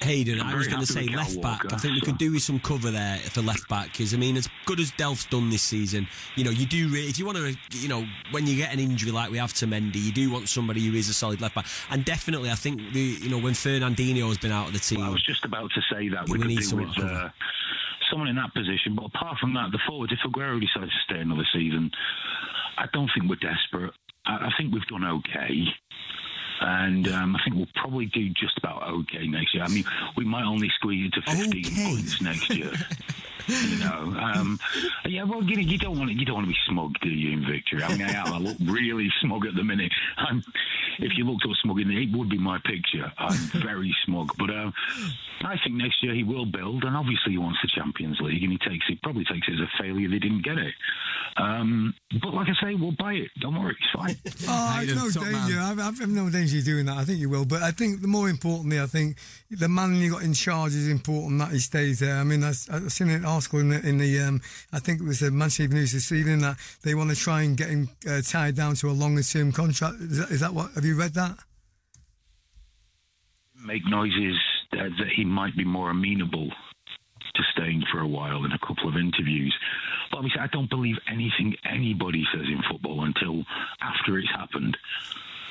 Hayden, 0.00 0.40
I'm 0.40 0.48
I 0.48 0.54
was 0.56 0.66
going 0.66 0.80
to 0.80 0.86
say 0.86 1.04
left 1.06 1.40
back. 1.40 1.62
Walker, 1.62 1.76
I 1.76 1.78
think 1.78 1.94
we 1.94 2.00
could 2.00 2.18
do 2.18 2.32
with 2.32 2.42
some 2.42 2.58
cover 2.58 2.90
there 2.90 3.18
for 3.18 3.40
left 3.40 3.68
back 3.68 3.92
because 3.92 4.12
I 4.12 4.16
mean, 4.16 4.36
as 4.36 4.48
good 4.66 4.80
as 4.80 4.90
Delph's 4.92 5.26
done 5.26 5.48
this 5.50 5.62
season, 5.62 6.08
you 6.34 6.42
know, 6.42 6.50
you 6.50 6.66
do 6.66 6.88
re- 6.88 7.06
if 7.06 7.20
you 7.20 7.24
want 7.26 7.38
to, 7.38 7.56
you 7.78 7.88
know, 7.88 8.04
when 8.32 8.48
you 8.48 8.56
get 8.56 8.72
an 8.72 8.80
injury 8.80 9.12
like 9.12 9.30
we 9.30 9.38
have 9.38 9.52
to 9.54 9.66
Mendy, 9.66 10.02
you 10.02 10.10
do 10.10 10.28
want 10.28 10.48
somebody 10.48 10.80
who 10.84 10.94
is 10.96 11.08
a 11.08 11.14
solid 11.14 11.40
left 11.40 11.54
back. 11.54 11.66
And 11.88 12.04
definitely, 12.04 12.50
I 12.50 12.56
think 12.56 12.80
the 12.92 13.00
you 13.00 13.30
know 13.30 13.38
when 13.38 13.52
Fernandinho 13.54 14.26
has 14.26 14.38
been 14.38 14.50
out 14.50 14.66
of 14.66 14.72
the 14.72 14.80
team, 14.80 15.02
I 15.02 15.08
was 15.08 15.22
just 15.22 15.44
about 15.44 15.70
to 15.72 15.80
say 15.94 16.08
that 16.08 16.28
We 16.28 16.32
we, 16.32 16.38
could 16.38 16.48
need 16.48 16.64
someone 16.64 16.88
with 16.88 16.98
uh, 16.98 17.28
someone 18.10 18.26
in 18.26 18.34
that 18.36 18.52
position. 18.54 18.96
But 18.96 19.04
apart 19.06 19.38
from 19.38 19.54
that, 19.54 19.70
the 19.70 19.78
forwards, 19.86 20.12
if 20.12 20.18
Aguero 20.28 20.60
decides 20.60 20.90
to 20.90 20.98
stay 21.14 21.20
another 21.20 21.46
season, 21.54 21.92
I 22.82 22.86
don't 22.92 23.10
think 23.16 23.28
we're 23.30 23.36
desperate. 23.36 23.92
I, 24.26 24.46
I 24.46 24.50
think 24.58 24.72
we've 24.74 24.86
done 24.86 25.04
okay. 25.04 25.64
And 26.60 27.08
um, 27.08 27.34
I 27.36 27.40
think 27.42 27.56
we'll 27.56 27.66
probably 27.74 28.06
do 28.06 28.28
just 28.30 28.56
about 28.58 28.82
okay 28.88 29.26
next 29.26 29.54
year. 29.54 29.64
I 29.64 29.68
mean, 29.68 29.84
we 30.16 30.24
might 30.24 30.44
only 30.44 30.68
squeeze 30.76 31.10
to 31.12 31.22
15 31.22 31.48
Okay. 31.48 31.84
points 31.84 32.20
next 32.20 32.50
year. 32.50 32.72
you 33.48 33.78
know, 33.78 34.14
um, 34.18 34.58
yeah. 35.06 35.24
Well, 35.24 35.42
you, 35.42 35.56
know, 35.56 35.62
you 35.62 35.78
don't 35.78 35.98
want 35.98 36.10
to, 36.10 36.16
you 36.16 36.24
don't 36.24 36.36
want 36.36 36.46
to 36.46 36.52
be 36.52 36.58
smug, 36.68 36.98
do 37.00 37.08
you, 37.08 37.32
in 37.32 37.46
victory? 37.46 37.82
I 37.82 37.96
mean, 37.96 38.02
I 38.02 38.12
am. 38.12 38.32
I 38.32 38.38
look 38.38 38.56
really 38.64 39.08
smug 39.20 39.46
at 39.46 39.54
the 39.54 39.64
minute. 39.64 39.92
I'm, 40.16 40.42
if 40.98 41.12
you 41.16 41.24
looked 41.24 41.44
up 41.44 41.56
smug 41.62 41.80
in 41.80 41.90
it, 41.90 42.02
it 42.02 42.16
would 42.16 42.28
be 42.28 42.38
my 42.38 42.58
picture. 42.64 43.12
I'm 43.18 43.38
very 43.62 43.94
smug, 44.04 44.30
but 44.38 44.50
uh, 44.50 44.70
I 45.44 45.56
think 45.64 45.76
next 45.76 46.02
year 46.02 46.14
he 46.14 46.24
will 46.24 46.46
build, 46.46 46.84
and 46.84 46.96
obviously 46.96 47.32
he 47.32 47.38
wants 47.38 47.58
the 47.62 47.68
Champions 47.68 48.18
League, 48.20 48.42
and 48.42 48.52
he 48.52 48.58
takes 48.58 48.84
it 48.88 49.02
probably 49.02 49.24
takes 49.24 49.48
it 49.48 49.54
as 49.54 49.60
a 49.60 49.82
failure 49.82 50.08
they 50.08 50.18
didn't 50.18 50.44
get 50.44 50.58
it. 50.58 50.74
Um, 51.36 51.94
but 52.20 52.34
like 52.34 52.48
I 52.48 52.54
say, 52.62 52.74
we'll 52.74 52.92
buy 52.92 53.14
it. 53.14 53.30
Don't 53.40 53.60
worry, 53.60 53.76
it's 53.80 53.90
fine. 53.90 54.16
Oh, 54.48 54.78
Hayden, 54.78 54.96
no 54.96 55.08
danger. 55.08 55.58
I've, 55.60 55.78
I've 55.78 56.08
no 56.08 56.28
danger 56.28 56.58
of 56.58 56.64
doing 56.64 56.86
that. 56.86 56.96
I 56.96 57.04
think 57.04 57.20
you 57.20 57.30
will. 57.30 57.44
But 57.44 57.62
I 57.62 57.70
think 57.70 58.02
the 58.02 58.08
more 58.08 58.28
importantly, 58.28 58.80
I 58.80 58.86
think 58.86 59.16
the 59.50 59.68
man 59.68 59.94
you 59.94 60.10
got 60.10 60.22
in 60.22 60.34
charge 60.34 60.74
is 60.74 60.88
important 60.88 61.38
that 61.38 61.52
he 61.52 61.58
stays 61.58 62.00
there. 62.00 62.16
I 62.16 62.24
mean, 62.24 62.42
I, 62.42 62.48
I've 62.48 62.92
seen 62.92 63.08
an 63.10 63.24
article 63.34 63.60
in 63.60 63.68
the, 63.70 63.80
in 63.86 63.98
the 63.98 64.20
um, 64.20 64.40
I 64.72 64.78
think 64.78 65.00
it 65.00 65.04
was 65.04 65.20
the 65.20 65.30
Manchester 65.30 65.74
News 65.74 65.92
this 65.92 66.12
evening 66.12 66.40
that 66.40 66.56
they 66.82 66.94
want 66.94 67.10
to 67.10 67.16
try 67.16 67.42
and 67.42 67.56
get 67.56 67.68
him 67.68 67.88
uh, 68.08 68.20
tied 68.22 68.56
down 68.56 68.74
to 68.76 68.90
a 68.90 68.92
longer 68.92 69.22
term 69.22 69.52
contract. 69.52 69.96
Is 70.00 70.18
that, 70.18 70.30
is 70.30 70.40
that 70.40 70.54
what? 70.54 70.72
Have 70.74 70.84
you 70.84 70.96
read 70.96 71.14
that? 71.14 71.38
make 73.64 73.82
noises 73.88 74.38
uh, 74.72 74.90
that 74.98 75.08
he 75.14 75.24
might 75.24 75.56
be 75.56 75.64
more 75.64 75.90
amenable 75.90 76.50
to 77.34 77.42
staying 77.52 77.82
for 77.90 78.00
a 78.00 78.06
while 78.06 78.44
in 78.44 78.52
a 78.52 78.58
couple 78.58 78.88
of 78.88 78.96
interviews. 78.96 79.54
But 80.10 80.18
obviously, 80.18 80.40
I 80.40 80.48
don't 80.48 80.68
believe 80.68 80.96
anything 81.10 81.54
anybody 81.64 82.24
says 82.32 82.46
in 82.46 82.60
football 82.70 83.04
until 83.04 83.44
after 83.80 84.18
it's 84.18 84.28
happened. 84.28 84.76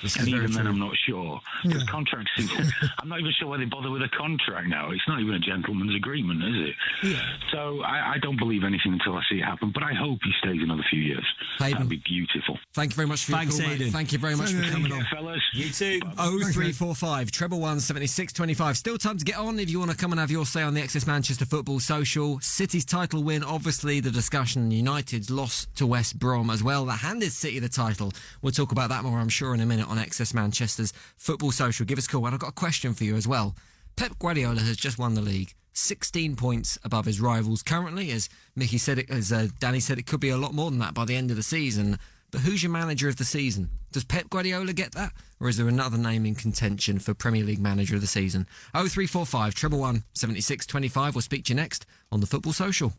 This 0.02 0.16
and 0.18 0.28
even 0.28 0.52
then. 0.52 0.68
I'm 0.68 0.80
not 0.80 0.96
sure. 1.08 1.40
Because 1.64 1.84
contracts, 1.84 2.32
I'm 3.00 3.10
not 3.10 3.20
even 3.20 3.32
sure 3.40 3.48
why 3.48 3.58
they 3.58 3.66
bother 3.66 3.90
with 3.92 4.02
a 4.02 4.10
contract 4.10 4.68
now. 4.68 4.92
It's 4.92 5.08
not 5.08 5.20
even 5.20 5.36
a 5.36 5.40
gentleman's 5.40 5.96
agreement, 5.96 6.44
is 6.44 6.70
it? 6.70 6.76
Yeah. 7.14 7.22
So 7.52 7.82
I, 7.82 8.14
I 8.14 8.18
don't 8.20 8.38
believe 8.38 8.64
anything 8.64 8.94
until 8.94 9.16
I 9.16 9.22
see 9.30 9.38
it 9.40 9.44
happen. 9.46 9.72
But 9.74 9.84
I 9.84 9.94
hope 9.94 10.20
he 10.24 10.32
stays 10.40 10.62
another 10.62 10.84
few 10.90 11.02
years. 11.02 11.26
Hayden. 11.60 11.74
That'd 11.74 11.90
be 11.90 12.02
beautiful. 12.06 12.58
Thank 12.74 12.92
you 12.92 12.96
very 12.96 13.08
much 13.08 13.26
for 13.26 13.34
Thanks, 13.34 13.58
your 13.58 13.68
call, 13.68 13.78
mate. 13.78 13.92
Thank 13.92 14.12
you 14.12 14.18
very 14.20 14.36
much 14.36 14.52
for 14.52 14.64
coming 14.72 14.92
you. 14.92 14.98
on. 14.98 15.06
fellas. 15.12 15.42
you 15.54 15.70
too. 15.70 16.00
Oh 16.18 16.40
three 16.52 16.72
four 16.72 16.96
five 16.96 17.32
treble 17.32 17.60
one 17.60 17.80
seventy 17.80 18.08
six 18.08 18.34
twenty 18.34 18.54
five. 18.54 18.78
Still 18.78 18.98
time 18.98 19.18
to 19.18 19.26
get 19.26 19.38
on 19.38 19.60
if 19.60 19.70
you 19.70 19.80
want 19.80 19.92
to 19.92 19.98
come 19.98 20.12
and 20.12 20.20
have 20.20 20.32
your 20.32 20.46
say 20.46 20.62
on 20.62 20.74
the 20.74 20.82
XS 20.82 21.08
Manchester 21.08 21.46
Football 21.46 21.80
Social. 21.80 22.40
City's 22.40 22.86
title 22.86 23.24
win, 23.24 23.44
obviously 23.44 24.00
the 24.00 24.12
discussion. 24.12 24.72
United's 24.72 25.30
loss 25.30 25.68
to 25.76 25.86
West 25.86 26.18
Brom 26.20 26.50
as 26.50 26.64
well. 26.64 26.86
That 26.86 26.98
handed 27.00 27.32
City 27.32 27.60
the 27.60 27.70
title. 27.70 28.12
We'll 28.42 28.52
talk 28.52 28.72
about 28.72 28.90
that 28.90 29.04
more, 29.04 29.20
I'm 29.20 29.30
sure, 29.30 29.54
in 29.54 29.62
a 29.62 29.66
minute 29.66 29.88
on 29.92 29.98
XS 29.98 30.34
Manchester's 30.34 30.94
Football 31.18 31.52
Social. 31.52 31.86
Give 31.86 31.98
us 31.98 32.08
a 32.08 32.10
call. 32.10 32.26
And 32.26 32.34
I've 32.34 32.40
got 32.40 32.50
a 32.50 32.54
question 32.54 32.94
for 32.94 33.04
you 33.04 33.16
as 33.16 33.28
well. 33.28 33.56
Pep 33.96 34.18
Guardiola 34.20 34.62
has 34.62 34.78
just 34.78 34.98
won 34.98 35.14
the 35.14 35.22
league. 35.22 35.54
16 35.74 36.36
points 36.36 36.80
above 36.84 37.06
his 37.06 37.22
rivals 37.22 37.62
currently, 37.62 38.12
as 38.12 38.30
Mickey 38.56 38.78
said 38.78 39.00
it, 39.00 39.10
as 39.10 39.32
uh, 39.32 39.48
Danny 39.60 39.80
said, 39.80 40.00
it 40.00 40.06
could 40.06 40.20
be 40.20 40.30
a 40.30 40.38
lot 40.38 40.54
more 40.54 40.70
than 40.70 40.80
that 40.80 40.94
by 40.94 41.06
the 41.06 41.16
end 41.16 41.30
of 41.30 41.38
the 41.38 41.44
season. 41.44 41.98
But 42.32 42.42
who's 42.42 42.64
your 42.64 42.72
manager 42.72 43.08
of 43.08 43.18
the 43.18 43.26
season? 43.26 43.70
Does 43.92 44.04
Pep 44.06 44.30
Guardiola 44.30 44.72
get 44.74 44.94
that? 44.94 45.12
Or 45.42 45.50
is 45.50 45.58
there 45.58 45.68
another 45.68 45.98
name 45.98 46.26
in 46.26 46.36
contention 46.36 47.00
for 47.00 47.14
Premier 47.14 47.44
League 47.44 47.60
manager 47.60 47.96
of 47.96 48.02
the 48.02 48.08
season? 48.08 48.46
0345 48.74 49.54
treble 49.54 49.80
one 49.80 50.04
76 50.14 50.66
25. 50.66 51.16
We'll 51.16 51.22
speak 51.22 51.46
to 51.46 51.54
you 51.54 51.56
next 51.56 51.86
on 52.12 52.22
the 52.22 52.28
Football 52.28 52.54
Social. 52.54 52.94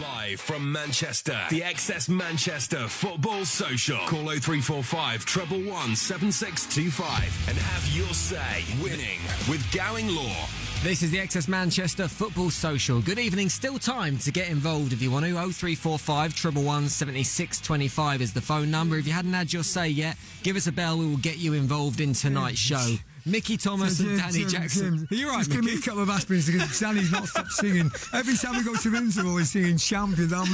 Live 0.00 0.40
from 0.40 0.72
Manchester, 0.72 1.38
the 1.50 1.60
XS 1.60 2.08
Manchester 2.08 2.88
Football 2.88 3.44
Social. 3.44 3.98
Call 4.06 4.24
0345 4.26 5.24
treble 5.24 5.60
one 5.62 5.94
seven 5.94 6.32
six 6.32 6.66
two 6.66 6.90
five 6.90 7.32
and 7.48 7.56
have 7.56 7.86
your 7.96 8.12
say. 8.14 8.64
Winning 8.82 9.20
with 9.48 9.64
Gowing 9.72 10.08
Law. 10.08 10.48
This 10.82 11.02
is 11.02 11.10
the 11.10 11.18
XS 11.18 11.48
Manchester 11.48 12.06
Football 12.06 12.50
Social. 12.50 13.00
Good 13.00 13.18
evening. 13.18 13.48
Still 13.48 13.78
time 13.80 14.16
to 14.18 14.30
get 14.30 14.48
involved 14.48 14.92
if 14.92 15.02
you 15.02 15.10
want 15.10 15.24
to. 15.26 15.32
0345 15.32 16.34
treble 16.34 16.62
one 16.62 16.88
76 16.88 17.60
25 17.60 18.22
is 18.22 18.32
the 18.32 18.40
phone 18.40 18.70
number. 18.70 18.96
If 18.96 19.06
you 19.06 19.12
hadn't 19.12 19.32
had 19.32 19.52
your 19.52 19.64
say 19.64 19.88
yet, 19.88 20.07
give 20.42 20.56
us 20.56 20.66
a 20.66 20.72
bell. 20.72 20.98
We 20.98 21.06
will 21.06 21.16
get 21.18 21.38
you 21.38 21.54
involved 21.54 22.00
in 22.00 22.12
tonight's 22.12 22.58
show. 22.58 22.94
Mickey 23.26 23.58
Thomas 23.58 24.00
and 24.00 24.18
Danny 24.18 24.38
Jim, 24.40 24.48
Jackson. 24.48 24.96
Jim, 24.98 25.08
Are 25.10 25.14
you 25.14 25.28
right, 25.28 25.38
Just 25.38 25.50
give 25.50 25.62
me 25.62 25.74
a 25.74 25.80
couple 25.82 26.02
of 26.02 26.08
aspirins 26.08 26.50
because 26.50 26.80
Danny's 26.80 27.12
not 27.12 27.28
stopped 27.28 27.52
singing. 27.52 27.90
Every 28.14 28.34
time 28.36 28.56
we 28.56 28.64
go 28.64 28.74
to 28.74 28.88
the 28.90 28.96
interval, 28.96 29.36
he's 29.36 29.50
singing 29.50 29.76
champion. 29.76 30.32
I'm 30.32 30.50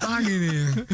banging 0.00 0.50
here. 0.50 0.86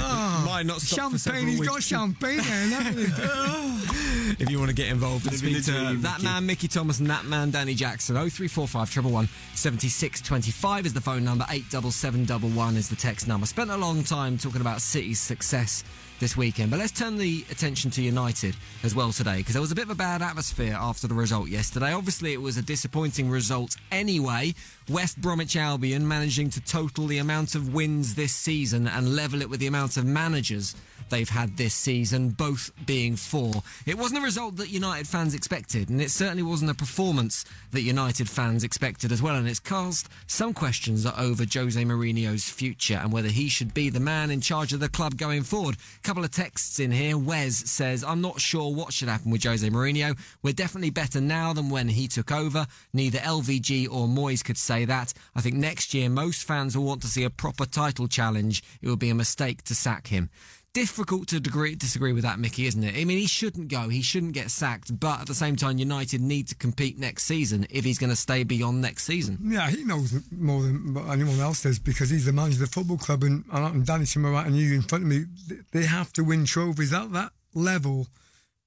Oh, 0.00 0.44
Might 0.46 0.64
not 0.64 0.80
stop 0.80 1.12
for 1.12 1.18
several 1.18 1.42
champagne. 1.42 1.58
He's 1.58 1.68
got 1.68 1.82
champagne 1.82 2.36
there, 2.38 2.44
hasn't 2.80 2.96
he? 2.98 4.42
if 4.42 4.50
you 4.50 4.58
want 4.58 4.70
to 4.70 4.74
get 4.74 4.88
involved 4.88 5.26
and 5.26 5.32
Living 5.34 5.54
speak 5.60 5.64
to 5.66 5.72
dream, 5.72 6.00
that 6.02 6.18
Mickey. 6.18 6.24
man 6.24 6.46
Mickey 6.46 6.68
Thomas 6.68 6.98
and 7.00 7.10
that 7.10 7.24
man 7.24 7.50
Danny 7.50 7.74
Jackson 7.74 8.14
0345 8.14 8.90
treble 8.90 9.10
one 9.10 9.28
7625 9.54 10.86
is 10.86 10.92
the 10.94 11.00
phone 11.00 11.24
number 11.24 11.44
87711 11.50 12.76
is 12.76 12.88
the 12.88 12.96
text 12.96 13.26
number 13.28 13.46
spent 13.46 13.70
a 13.70 13.76
long 13.76 14.02
time 14.04 14.36
talking 14.38 14.60
about 14.60 14.80
City's 14.80 15.18
success 15.20 15.82
this 16.20 16.36
weekend. 16.36 16.70
But 16.70 16.78
let's 16.78 16.92
turn 16.92 17.16
the 17.16 17.44
attention 17.50 17.90
to 17.92 18.02
United 18.02 18.56
as 18.82 18.94
well 18.94 19.12
today 19.12 19.38
because 19.38 19.54
there 19.54 19.62
was 19.62 19.72
a 19.72 19.74
bit 19.74 19.84
of 19.84 19.90
a 19.90 19.94
bad 19.94 20.22
atmosphere 20.22 20.76
after 20.78 21.06
the 21.06 21.14
result 21.14 21.48
yesterday. 21.48 21.92
Obviously 21.92 22.32
it 22.32 22.40
was 22.40 22.56
a 22.56 22.62
disappointing 22.62 23.30
result 23.30 23.76
anyway. 23.90 24.54
West 24.88 25.20
Bromwich 25.20 25.56
Albion 25.56 26.06
managing 26.06 26.50
to 26.50 26.60
total 26.60 27.06
the 27.06 27.18
amount 27.18 27.54
of 27.54 27.72
wins 27.74 28.14
this 28.14 28.32
season 28.32 28.86
and 28.88 29.14
level 29.14 29.42
it 29.42 29.50
with 29.50 29.60
the 29.60 29.66
amount 29.66 29.96
of 29.96 30.04
managers 30.04 30.74
they've 31.10 31.28
had 31.28 31.56
this 31.56 31.74
season, 31.74 32.30
both 32.30 32.70
being 32.86 33.16
four. 33.16 33.62
It 33.86 33.98
wasn't 33.98 34.20
a 34.20 34.24
result 34.24 34.56
that 34.56 34.70
United 34.70 35.06
fans 35.06 35.34
expected, 35.34 35.88
and 35.88 36.00
it 36.00 36.10
certainly 36.10 36.42
wasn't 36.42 36.70
a 36.70 36.74
performance 36.74 37.44
that 37.72 37.82
United 37.82 38.28
fans 38.28 38.64
expected 38.64 39.12
as 39.12 39.22
well. 39.22 39.36
And 39.36 39.48
it's 39.48 39.60
cast 39.60 40.08
some 40.26 40.54
questions 40.54 41.06
over 41.06 41.44
Jose 41.52 41.82
Mourinho's 41.82 42.48
future 42.48 42.98
and 43.02 43.12
whether 43.12 43.28
he 43.28 43.48
should 43.48 43.74
be 43.74 43.90
the 43.90 44.00
man 44.00 44.30
in 44.30 44.40
charge 44.40 44.72
of 44.72 44.80
the 44.80 44.88
club 44.88 45.16
going 45.16 45.42
forward. 45.42 45.76
A 45.98 46.02
couple 46.02 46.24
of 46.24 46.30
texts 46.30 46.80
in 46.80 46.90
here. 46.90 47.18
Wes 47.18 47.56
says, 47.70 48.04
I'm 48.04 48.20
not 48.20 48.40
sure 48.40 48.74
what 48.74 48.92
should 48.92 49.08
happen 49.08 49.30
with 49.30 49.44
Jose 49.44 49.68
Mourinho. 49.68 50.18
We're 50.42 50.52
definitely 50.52 50.90
better 50.90 51.20
now 51.20 51.52
than 51.52 51.70
when 51.70 51.88
he 51.88 52.08
took 52.08 52.32
over. 52.32 52.66
Neither 52.92 53.18
LVG 53.18 53.86
or 53.86 54.06
Moyes 54.06 54.44
could 54.44 54.58
say 54.58 54.84
that. 54.84 55.12
I 55.34 55.40
think 55.40 55.56
next 55.56 55.94
year 55.94 56.08
most 56.08 56.44
fans 56.44 56.76
will 56.76 56.84
want 56.84 57.02
to 57.02 57.08
see 57.08 57.24
a 57.24 57.30
proper 57.30 57.66
title 57.66 58.08
challenge. 58.08 58.62
It 58.80 58.88
would 58.88 58.98
be 58.98 59.10
a 59.10 59.14
mistake 59.14 59.62
to 59.64 59.74
sack 59.74 60.08
him 60.08 60.30
difficult 60.72 61.28
to 61.28 61.40
degree, 61.40 61.74
disagree 61.74 62.12
with 62.12 62.24
that, 62.24 62.38
Mickey, 62.38 62.66
isn't 62.66 62.82
it? 62.82 62.94
I 62.96 63.04
mean, 63.04 63.18
he 63.18 63.26
shouldn't 63.26 63.68
go. 63.68 63.88
He 63.88 64.02
shouldn't 64.02 64.32
get 64.32 64.50
sacked. 64.50 64.98
But 64.98 65.20
at 65.22 65.26
the 65.26 65.34
same 65.34 65.56
time, 65.56 65.78
United 65.78 66.20
need 66.20 66.48
to 66.48 66.54
compete 66.54 66.98
next 66.98 67.24
season 67.24 67.66
if 67.70 67.84
he's 67.84 67.98
going 67.98 68.10
to 68.10 68.16
stay 68.16 68.44
beyond 68.44 68.80
next 68.80 69.04
season. 69.04 69.38
Yeah, 69.42 69.70
he 69.70 69.84
knows 69.84 70.14
more 70.30 70.62
than 70.62 70.96
anyone 71.10 71.40
else 71.40 71.62
does 71.62 71.78
because 71.78 72.10
he's 72.10 72.26
the 72.26 72.32
manager 72.32 72.62
of 72.62 72.70
the 72.70 72.74
football 72.74 72.98
club. 72.98 73.24
And, 73.24 73.44
and 73.50 73.86
Danny 73.86 74.06
Timmer 74.06 74.34
and 74.34 74.56
you 74.56 74.74
in 74.74 74.82
front 74.82 75.04
of 75.04 75.10
me, 75.10 75.24
they 75.72 75.84
have 75.84 76.12
to 76.14 76.24
win 76.24 76.44
trophies 76.44 76.92
at 76.92 77.12
that 77.12 77.32
level. 77.54 78.06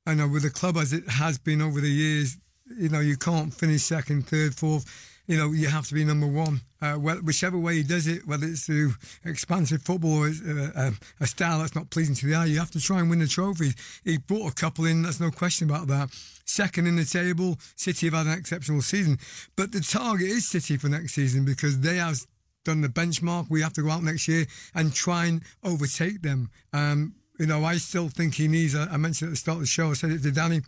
I 0.06 0.16
know 0.16 0.28
with 0.28 0.43
the 0.43 0.49
club 0.49 0.78
as 0.78 0.93
it 0.93 1.08
has 1.08 1.38
been 1.38 1.62
over 1.62 1.80
the 1.80 1.89
years, 1.89 2.38
you 2.78 2.89
know, 2.89 2.99
you 2.99 3.18
can't 3.18 3.54
finish 3.54 3.84
second, 3.84 4.28
third, 4.28 4.56
fourth 4.56 5.11
you 5.32 5.38
know, 5.38 5.54
you 5.54 5.70
have 5.70 5.88
to 5.88 5.94
be 5.94 6.04
number 6.04 6.28
one. 6.28 6.60
Uh, 6.82 6.96
whichever 6.96 7.58
way 7.58 7.76
he 7.76 7.84
does 7.84 8.06
it, 8.06 8.28
whether 8.28 8.46
it's 8.46 8.66
through 8.66 8.92
expansive 9.24 9.82
football 9.82 10.26
or 10.26 10.28
uh, 10.28 10.72
um, 10.76 10.98
a 11.22 11.26
style 11.26 11.60
that's 11.60 11.74
not 11.74 11.90
pleasing 11.90 12.14
to 12.14 12.26
the 12.26 12.36
eye, 12.36 12.44
you 12.44 12.60
have 12.60 12.70
to 12.70 12.82
try 12.82 13.00
and 13.00 13.10
win 13.10 13.20
the 13.20 13.28
trophy. 13.28 13.72
He 14.04 14.18
brought 14.18 14.52
a 14.52 14.54
couple 14.54 14.84
in, 14.84 15.04
there's 15.04 15.22
no 15.22 15.32
question 15.32 15.70
about 15.70 15.88
that. 15.88 16.10
Second 16.44 16.86
in 16.86 16.98
the 16.98 17.06
table, 17.06 17.58
City 17.78 18.08
have 18.08 18.14
had 18.14 18.28
an 18.28 18.38
exceptional 18.38 18.82
season. 18.82 19.20
But 19.56 19.72
the 19.72 19.80
target 19.80 20.28
is 20.28 20.50
City 20.50 20.76
for 20.76 20.90
next 20.90 21.14
season 21.14 21.46
because 21.46 21.80
they 21.80 21.96
have 21.96 22.20
done 22.66 22.82
the 22.82 22.90
benchmark. 22.90 23.50
We 23.50 23.62
have 23.62 23.74
to 23.74 23.84
go 23.84 23.90
out 23.90 24.04
next 24.04 24.28
year 24.28 24.48
and 24.76 24.94
try 24.94 25.28
and 25.28 25.44
overtake 25.64 26.24
them. 26.24 26.50
Um, 26.74 27.16
you 27.40 27.46
know, 27.46 27.64
I 27.64 27.78
still 27.78 28.10
think 28.10 28.36
he 28.36 28.50
needs, 28.50 28.76
I 28.76 28.98
mentioned 28.98 29.30
at 29.30 29.32
the 29.32 29.38
start 29.38 29.56
of 29.56 29.62
the 29.62 29.68
show, 29.68 29.92
I 29.92 29.94
said 29.94 30.12
it 30.12 30.24
to 30.24 30.32
Danny, 30.32 30.60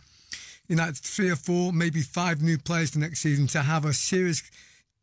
you 0.68 0.76
know, 0.76 0.90
three 0.94 1.30
or 1.30 1.36
four, 1.36 1.72
maybe 1.72 2.00
five 2.00 2.40
new 2.40 2.58
players 2.58 2.90
for 2.90 2.98
next 2.98 3.20
season 3.20 3.46
to 3.48 3.62
have 3.62 3.84
a 3.84 3.92
serious 3.92 4.42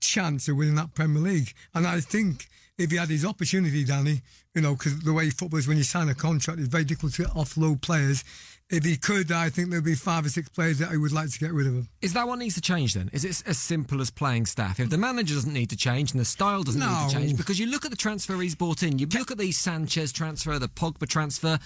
chance 0.02 0.48
of 0.48 0.58
winning 0.58 0.76
that 0.76 0.94
Premier 0.94 1.22
League. 1.22 1.54
And 1.74 1.86
I 1.86 2.00
think 2.00 2.48
if 2.78 2.92
he 2.92 2.98
had 2.98 3.10
his 3.10 3.26
opportunity, 3.26 3.84
Danny, 3.84 4.22
you 4.56 4.62
know, 4.62 4.74
because 4.74 5.00
the 5.02 5.14
way 5.14 5.30
football 5.30 5.60
is 5.60 5.68
when 5.68 5.78
you 5.78 5.84
sign 5.84 6.10
a 6.10 6.16
contract, 6.16 6.60
it's 6.60 6.68
very 6.68 6.84
difficult 6.84 7.14
to 7.14 7.24
offload 7.24 7.82
players. 7.82 8.24
If 8.70 8.86
he 8.86 8.96
could, 8.96 9.32
I 9.34 9.50
think 9.50 9.70
there'd 9.70 9.84
be 9.84 9.96
five 9.96 10.26
or 10.26 10.30
six 10.30 10.48
players 10.48 10.80
that 10.80 10.92
I 10.92 10.98
would 10.98 11.12
like 11.12 11.30
to 11.30 11.40
get 11.40 11.52
rid 11.52 11.68
of 11.68 11.74
him. 11.74 11.90
Is 12.02 12.14
that 12.14 12.26
what 12.28 12.40
needs 12.40 12.56
to 12.56 12.62
change 12.62 12.94
then? 12.94 13.10
Is 13.12 13.26
it 13.26 13.44
as 13.46 13.58
simple 13.58 14.00
as 14.00 14.10
playing 14.10 14.46
staff? 14.46 14.80
If 14.80 14.90
the 14.90 14.98
manager 14.98 15.36
doesn't 15.36 15.54
need 15.54 15.70
to 15.72 15.78
change 15.78 16.12
and 16.12 16.20
the 16.20 16.26
style 16.26 16.64
doesn't 16.64 16.80
no. 16.80 16.88
need 16.88 17.10
to 17.10 17.16
change, 17.16 17.38
because 17.38 17.60
you 17.60 17.68
look 17.68 17.84
at 17.84 17.92
the 17.92 17.98
transfer 17.98 18.38
he's 18.38 18.56
brought 18.56 18.82
in, 18.82 18.98
you 18.98 19.08
look 19.08 19.30
at 19.30 19.38
the 19.38 19.52
Sanchez 19.52 20.14
transfer, 20.14 20.58
the 20.58 20.70
Pogba 20.70 21.08
transfer, 21.08 21.60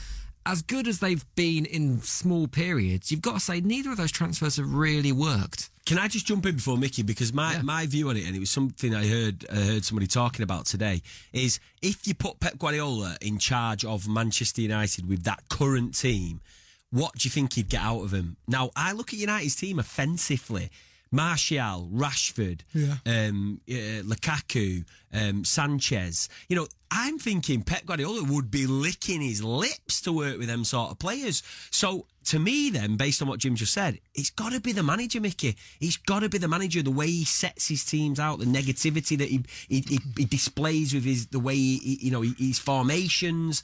as 0.46 0.62
good 0.62 0.88
as 0.88 1.00
they've 1.00 1.26
been 1.36 1.66
in 1.66 2.02
small 2.02 2.48
periods, 2.48 3.12
you've 3.12 3.22
got 3.22 3.34
to 3.34 3.39
say 3.39 3.62
neither 3.62 3.91
of 3.91 3.98
those 3.98 4.12
transfers 4.12 4.58
have 4.58 4.72
really 4.72 5.12
worked. 5.12 5.70
Can 5.86 5.98
I 5.98 6.08
just 6.08 6.26
jump 6.26 6.46
in 6.46 6.56
before 6.56 6.78
Mickey? 6.78 7.04
Because 7.04 7.32
my, 7.32 7.54
yeah. 7.54 7.62
my 7.62 7.86
view 7.86 8.10
on 8.10 8.18
it, 8.18 8.26
and 8.26 8.36
it 8.36 8.39
was 8.39 8.50
something 8.50 8.93
I 8.96 9.08
heard 9.08 9.46
I 9.52 9.56
heard 9.56 9.86
somebody 9.86 10.08
talking 10.08 10.43
about 10.43 10.66
today, 10.66 11.02
is 11.32 11.60
if 11.82 12.08
you 12.08 12.14
put 12.14 12.39
Pep 12.39 12.58
Guardiola 12.58 13.18
in 13.22 13.38
charge 13.38 13.86
of 13.86 14.08
Manchester 14.08 14.62
United 14.62 15.08
with 15.08 15.24
that 15.24 15.43
current 15.50 15.96
team, 15.96 16.41
what 16.89 17.14
do 17.16 17.28
you 17.28 17.30
think 17.30 17.54
he'd 17.54 17.70
get 17.70 17.82
out 17.82 18.02
of 18.02 18.14
him? 18.14 18.38
Now, 18.48 18.72
I 18.76 18.93
look 18.93 19.14
at 19.14 19.20
United's 19.20 19.56
team 19.56 19.80
offensively. 19.80 20.70
Martial, 21.12 21.89
Rashford, 21.93 22.62
yeah. 22.74 22.95
um, 23.06 23.62
uh, 23.70 24.03
Lukaku, 24.03 24.86
um, 25.14 25.45
Sanchez. 25.45 26.30
You 26.49 26.56
know, 26.56 26.68
I'm 26.91 27.20
thinking 27.20 27.62
Pep 27.62 27.86
Guardiola 27.86 28.24
would 28.24 28.51
be 28.51 28.68
licking 28.68 29.22
his 29.22 29.43
lips 29.43 30.01
to 30.01 30.12
work 30.12 30.38
with 30.38 30.47
them 30.47 30.64
sort 30.64 30.91
of 30.91 30.99
players. 30.99 31.43
So 31.72 32.06
to 32.26 32.39
me, 32.39 32.70
then, 32.70 32.97
based 32.97 33.22
on 33.22 33.28
what 33.28 33.39
Jim 33.39 33.56
just 33.56 33.74
said, 33.74 33.99
it's 34.14 34.30
got 34.30 34.51
to 34.51 34.60
be 34.60 34.72
the 34.72 34.84
manager, 34.84 35.22
Mickey. 35.22 35.56
He's 35.80 35.97
got 35.97 36.22
to 36.22 36.30
be 36.30 36.38
the 36.38 36.47
manager. 36.47 36.82
The 36.82 36.91
way 36.91 37.08
he 37.08 37.24
sets 37.26 37.68
his 37.68 37.86
teams 37.86 38.20
out, 38.20 38.39
the 38.39 38.45
negativity 38.45 39.18
that 39.18 39.30
he 39.30 39.43
he, 39.70 39.82
he, 39.82 39.99
he 40.18 40.26
displays 40.26 40.93
with 40.93 41.03
his 41.03 41.28
the 41.28 41.39
way 41.39 41.56
he, 41.56 41.99
you 42.01 42.12
know 42.12 42.22
his 42.22 42.60
formations. 42.60 43.64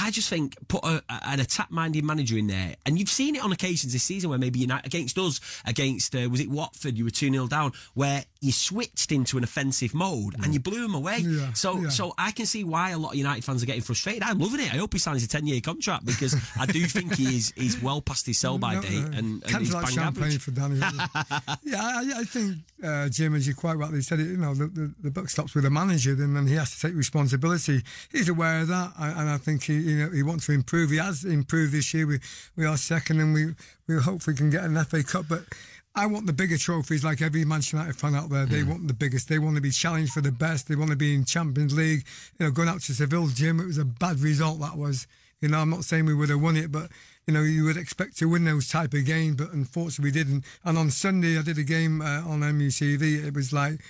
I 0.00 0.10
just 0.10 0.28
think 0.28 0.56
put 0.68 0.84
a, 0.84 1.02
an 1.08 1.40
attack-minded 1.40 2.04
manager 2.04 2.36
in 2.38 2.46
there, 2.46 2.76
and 2.86 2.98
you've 2.98 3.08
seen 3.10 3.36
it 3.36 3.44
on 3.44 3.52
occasions 3.52 3.92
this 3.92 4.02
season 4.02 4.30
where 4.30 4.38
maybe 4.38 4.58
United 4.58 4.86
against 4.86 5.18
us, 5.18 5.40
against 5.66 6.14
uh, 6.14 6.28
was 6.30 6.40
it 6.40 6.48
Watford, 6.50 6.96
you 6.96 7.04
were 7.04 7.10
two 7.10 7.30
0 7.30 7.46
down, 7.48 7.72
where 7.94 8.24
you 8.40 8.52
switched 8.52 9.12
into 9.12 9.36
an 9.36 9.44
offensive 9.44 9.92
mode 9.94 10.34
and 10.42 10.54
you 10.54 10.60
blew 10.60 10.80
them 10.80 10.94
away. 10.94 11.18
Yeah, 11.18 11.52
so, 11.52 11.76
yeah. 11.78 11.88
so 11.90 12.14
I 12.16 12.30
can 12.30 12.46
see 12.46 12.64
why 12.64 12.90
a 12.90 12.98
lot 12.98 13.10
of 13.10 13.16
United 13.16 13.44
fans 13.44 13.62
are 13.62 13.66
getting 13.66 13.82
frustrated. 13.82 14.22
I'm 14.22 14.38
loving 14.38 14.60
it. 14.60 14.72
I 14.72 14.78
hope 14.78 14.92
he 14.94 14.98
signs 14.98 15.22
a 15.22 15.28
ten-year 15.28 15.60
contract 15.60 16.06
because 16.06 16.34
I 16.58 16.64
do 16.66 16.84
think 16.86 17.16
he 17.16 17.36
is 17.36 17.52
he's 17.56 17.80
well 17.82 18.00
past 18.00 18.26
his 18.26 18.38
sell-by 18.38 18.76
No, 18.76 18.80
date 18.82 18.92
no. 18.92 19.06
and, 19.06 19.14
and 19.14 19.44
Can't 19.44 19.62
he's 19.62 19.74
like 19.74 19.86
bang 19.86 19.94
champagne 19.94 20.24
average. 20.24 20.40
for 20.40 20.50
Danny. 20.52 20.78
yeah, 21.64 21.82
I, 21.82 22.12
I 22.20 22.24
think 22.24 22.56
uh, 22.82 23.08
Jim, 23.08 23.34
as 23.34 23.46
you 23.46 23.54
quite 23.54 23.74
rightly 23.74 24.00
said, 24.00 24.20
it, 24.20 24.28
you 24.28 24.36
know, 24.38 24.54
the, 24.54 24.66
the, 24.68 24.94
the 25.02 25.10
buck 25.10 25.28
stops 25.28 25.54
with 25.54 25.64
the 25.64 25.70
manager, 25.70 26.14
then 26.14 26.34
and 26.36 26.48
he 26.48 26.54
has 26.54 26.74
to 26.74 26.80
take 26.86 26.96
responsibility. 26.96 27.82
He's 28.10 28.28
aware 28.28 28.60
of 28.60 28.68
that, 28.68 28.92
and 28.98 29.28
I 29.28 29.36
think 29.36 29.64
he, 29.64 29.89
you 29.90 30.06
know, 30.06 30.10
he 30.10 30.22
wants 30.22 30.46
to 30.46 30.52
improve. 30.52 30.90
He 30.90 30.96
has 30.96 31.24
improved 31.24 31.72
this 31.72 31.92
year. 31.92 32.06
We 32.06 32.20
we 32.56 32.66
are 32.66 32.76
second, 32.76 33.20
and 33.20 33.34
we 33.34 33.54
we 33.86 34.00
hope 34.00 34.26
we 34.26 34.34
can 34.34 34.50
get 34.50 34.64
an 34.64 34.82
FA 34.84 35.02
Cup, 35.02 35.26
but. 35.28 35.44
I 35.92 36.06
want 36.06 36.26
the 36.26 36.32
bigger 36.32 36.56
trophies, 36.56 37.02
like 37.02 37.20
every 37.20 37.44
Manchester 37.44 37.78
United 37.78 37.96
fan 37.96 38.14
out 38.14 38.30
there. 38.30 38.46
They 38.46 38.62
want 38.62 38.86
the 38.86 38.94
biggest. 38.94 39.28
They 39.28 39.40
want 39.40 39.56
to 39.56 39.60
be 39.60 39.72
challenged 39.72 40.12
for 40.12 40.20
the 40.20 40.30
best. 40.30 40.68
They 40.68 40.76
want 40.76 40.90
to 40.90 40.96
be 40.96 41.16
in 41.16 41.24
Champions 41.24 41.76
League. 41.76 42.06
You 42.38 42.46
know, 42.46 42.52
going 42.52 42.68
out 42.68 42.80
to 42.82 42.94
Seville, 42.94 43.26
Jim, 43.26 43.58
it 43.58 43.66
was 43.66 43.76
a 43.76 43.84
bad 43.84 44.20
result. 44.20 44.60
That 44.60 44.78
was. 44.78 45.08
You 45.40 45.48
know, 45.48 45.58
I'm 45.58 45.70
not 45.70 45.84
saying 45.84 46.04
we 46.04 46.14
would 46.14 46.28
have 46.28 46.40
won 46.40 46.56
it, 46.56 46.70
but 46.70 46.90
you 47.26 47.34
know, 47.34 47.42
you 47.42 47.64
would 47.64 47.76
expect 47.76 48.16
to 48.18 48.28
win 48.28 48.44
those 48.44 48.68
type 48.68 48.92
of 48.94 49.04
games, 49.04 49.36
but 49.36 49.52
unfortunately 49.52 50.04
we 50.04 50.12
didn't. 50.12 50.44
And 50.64 50.76
on 50.76 50.90
Sunday, 50.90 51.38
I 51.38 51.42
did 51.42 51.58
a 51.58 51.62
game 51.62 52.02
uh, 52.02 52.22
on 52.26 52.40
MUTV. 52.40 53.24
It 53.24 53.34
was 53.34 53.52
like 53.52 53.80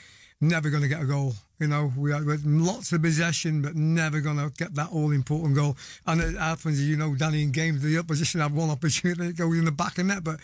never 0.40 0.70
going 0.70 0.82
to 0.82 0.88
get 0.88 1.02
a 1.02 1.06
goal. 1.06 1.34
You 1.58 1.66
know, 1.68 1.92
we 1.96 2.12
had 2.12 2.24
lots 2.44 2.92
of 2.92 3.02
possession, 3.02 3.60
but 3.62 3.76
never 3.76 4.20
going 4.20 4.38
to 4.38 4.50
get 4.56 4.74
that 4.74 4.90
all 4.90 5.10
important 5.10 5.54
goal. 5.54 5.76
And 6.06 6.20
it 6.20 6.36
happens, 6.36 6.82
you 6.82 6.96
know, 6.96 7.14
Danny, 7.14 7.42
in 7.42 7.52
games, 7.52 7.82
the 7.82 7.98
opposition 7.98 8.40
had 8.40 8.54
one 8.54 8.70
opportunity, 8.70 9.28
to 9.28 9.32
go 9.34 9.52
in 9.52 9.66
the 9.66 9.72
back 9.72 9.98
of 9.98 10.06
net, 10.06 10.24
but 10.24 10.40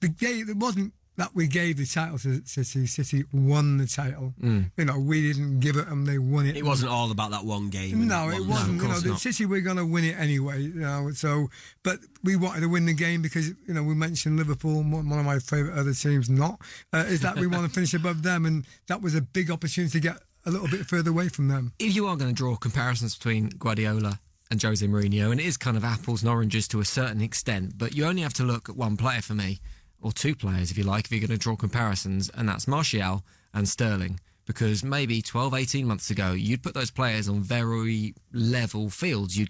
the 0.00 0.08
game, 0.08 0.48
it 0.48 0.56
wasn't 0.56 0.92
that 1.16 1.34
we 1.34 1.46
gave 1.46 1.76
the 1.76 1.86
title 1.86 2.18
to 2.18 2.42
City. 2.44 2.86
City 2.86 3.24
won 3.32 3.78
the 3.78 3.86
title. 3.86 4.34
You 4.42 4.84
know, 4.84 4.98
we 4.98 5.32
didn't 5.32 5.60
give 5.60 5.76
it 5.76 5.88
them; 5.88 6.04
they 6.04 6.18
won 6.18 6.46
it. 6.46 6.56
It 6.56 6.64
wasn't 6.64 6.90
all 6.90 7.10
about 7.10 7.30
that 7.30 7.44
one 7.44 7.70
game. 7.70 8.06
No, 8.08 8.28
and 8.28 8.34
it 8.34 8.46
wasn't. 8.46 8.80
of 8.80 8.82
you 8.82 8.88
know, 8.88 9.00
the. 9.14 9.18
City 9.18 9.46
we're 9.46 9.60
going 9.60 9.76
to 9.76 9.86
win 9.86 10.04
it 10.04 10.18
anyway. 10.18 10.62
You 10.62 10.74
know, 10.74 11.10
so 11.12 11.48
but 11.82 12.00
we 12.22 12.36
wanted 12.36 12.60
to 12.60 12.68
win 12.68 12.86
the 12.86 12.94
game 12.94 13.22
because 13.22 13.48
you 13.48 13.74
know 13.74 13.82
we 13.82 13.94
mentioned 13.94 14.36
Liverpool, 14.36 14.76
one 14.82 15.08
one 15.08 15.18
of 15.18 15.24
my 15.24 15.38
favourite 15.38 15.78
other 15.78 15.94
teams. 15.94 16.28
Not 16.28 16.60
uh, 16.92 17.04
is 17.06 17.20
that 17.20 17.36
we 17.36 17.46
want 17.46 17.66
to 17.66 17.70
finish 17.70 17.94
above 18.02 18.22
them, 18.22 18.44
and 18.46 18.66
that 18.88 19.00
was 19.00 19.14
a 19.14 19.20
big 19.20 19.50
opportunity 19.50 19.92
to 19.92 20.00
get 20.00 20.16
a 20.46 20.50
little 20.50 20.68
bit 20.68 20.86
further 20.86 21.10
away 21.10 21.28
from 21.28 21.48
them. 21.48 21.72
if 21.78 21.94
you 21.96 22.06
are 22.06 22.16
going 22.16 22.28
to 22.30 22.34
draw 22.34 22.54
comparisons 22.56 23.16
between 23.16 23.48
Guardiola 23.48 24.20
and 24.50 24.62
Jose 24.62 24.86
Mourinho, 24.86 25.30
and 25.30 25.40
it 25.40 25.46
is 25.46 25.56
kind 25.56 25.76
of 25.76 25.84
apples 25.84 26.22
and 26.22 26.30
oranges 26.30 26.68
to 26.68 26.80
a 26.80 26.84
certain 26.84 27.22
extent, 27.22 27.78
but 27.78 27.94
you 27.94 28.04
only 28.04 28.20
have 28.22 28.34
to 28.34 28.42
look 28.44 28.68
at 28.68 28.76
one 28.76 28.96
player 28.96 29.22
for 29.22 29.32
me, 29.34 29.58
or 30.04 30.12
two 30.12 30.34
players 30.36 30.70
if 30.70 30.76
you 30.78 30.84
like, 30.84 31.06
if 31.06 31.10
you're 31.10 31.20
going 31.26 31.30
to 31.30 31.42
draw 31.42 31.56
comparisons, 31.56 32.30
and 32.34 32.48
that's 32.48 32.68
Martial 32.68 33.24
and 33.52 33.68
Sterling. 33.68 34.20
Because 34.46 34.84
maybe 34.84 35.22
12, 35.22 35.54
18 35.54 35.86
months 35.86 36.10
ago, 36.10 36.32
you'd 36.32 36.62
put 36.62 36.74
those 36.74 36.90
players 36.90 37.30
on 37.30 37.40
very 37.40 38.14
level 38.30 38.90
fields. 38.90 39.38
You'd 39.38 39.48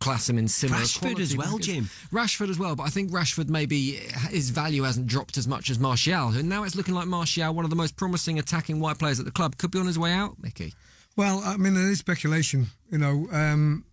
class 0.00 0.26
them 0.26 0.38
in 0.38 0.48
similar 0.48 0.80
Rashford 0.80 1.00
quality 1.00 1.22
as 1.22 1.36
well, 1.36 1.58
because- 1.58 1.66
Jim. 1.66 1.90
Rashford 2.10 2.48
as 2.48 2.58
well, 2.58 2.74
but 2.74 2.84
I 2.84 2.88
think 2.88 3.10
Rashford 3.10 3.50
maybe 3.50 4.00
his 4.30 4.48
value 4.48 4.84
hasn't 4.84 5.06
dropped 5.08 5.36
as 5.36 5.46
much 5.46 5.68
as 5.68 5.78
Martial, 5.78 6.28
and 6.28 6.48
now 6.48 6.62
it's 6.62 6.74
looking 6.74 6.94
like 6.94 7.06
Martial, 7.06 7.52
one 7.54 7.66
of 7.66 7.70
the 7.70 7.76
most 7.76 7.96
promising 7.96 8.38
attacking 8.38 8.80
white 8.80 8.98
players 8.98 9.18
at 9.20 9.26
the 9.26 9.30
club, 9.30 9.58
could 9.58 9.70
be 9.70 9.78
on 9.78 9.86
his 9.86 9.98
way 9.98 10.12
out, 10.12 10.36
Mickey. 10.42 10.72
Well, 11.16 11.42
I 11.44 11.58
mean, 11.58 11.74
there 11.74 11.90
is 11.90 11.98
speculation. 11.98 12.68
You 12.90 12.96
know, 12.96 13.28
um, 13.30 13.84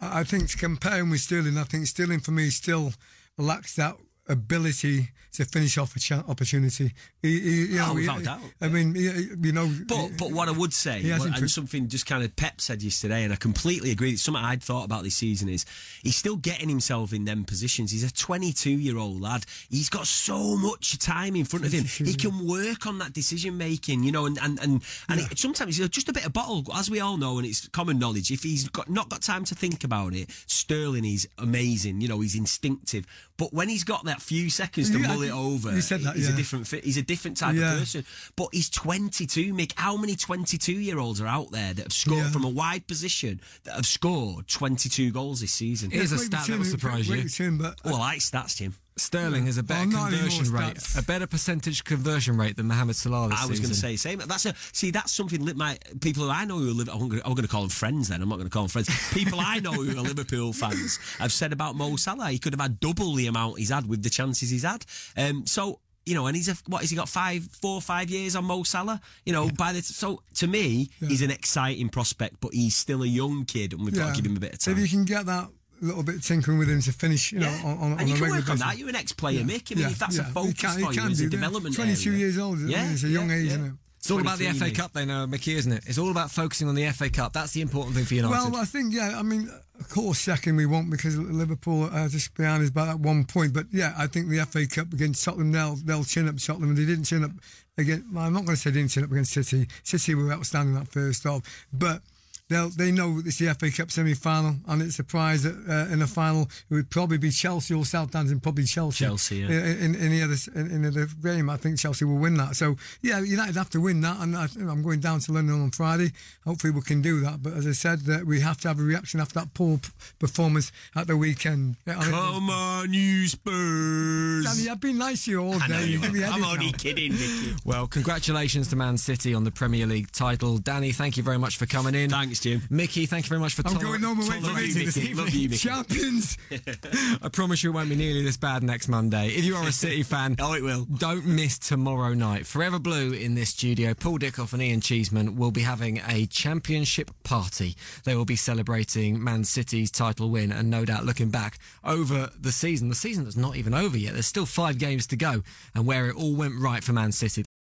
I 0.00 0.20
I 0.20 0.24
think 0.24 0.48
to 0.50 0.56
compare 0.56 1.00
him 1.00 1.10
with 1.10 1.22
Sterling, 1.22 1.58
I 1.58 1.64
think 1.64 1.88
Sterling 1.88 2.20
for 2.20 2.30
me 2.30 2.50
still 2.50 2.92
lacks 3.36 3.74
that 3.74 3.96
ability 4.28 5.10
to 5.32 5.44
finish 5.44 5.76
off 5.78 5.94
a 5.94 6.00
cha- 6.00 6.24
opportunity. 6.28 6.92
He, 7.22 7.40
he, 7.40 7.50
you 7.66 7.76
know, 7.76 7.88
Oh, 7.90 7.94
he- 7.94 8.00
without 8.08 8.22
doubt. 8.24 8.40
I 8.60 8.68
mean, 8.68 8.94
you 8.94 9.52
know, 9.52 9.70
But 9.86 10.16
but 10.18 10.30
what 10.32 10.48
I 10.48 10.52
would 10.52 10.72
say, 10.72 11.00
He 11.00 11.10
and 11.10 11.50
something 11.50 11.88
just 11.88 12.06
kind 12.06 12.24
of 12.24 12.34
Pep 12.36 12.60
said 12.60 12.82
yesterday, 12.82 13.24
and 13.24 13.32
I 13.32 13.36
completely 13.36 13.90
agree. 13.90 14.12
It's 14.12 14.22
something 14.22 14.42
I'd 14.42 14.62
thought 14.62 14.84
about 14.84 15.04
this 15.04 15.16
season 15.16 15.48
is 15.48 15.64
he's 16.02 16.16
still 16.16 16.36
getting 16.36 16.68
himself 16.68 17.12
in 17.12 17.24
them 17.24 17.44
positions. 17.44 17.90
He's 17.92 18.04
a 18.04 18.12
22 18.12 18.70
year 18.70 18.98
old 18.98 19.20
lad. 19.20 19.44
He's 19.70 19.88
got 19.88 20.06
so 20.06 20.56
much 20.56 20.98
time 20.98 21.36
in 21.36 21.44
front 21.44 21.66
of 21.66 21.72
him. 21.72 21.84
He 21.84 22.14
can 22.14 22.46
work 22.46 22.86
on 22.86 22.98
that 22.98 23.12
decision 23.12 23.56
making, 23.58 24.02
you 24.04 24.12
know, 24.12 24.26
and 24.26 24.38
and 24.42 24.58
and, 24.60 24.82
and 25.08 25.20
it, 25.20 25.38
sometimes 25.38 25.78
it's 25.78 25.88
just 25.90 26.08
a 26.08 26.12
bit 26.12 26.24
of 26.26 26.32
bottle, 26.32 26.64
as 26.74 26.90
we 26.90 27.00
all 27.00 27.16
know, 27.16 27.38
and 27.38 27.46
it's 27.46 27.68
common 27.68 27.98
knowledge. 27.98 28.30
If 28.30 28.42
he's 28.42 28.68
got 28.68 28.88
not 28.90 29.08
got 29.08 29.22
time 29.22 29.44
to 29.44 29.54
think 29.54 29.84
about 29.84 30.14
it, 30.14 30.30
Sterling 30.46 31.04
is 31.04 31.28
amazing. 31.38 32.00
You 32.00 32.08
know, 32.08 32.20
he's 32.20 32.34
instinctive. 32.34 33.06
But 33.36 33.52
when 33.52 33.68
he's 33.68 33.84
got 33.84 34.04
that 34.06 34.17
few 34.20 34.50
seconds 34.50 34.90
to 34.90 34.98
Yeah, 34.98 35.08
mull 35.08 35.22
it 35.22 35.30
over, 35.30 35.74
you 35.74 35.80
said 35.80 36.00
that, 36.02 36.16
he's 36.16 36.28
a 36.28 36.32
different 36.32 36.66
fit. 36.66 36.84
He's 36.84 36.96
a 36.96 37.02
different 37.02 37.36
type 37.36 37.54
Yeah. 37.56 37.72
of 37.74 37.78
person. 37.80 38.04
But 38.36 38.48
he's 38.52 38.68
22, 38.70 39.52
Mick. 39.54 39.72
How 39.76 39.96
many 39.96 40.16
22 40.16 40.72
year 40.72 40.98
olds 40.98 41.20
are 41.20 41.26
out 41.26 41.50
there 41.50 41.72
that 41.74 41.82
have 41.82 41.92
scored 41.92 42.18
Yeah. 42.24 42.30
from 42.30 42.44
a 42.44 42.48
wide 42.48 42.86
position 42.86 43.40
that 43.64 43.74
have 43.76 43.86
scored 43.86 44.46
22 44.48 45.10
goals 45.10 45.40
this 45.40 45.52
season? 45.52 45.90
Here's 45.90 46.12
a 46.12 46.18
stat 46.18 46.46
that 46.46 46.58
will 46.58 46.64
surprise 46.64 47.08
you. 47.08 47.22
to 47.22 47.28
see 47.28 47.44
him, 47.44 47.58
but 47.58 47.72
uh, 47.84 47.90
Well, 47.90 47.96
I 47.96 48.14
like 48.14 48.20
stats, 48.20 48.56
Jim. 48.56 48.74
Sterling 49.00 49.46
has 49.46 49.58
a 49.58 49.62
better 49.62 49.88
Well, 49.88 50.10
conversion 50.10 50.52
rate, 50.52 50.78
a 50.96 51.02
better 51.02 51.26
percentage 51.26 51.84
conversion 51.84 52.36
rate 52.36 52.56
than 52.56 52.66
Mohamed 52.66 52.96
Salah 52.96 53.28
this 53.28 53.42
I 53.42 53.46
was 53.46 53.60
going 53.60 53.70
to 53.70 53.76
say 53.76 53.96
same. 53.96 54.18
That's 54.18 54.46
a 54.46 54.54
see. 54.72 54.90
That's 54.90 55.12
something 55.12 55.44
that 55.46 55.56
my 55.56 55.78
people 56.00 56.24
who 56.24 56.30
I 56.30 56.44
know 56.44 56.58
who 56.58 56.72
live. 56.72 56.88
I'm 56.88 57.08
going 57.08 57.36
to 57.36 57.48
call 57.48 57.62
them 57.62 57.70
friends. 57.70 58.08
Then 58.08 58.22
I'm 58.22 58.28
not 58.28 58.36
going 58.36 58.48
to 58.48 58.52
call 58.52 58.64
them 58.64 58.70
friends. 58.70 58.88
People 59.12 59.40
I 59.40 59.60
know 59.60 59.72
who 59.72 59.98
are 59.98 60.02
Liverpool 60.02 60.52
fans 60.52 60.98
have 61.18 61.32
said 61.32 61.52
about 61.52 61.76
Mo 61.76 61.96
Salah. 61.96 62.30
He 62.30 62.38
could 62.38 62.52
have 62.52 62.60
had 62.60 62.80
double 62.80 63.14
the 63.14 63.26
amount 63.26 63.58
he's 63.58 63.70
had 63.70 63.88
with 63.88 64.02
the 64.02 64.10
chances 64.10 64.50
he's 64.50 64.64
had. 64.64 64.84
Um, 65.16 65.46
so 65.46 65.80
you 66.08 66.14
know, 66.14 66.26
and 66.26 66.34
he's 66.34 66.48
a, 66.48 66.54
what 66.66 66.80
has 66.80 66.88
he 66.88 66.96
got 66.96 67.08
five, 67.08 67.44
four, 67.60 67.82
five 67.82 68.08
years 68.08 68.34
on 68.34 68.46
Mo 68.46 68.62
Salah? 68.62 68.98
You 69.26 69.34
know, 69.34 69.50
by 69.50 69.74
the 69.74 69.82
so 69.82 70.22
to 70.36 70.46
me, 70.46 70.88
he's 71.00 71.20
an 71.20 71.30
exciting 71.30 71.90
prospect, 71.90 72.40
but 72.40 72.54
he's 72.54 72.74
still 72.74 73.02
a 73.02 73.06
young 73.06 73.44
kid, 73.44 73.74
and 73.74 73.84
we've 73.84 73.94
got 73.94 74.14
to 74.14 74.22
give 74.22 74.30
him 74.30 74.36
a 74.36 74.40
bit 74.40 74.54
of 74.54 74.58
time. 74.58 74.74
if 74.74 74.80
you 74.80 74.88
can 74.88 75.04
get 75.04 75.26
that 75.26 75.48
little 75.80 76.02
bit 76.02 76.22
tinkering 76.22 76.58
with 76.58 76.68
him 76.68 76.80
to 76.82 76.92
finish, 76.92 77.32
you 77.32 77.40
know, 77.40 77.46
Yeah. 77.50 77.62
on, 77.64 77.78
on, 77.78 77.92
and 77.92 78.00
on 78.02 78.08
you 78.08 78.14
a 78.14 78.16
can 78.16 78.24
regular 78.24 78.40
work 78.40 78.50
on 78.50 78.56
basis. 78.56 78.66
that. 78.70 78.78
You're 78.78 78.88
an 78.88 78.96
ex-player, 78.96 79.44
Mick. 79.44 79.72
I 79.72 79.74
mean, 79.74 79.86
if 79.86 79.98
that's 79.98 80.18
a 80.18 80.24
he 80.24 80.30
focus 80.32 80.54
can, 80.60 80.70
for 80.72 80.78
he 80.78 80.84
you 80.86 80.92
can 81.02 81.12
as 81.12 81.20
a 81.20 81.22
do 81.24 81.28
that. 81.30 81.36
development 81.36 81.74
22 81.76 82.10
area. 82.10 82.18
years 82.20 82.38
old. 82.38 82.60
Yeah, 82.60 82.66
Yeah, 82.84 82.92
it's 82.92 83.04
a 83.04 83.08
young 83.08 83.30
age, 83.30 83.46
yeah. 83.46 83.50
isn't 83.52 83.64
it? 83.66 83.72
It's 83.98 84.10
all 84.12 84.20
about 84.20 84.38
the 84.38 84.46
FA. 84.52 84.70
Cup, 84.70 84.92
they 84.92 85.04
know, 85.04 85.22
uh, 85.22 85.26
Mickey, 85.26 85.54
isn't 85.54 85.72
it? 85.72 85.82
It's 85.86 85.98
all 85.98 86.10
about 86.10 86.30
focusing 86.30 86.68
on 86.68 86.76
the 86.76 86.86
FA 86.92 87.10
Cup. 87.10 87.32
That's 87.32 87.52
the 87.52 87.60
important 87.60 87.96
thing 87.96 88.04
for 88.04 88.14
United. 88.14 88.30
Well, 88.30 88.56
I 88.56 88.64
think 88.64 88.94
yeah. 88.94 89.18
I 89.18 89.22
mean, 89.22 89.50
of 89.80 89.88
course, 89.88 90.20
second 90.20 90.54
we 90.56 90.66
won't 90.66 90.88
because 90.88 91.18
Liverpool 91.18 91.90
are 91.92 92.08
just 92.08 92.32
behind 92.34 92.62
us 92.62 92.70
by 92.70 92.86
that 92.86 93.00
one 93.00 93.24
point. 93.24 93.52
But 93.52 93.66
yeah, 93.72 93.94
I 93.98 94.06
think 94.06 94.28
the 94.28 94.38
FA 94.46 94.66
Cup 94.68 94.92
against 94.92 95.24
Tottenham, 95.24 95.50
they'll 95.50 95.74
they'll 95.76 96.04
chin 96.04 96.28
up 96.28 96.36
Tottenham. 96.38 96.76
They 96.76 96.86
didn't 96.86 97.04
chin 97.04 97.24
up 97.24 97.32
against. 97.76 98.04
Well, 98.12 98.24
I'm 98.24 98.32
not 98.32 98.44
going 98.44 98.54
to 98.54 98.62
say 98.62 98.70
they 98.70 98.78
didn't 98.80 98.92
chin 98.92 99.02
up 99.04 99.10
against 99.10 99.32
City. 99.32 99.66
City 99.82 100.14
were 100.14 100.32
outstanding 100.32 100.74
that 100.76 100.88
first 100.88 101.26
off, 101.26 101.42
but. 101.72 102.00
They'll, 102.48 102.70
they 102.70 102.90
know 102.90 103.20
it's 103.24 103.38
the 103.38 103.52
FA 103.54 103.70
Cup 103.70 103.90
semi-final, 103.90 104.56
and 104.68 104.80
it's 104.82 104.98
a 104.98 105.04
prize 105.04 105.42
that 105.42 105.54
uh, 105.68 105.92
in 105.92 105.98
the 105.98 106.06
final 106.06 106.42
it 106.70 106.74
would 106.74 106.88
probably 106.90 107.18
be 107.18 107.30
Chelsea 107.30 107.74
or 107.74 107.84
Southampton, 107.84 108.40
probably 108.40 108.64
Chelsea. 108.64 109.04
Chelsea, 109.04 109.36
yeah. 109.40 109.48
In, 109.50 109.94
in, 109.94 109.94
in 109.96 110.10
the 110.10 110.22
other 110.22 110.36
in, 110.54 110.70
in 110.70 110.82
the 110.82 110.88
other 110.88 111.06
game, 111.22 111.50
I 111.50 111.58
think 111.58 111.78
Chelsea 111.78 112.06
will 112.06 112.16
win 112.16 112.34
that. 112.38 112.56
So 112.56 112.76
yeah, 113.02 113.20
United 113.20 113.54
have 113.56 113.68
to 113.70 113.80
win 113.82 114.00
that, 114.00 114.20
and 114.20 114.34
I, 114.36 114.46
I'm 114.60 114.82
going 114.82 115.00
down 115.00 115.20
to 115.20 115.32
London 115.32 115.60
on 115.60 115.70
Friday. 115.72 116.12
Hopefully, 116.46 116.72
we 116.72 116.80
can 116.80 117.02
do 117.02 117.20
that. 117.20 117.42
But 117.42 117.52
as 117.52 117.66
I 117.66 117.72
said, 117.72 118.00
that 118.06 118.24
we 118.24 118.40
have 118.40 118.56
to 118.62 118.68
have 118.68 118.78
a 118.78 118.82
reaction 118.82 119.20
after 119.20 119.34
that 119.40 119.52
poor 119.52 119.76
p- 119.78 119.88
performance 120.18 120.72
at 120.96 121.06
the 121.06 121.16
weekend. 121.18 121.76
Yeah, 121.86 121.94
Come 122.02 122.48
on, 122.48 122.92
you 122.94 123.26
Spurs. 123.28 124.44
Danny, 124.44 124.70
I've 124.70 124.80
been 124.80 124.98
nice 124.98 125.24
to 125.26 125.30
you 125.32 125.40
all 125.40 125.58
day. 125.58 125.80
you 125.84 125.98
You 125.98 126.00
give 126.00 126.12
me 126.14 126.22
are. 126.24 126.32
I'm 126.32 126.44
only 126.44 126.66
now. 126.66 126.72
kidding, 126.78 127.12
Mickey. 127.12 127.54
Well, 127.64 127.86
congratulations 127.86 128.68
to 128.68 128.76
Man 128.76 128.96
City 128.96 129.34
on 129.34 129.44
the 129.44 129.50
Premier 129.50 129.86
League 129.86 130.10
title. 130.12 130.58
Danny, 130.58 130.92
thank 130.92 131.16
you 131.16 131.22
very 131.22 131.38
much 131.38 131.56
for 131.58 131.66
coming 131.66 131.94
in. 131.94 132.10
Thanks, 132.10 132.37
Jim. 132.40 132.62
Mickey, 132.70 133.06
thank 133.06 133.24
you 133.24 133.28
very 133.28 133.40
much 133.40 133.54
for 133.54 133.62
talking. 133.62 133.78
I'm 133.78 133.84
going 133.84 134.02
home 134.02 134.18
away 134.18 134.28
from 134.28 134.42
tolerating 134.42 134.70
Italy 134.70 134.84
this 134.86 134.96
Mickey. 134.96 135.14
Love 135.14 135.30
you. 135.30 135.48
Mickey. 135.48 135.58
Champions. 135.58 136.38
I 137.22 137.28
promise 137.28 137.62
you 137.62 137.70
it 137.70 137.74
won't 137.74 137.88
be 137.88 137.96
nearly 137.96 138.22
this 138.22 138.36
bad 138.36 138.62
next 138.62 138.88
Monday. 138.88 139.28
If 139.28 139.44
you 139.44 139.56
are 139.56 139.66
a 139.66 139.72
City 139.72 140.02
fan, 140.02 140.36
Oh, 140.40 140.54
it 140.54 140.62
will. 140.62 140.84
Don't 140.84 141.26
miss 141.26 141.58
tomorrow 141.58 142.14
night. 142.14 142.46
Forever 142.46 142.78
Blue 142.78 143.12
in 143.12 143.34
this 143.34 143.50
studio. 143.50 143.94
Paul 143.94 144.18
Dickov 144.18 144.52
and 144.52 144.62
Ian 144.62 144.80
Cheeseman 144.80 145.36
will 145.36 145.50
be 145.50 145.62
having 145.62 146.00
a 146.06 146.26
championship 146.26 147.10
party. 147.24 147.74
They 148.04 148.14
will 148.14 148.24
be 148.24 148.36
celebrating 148.36 149.22
Man 149.22 149.44
City's 149.44 149.90
title 149.90 150.30
win 150.30 150.52
and 150.52 150.70
no 150.70 150.84
doubt 150.84 151.04
looking 151.04 151.30
back 151.30 151.58
over 151.84 152.30
the 152.38 152.52
season. 152.52 152.88
The 152.88 152.94
season 152.94 153.24
that's 153.24 153.36
not 153.36 153.56
even 153.56 153.74
over 153.74 153.96
yet. 153.96 154.12
There's 154.12 154.26
still 154.26 154.46
five 154.46 154.78
games 154.78 155.06
to 155.08 155.16
go 155.16 155.42
and 155.74 155.86
where 155.86 156.08
it 156.08 156.16
all 156.16 156.34
went 156.34 156.54
right 156.58 156.82
for 156.82 156.92
Man 156.92 157.12
City. 157.12 157.44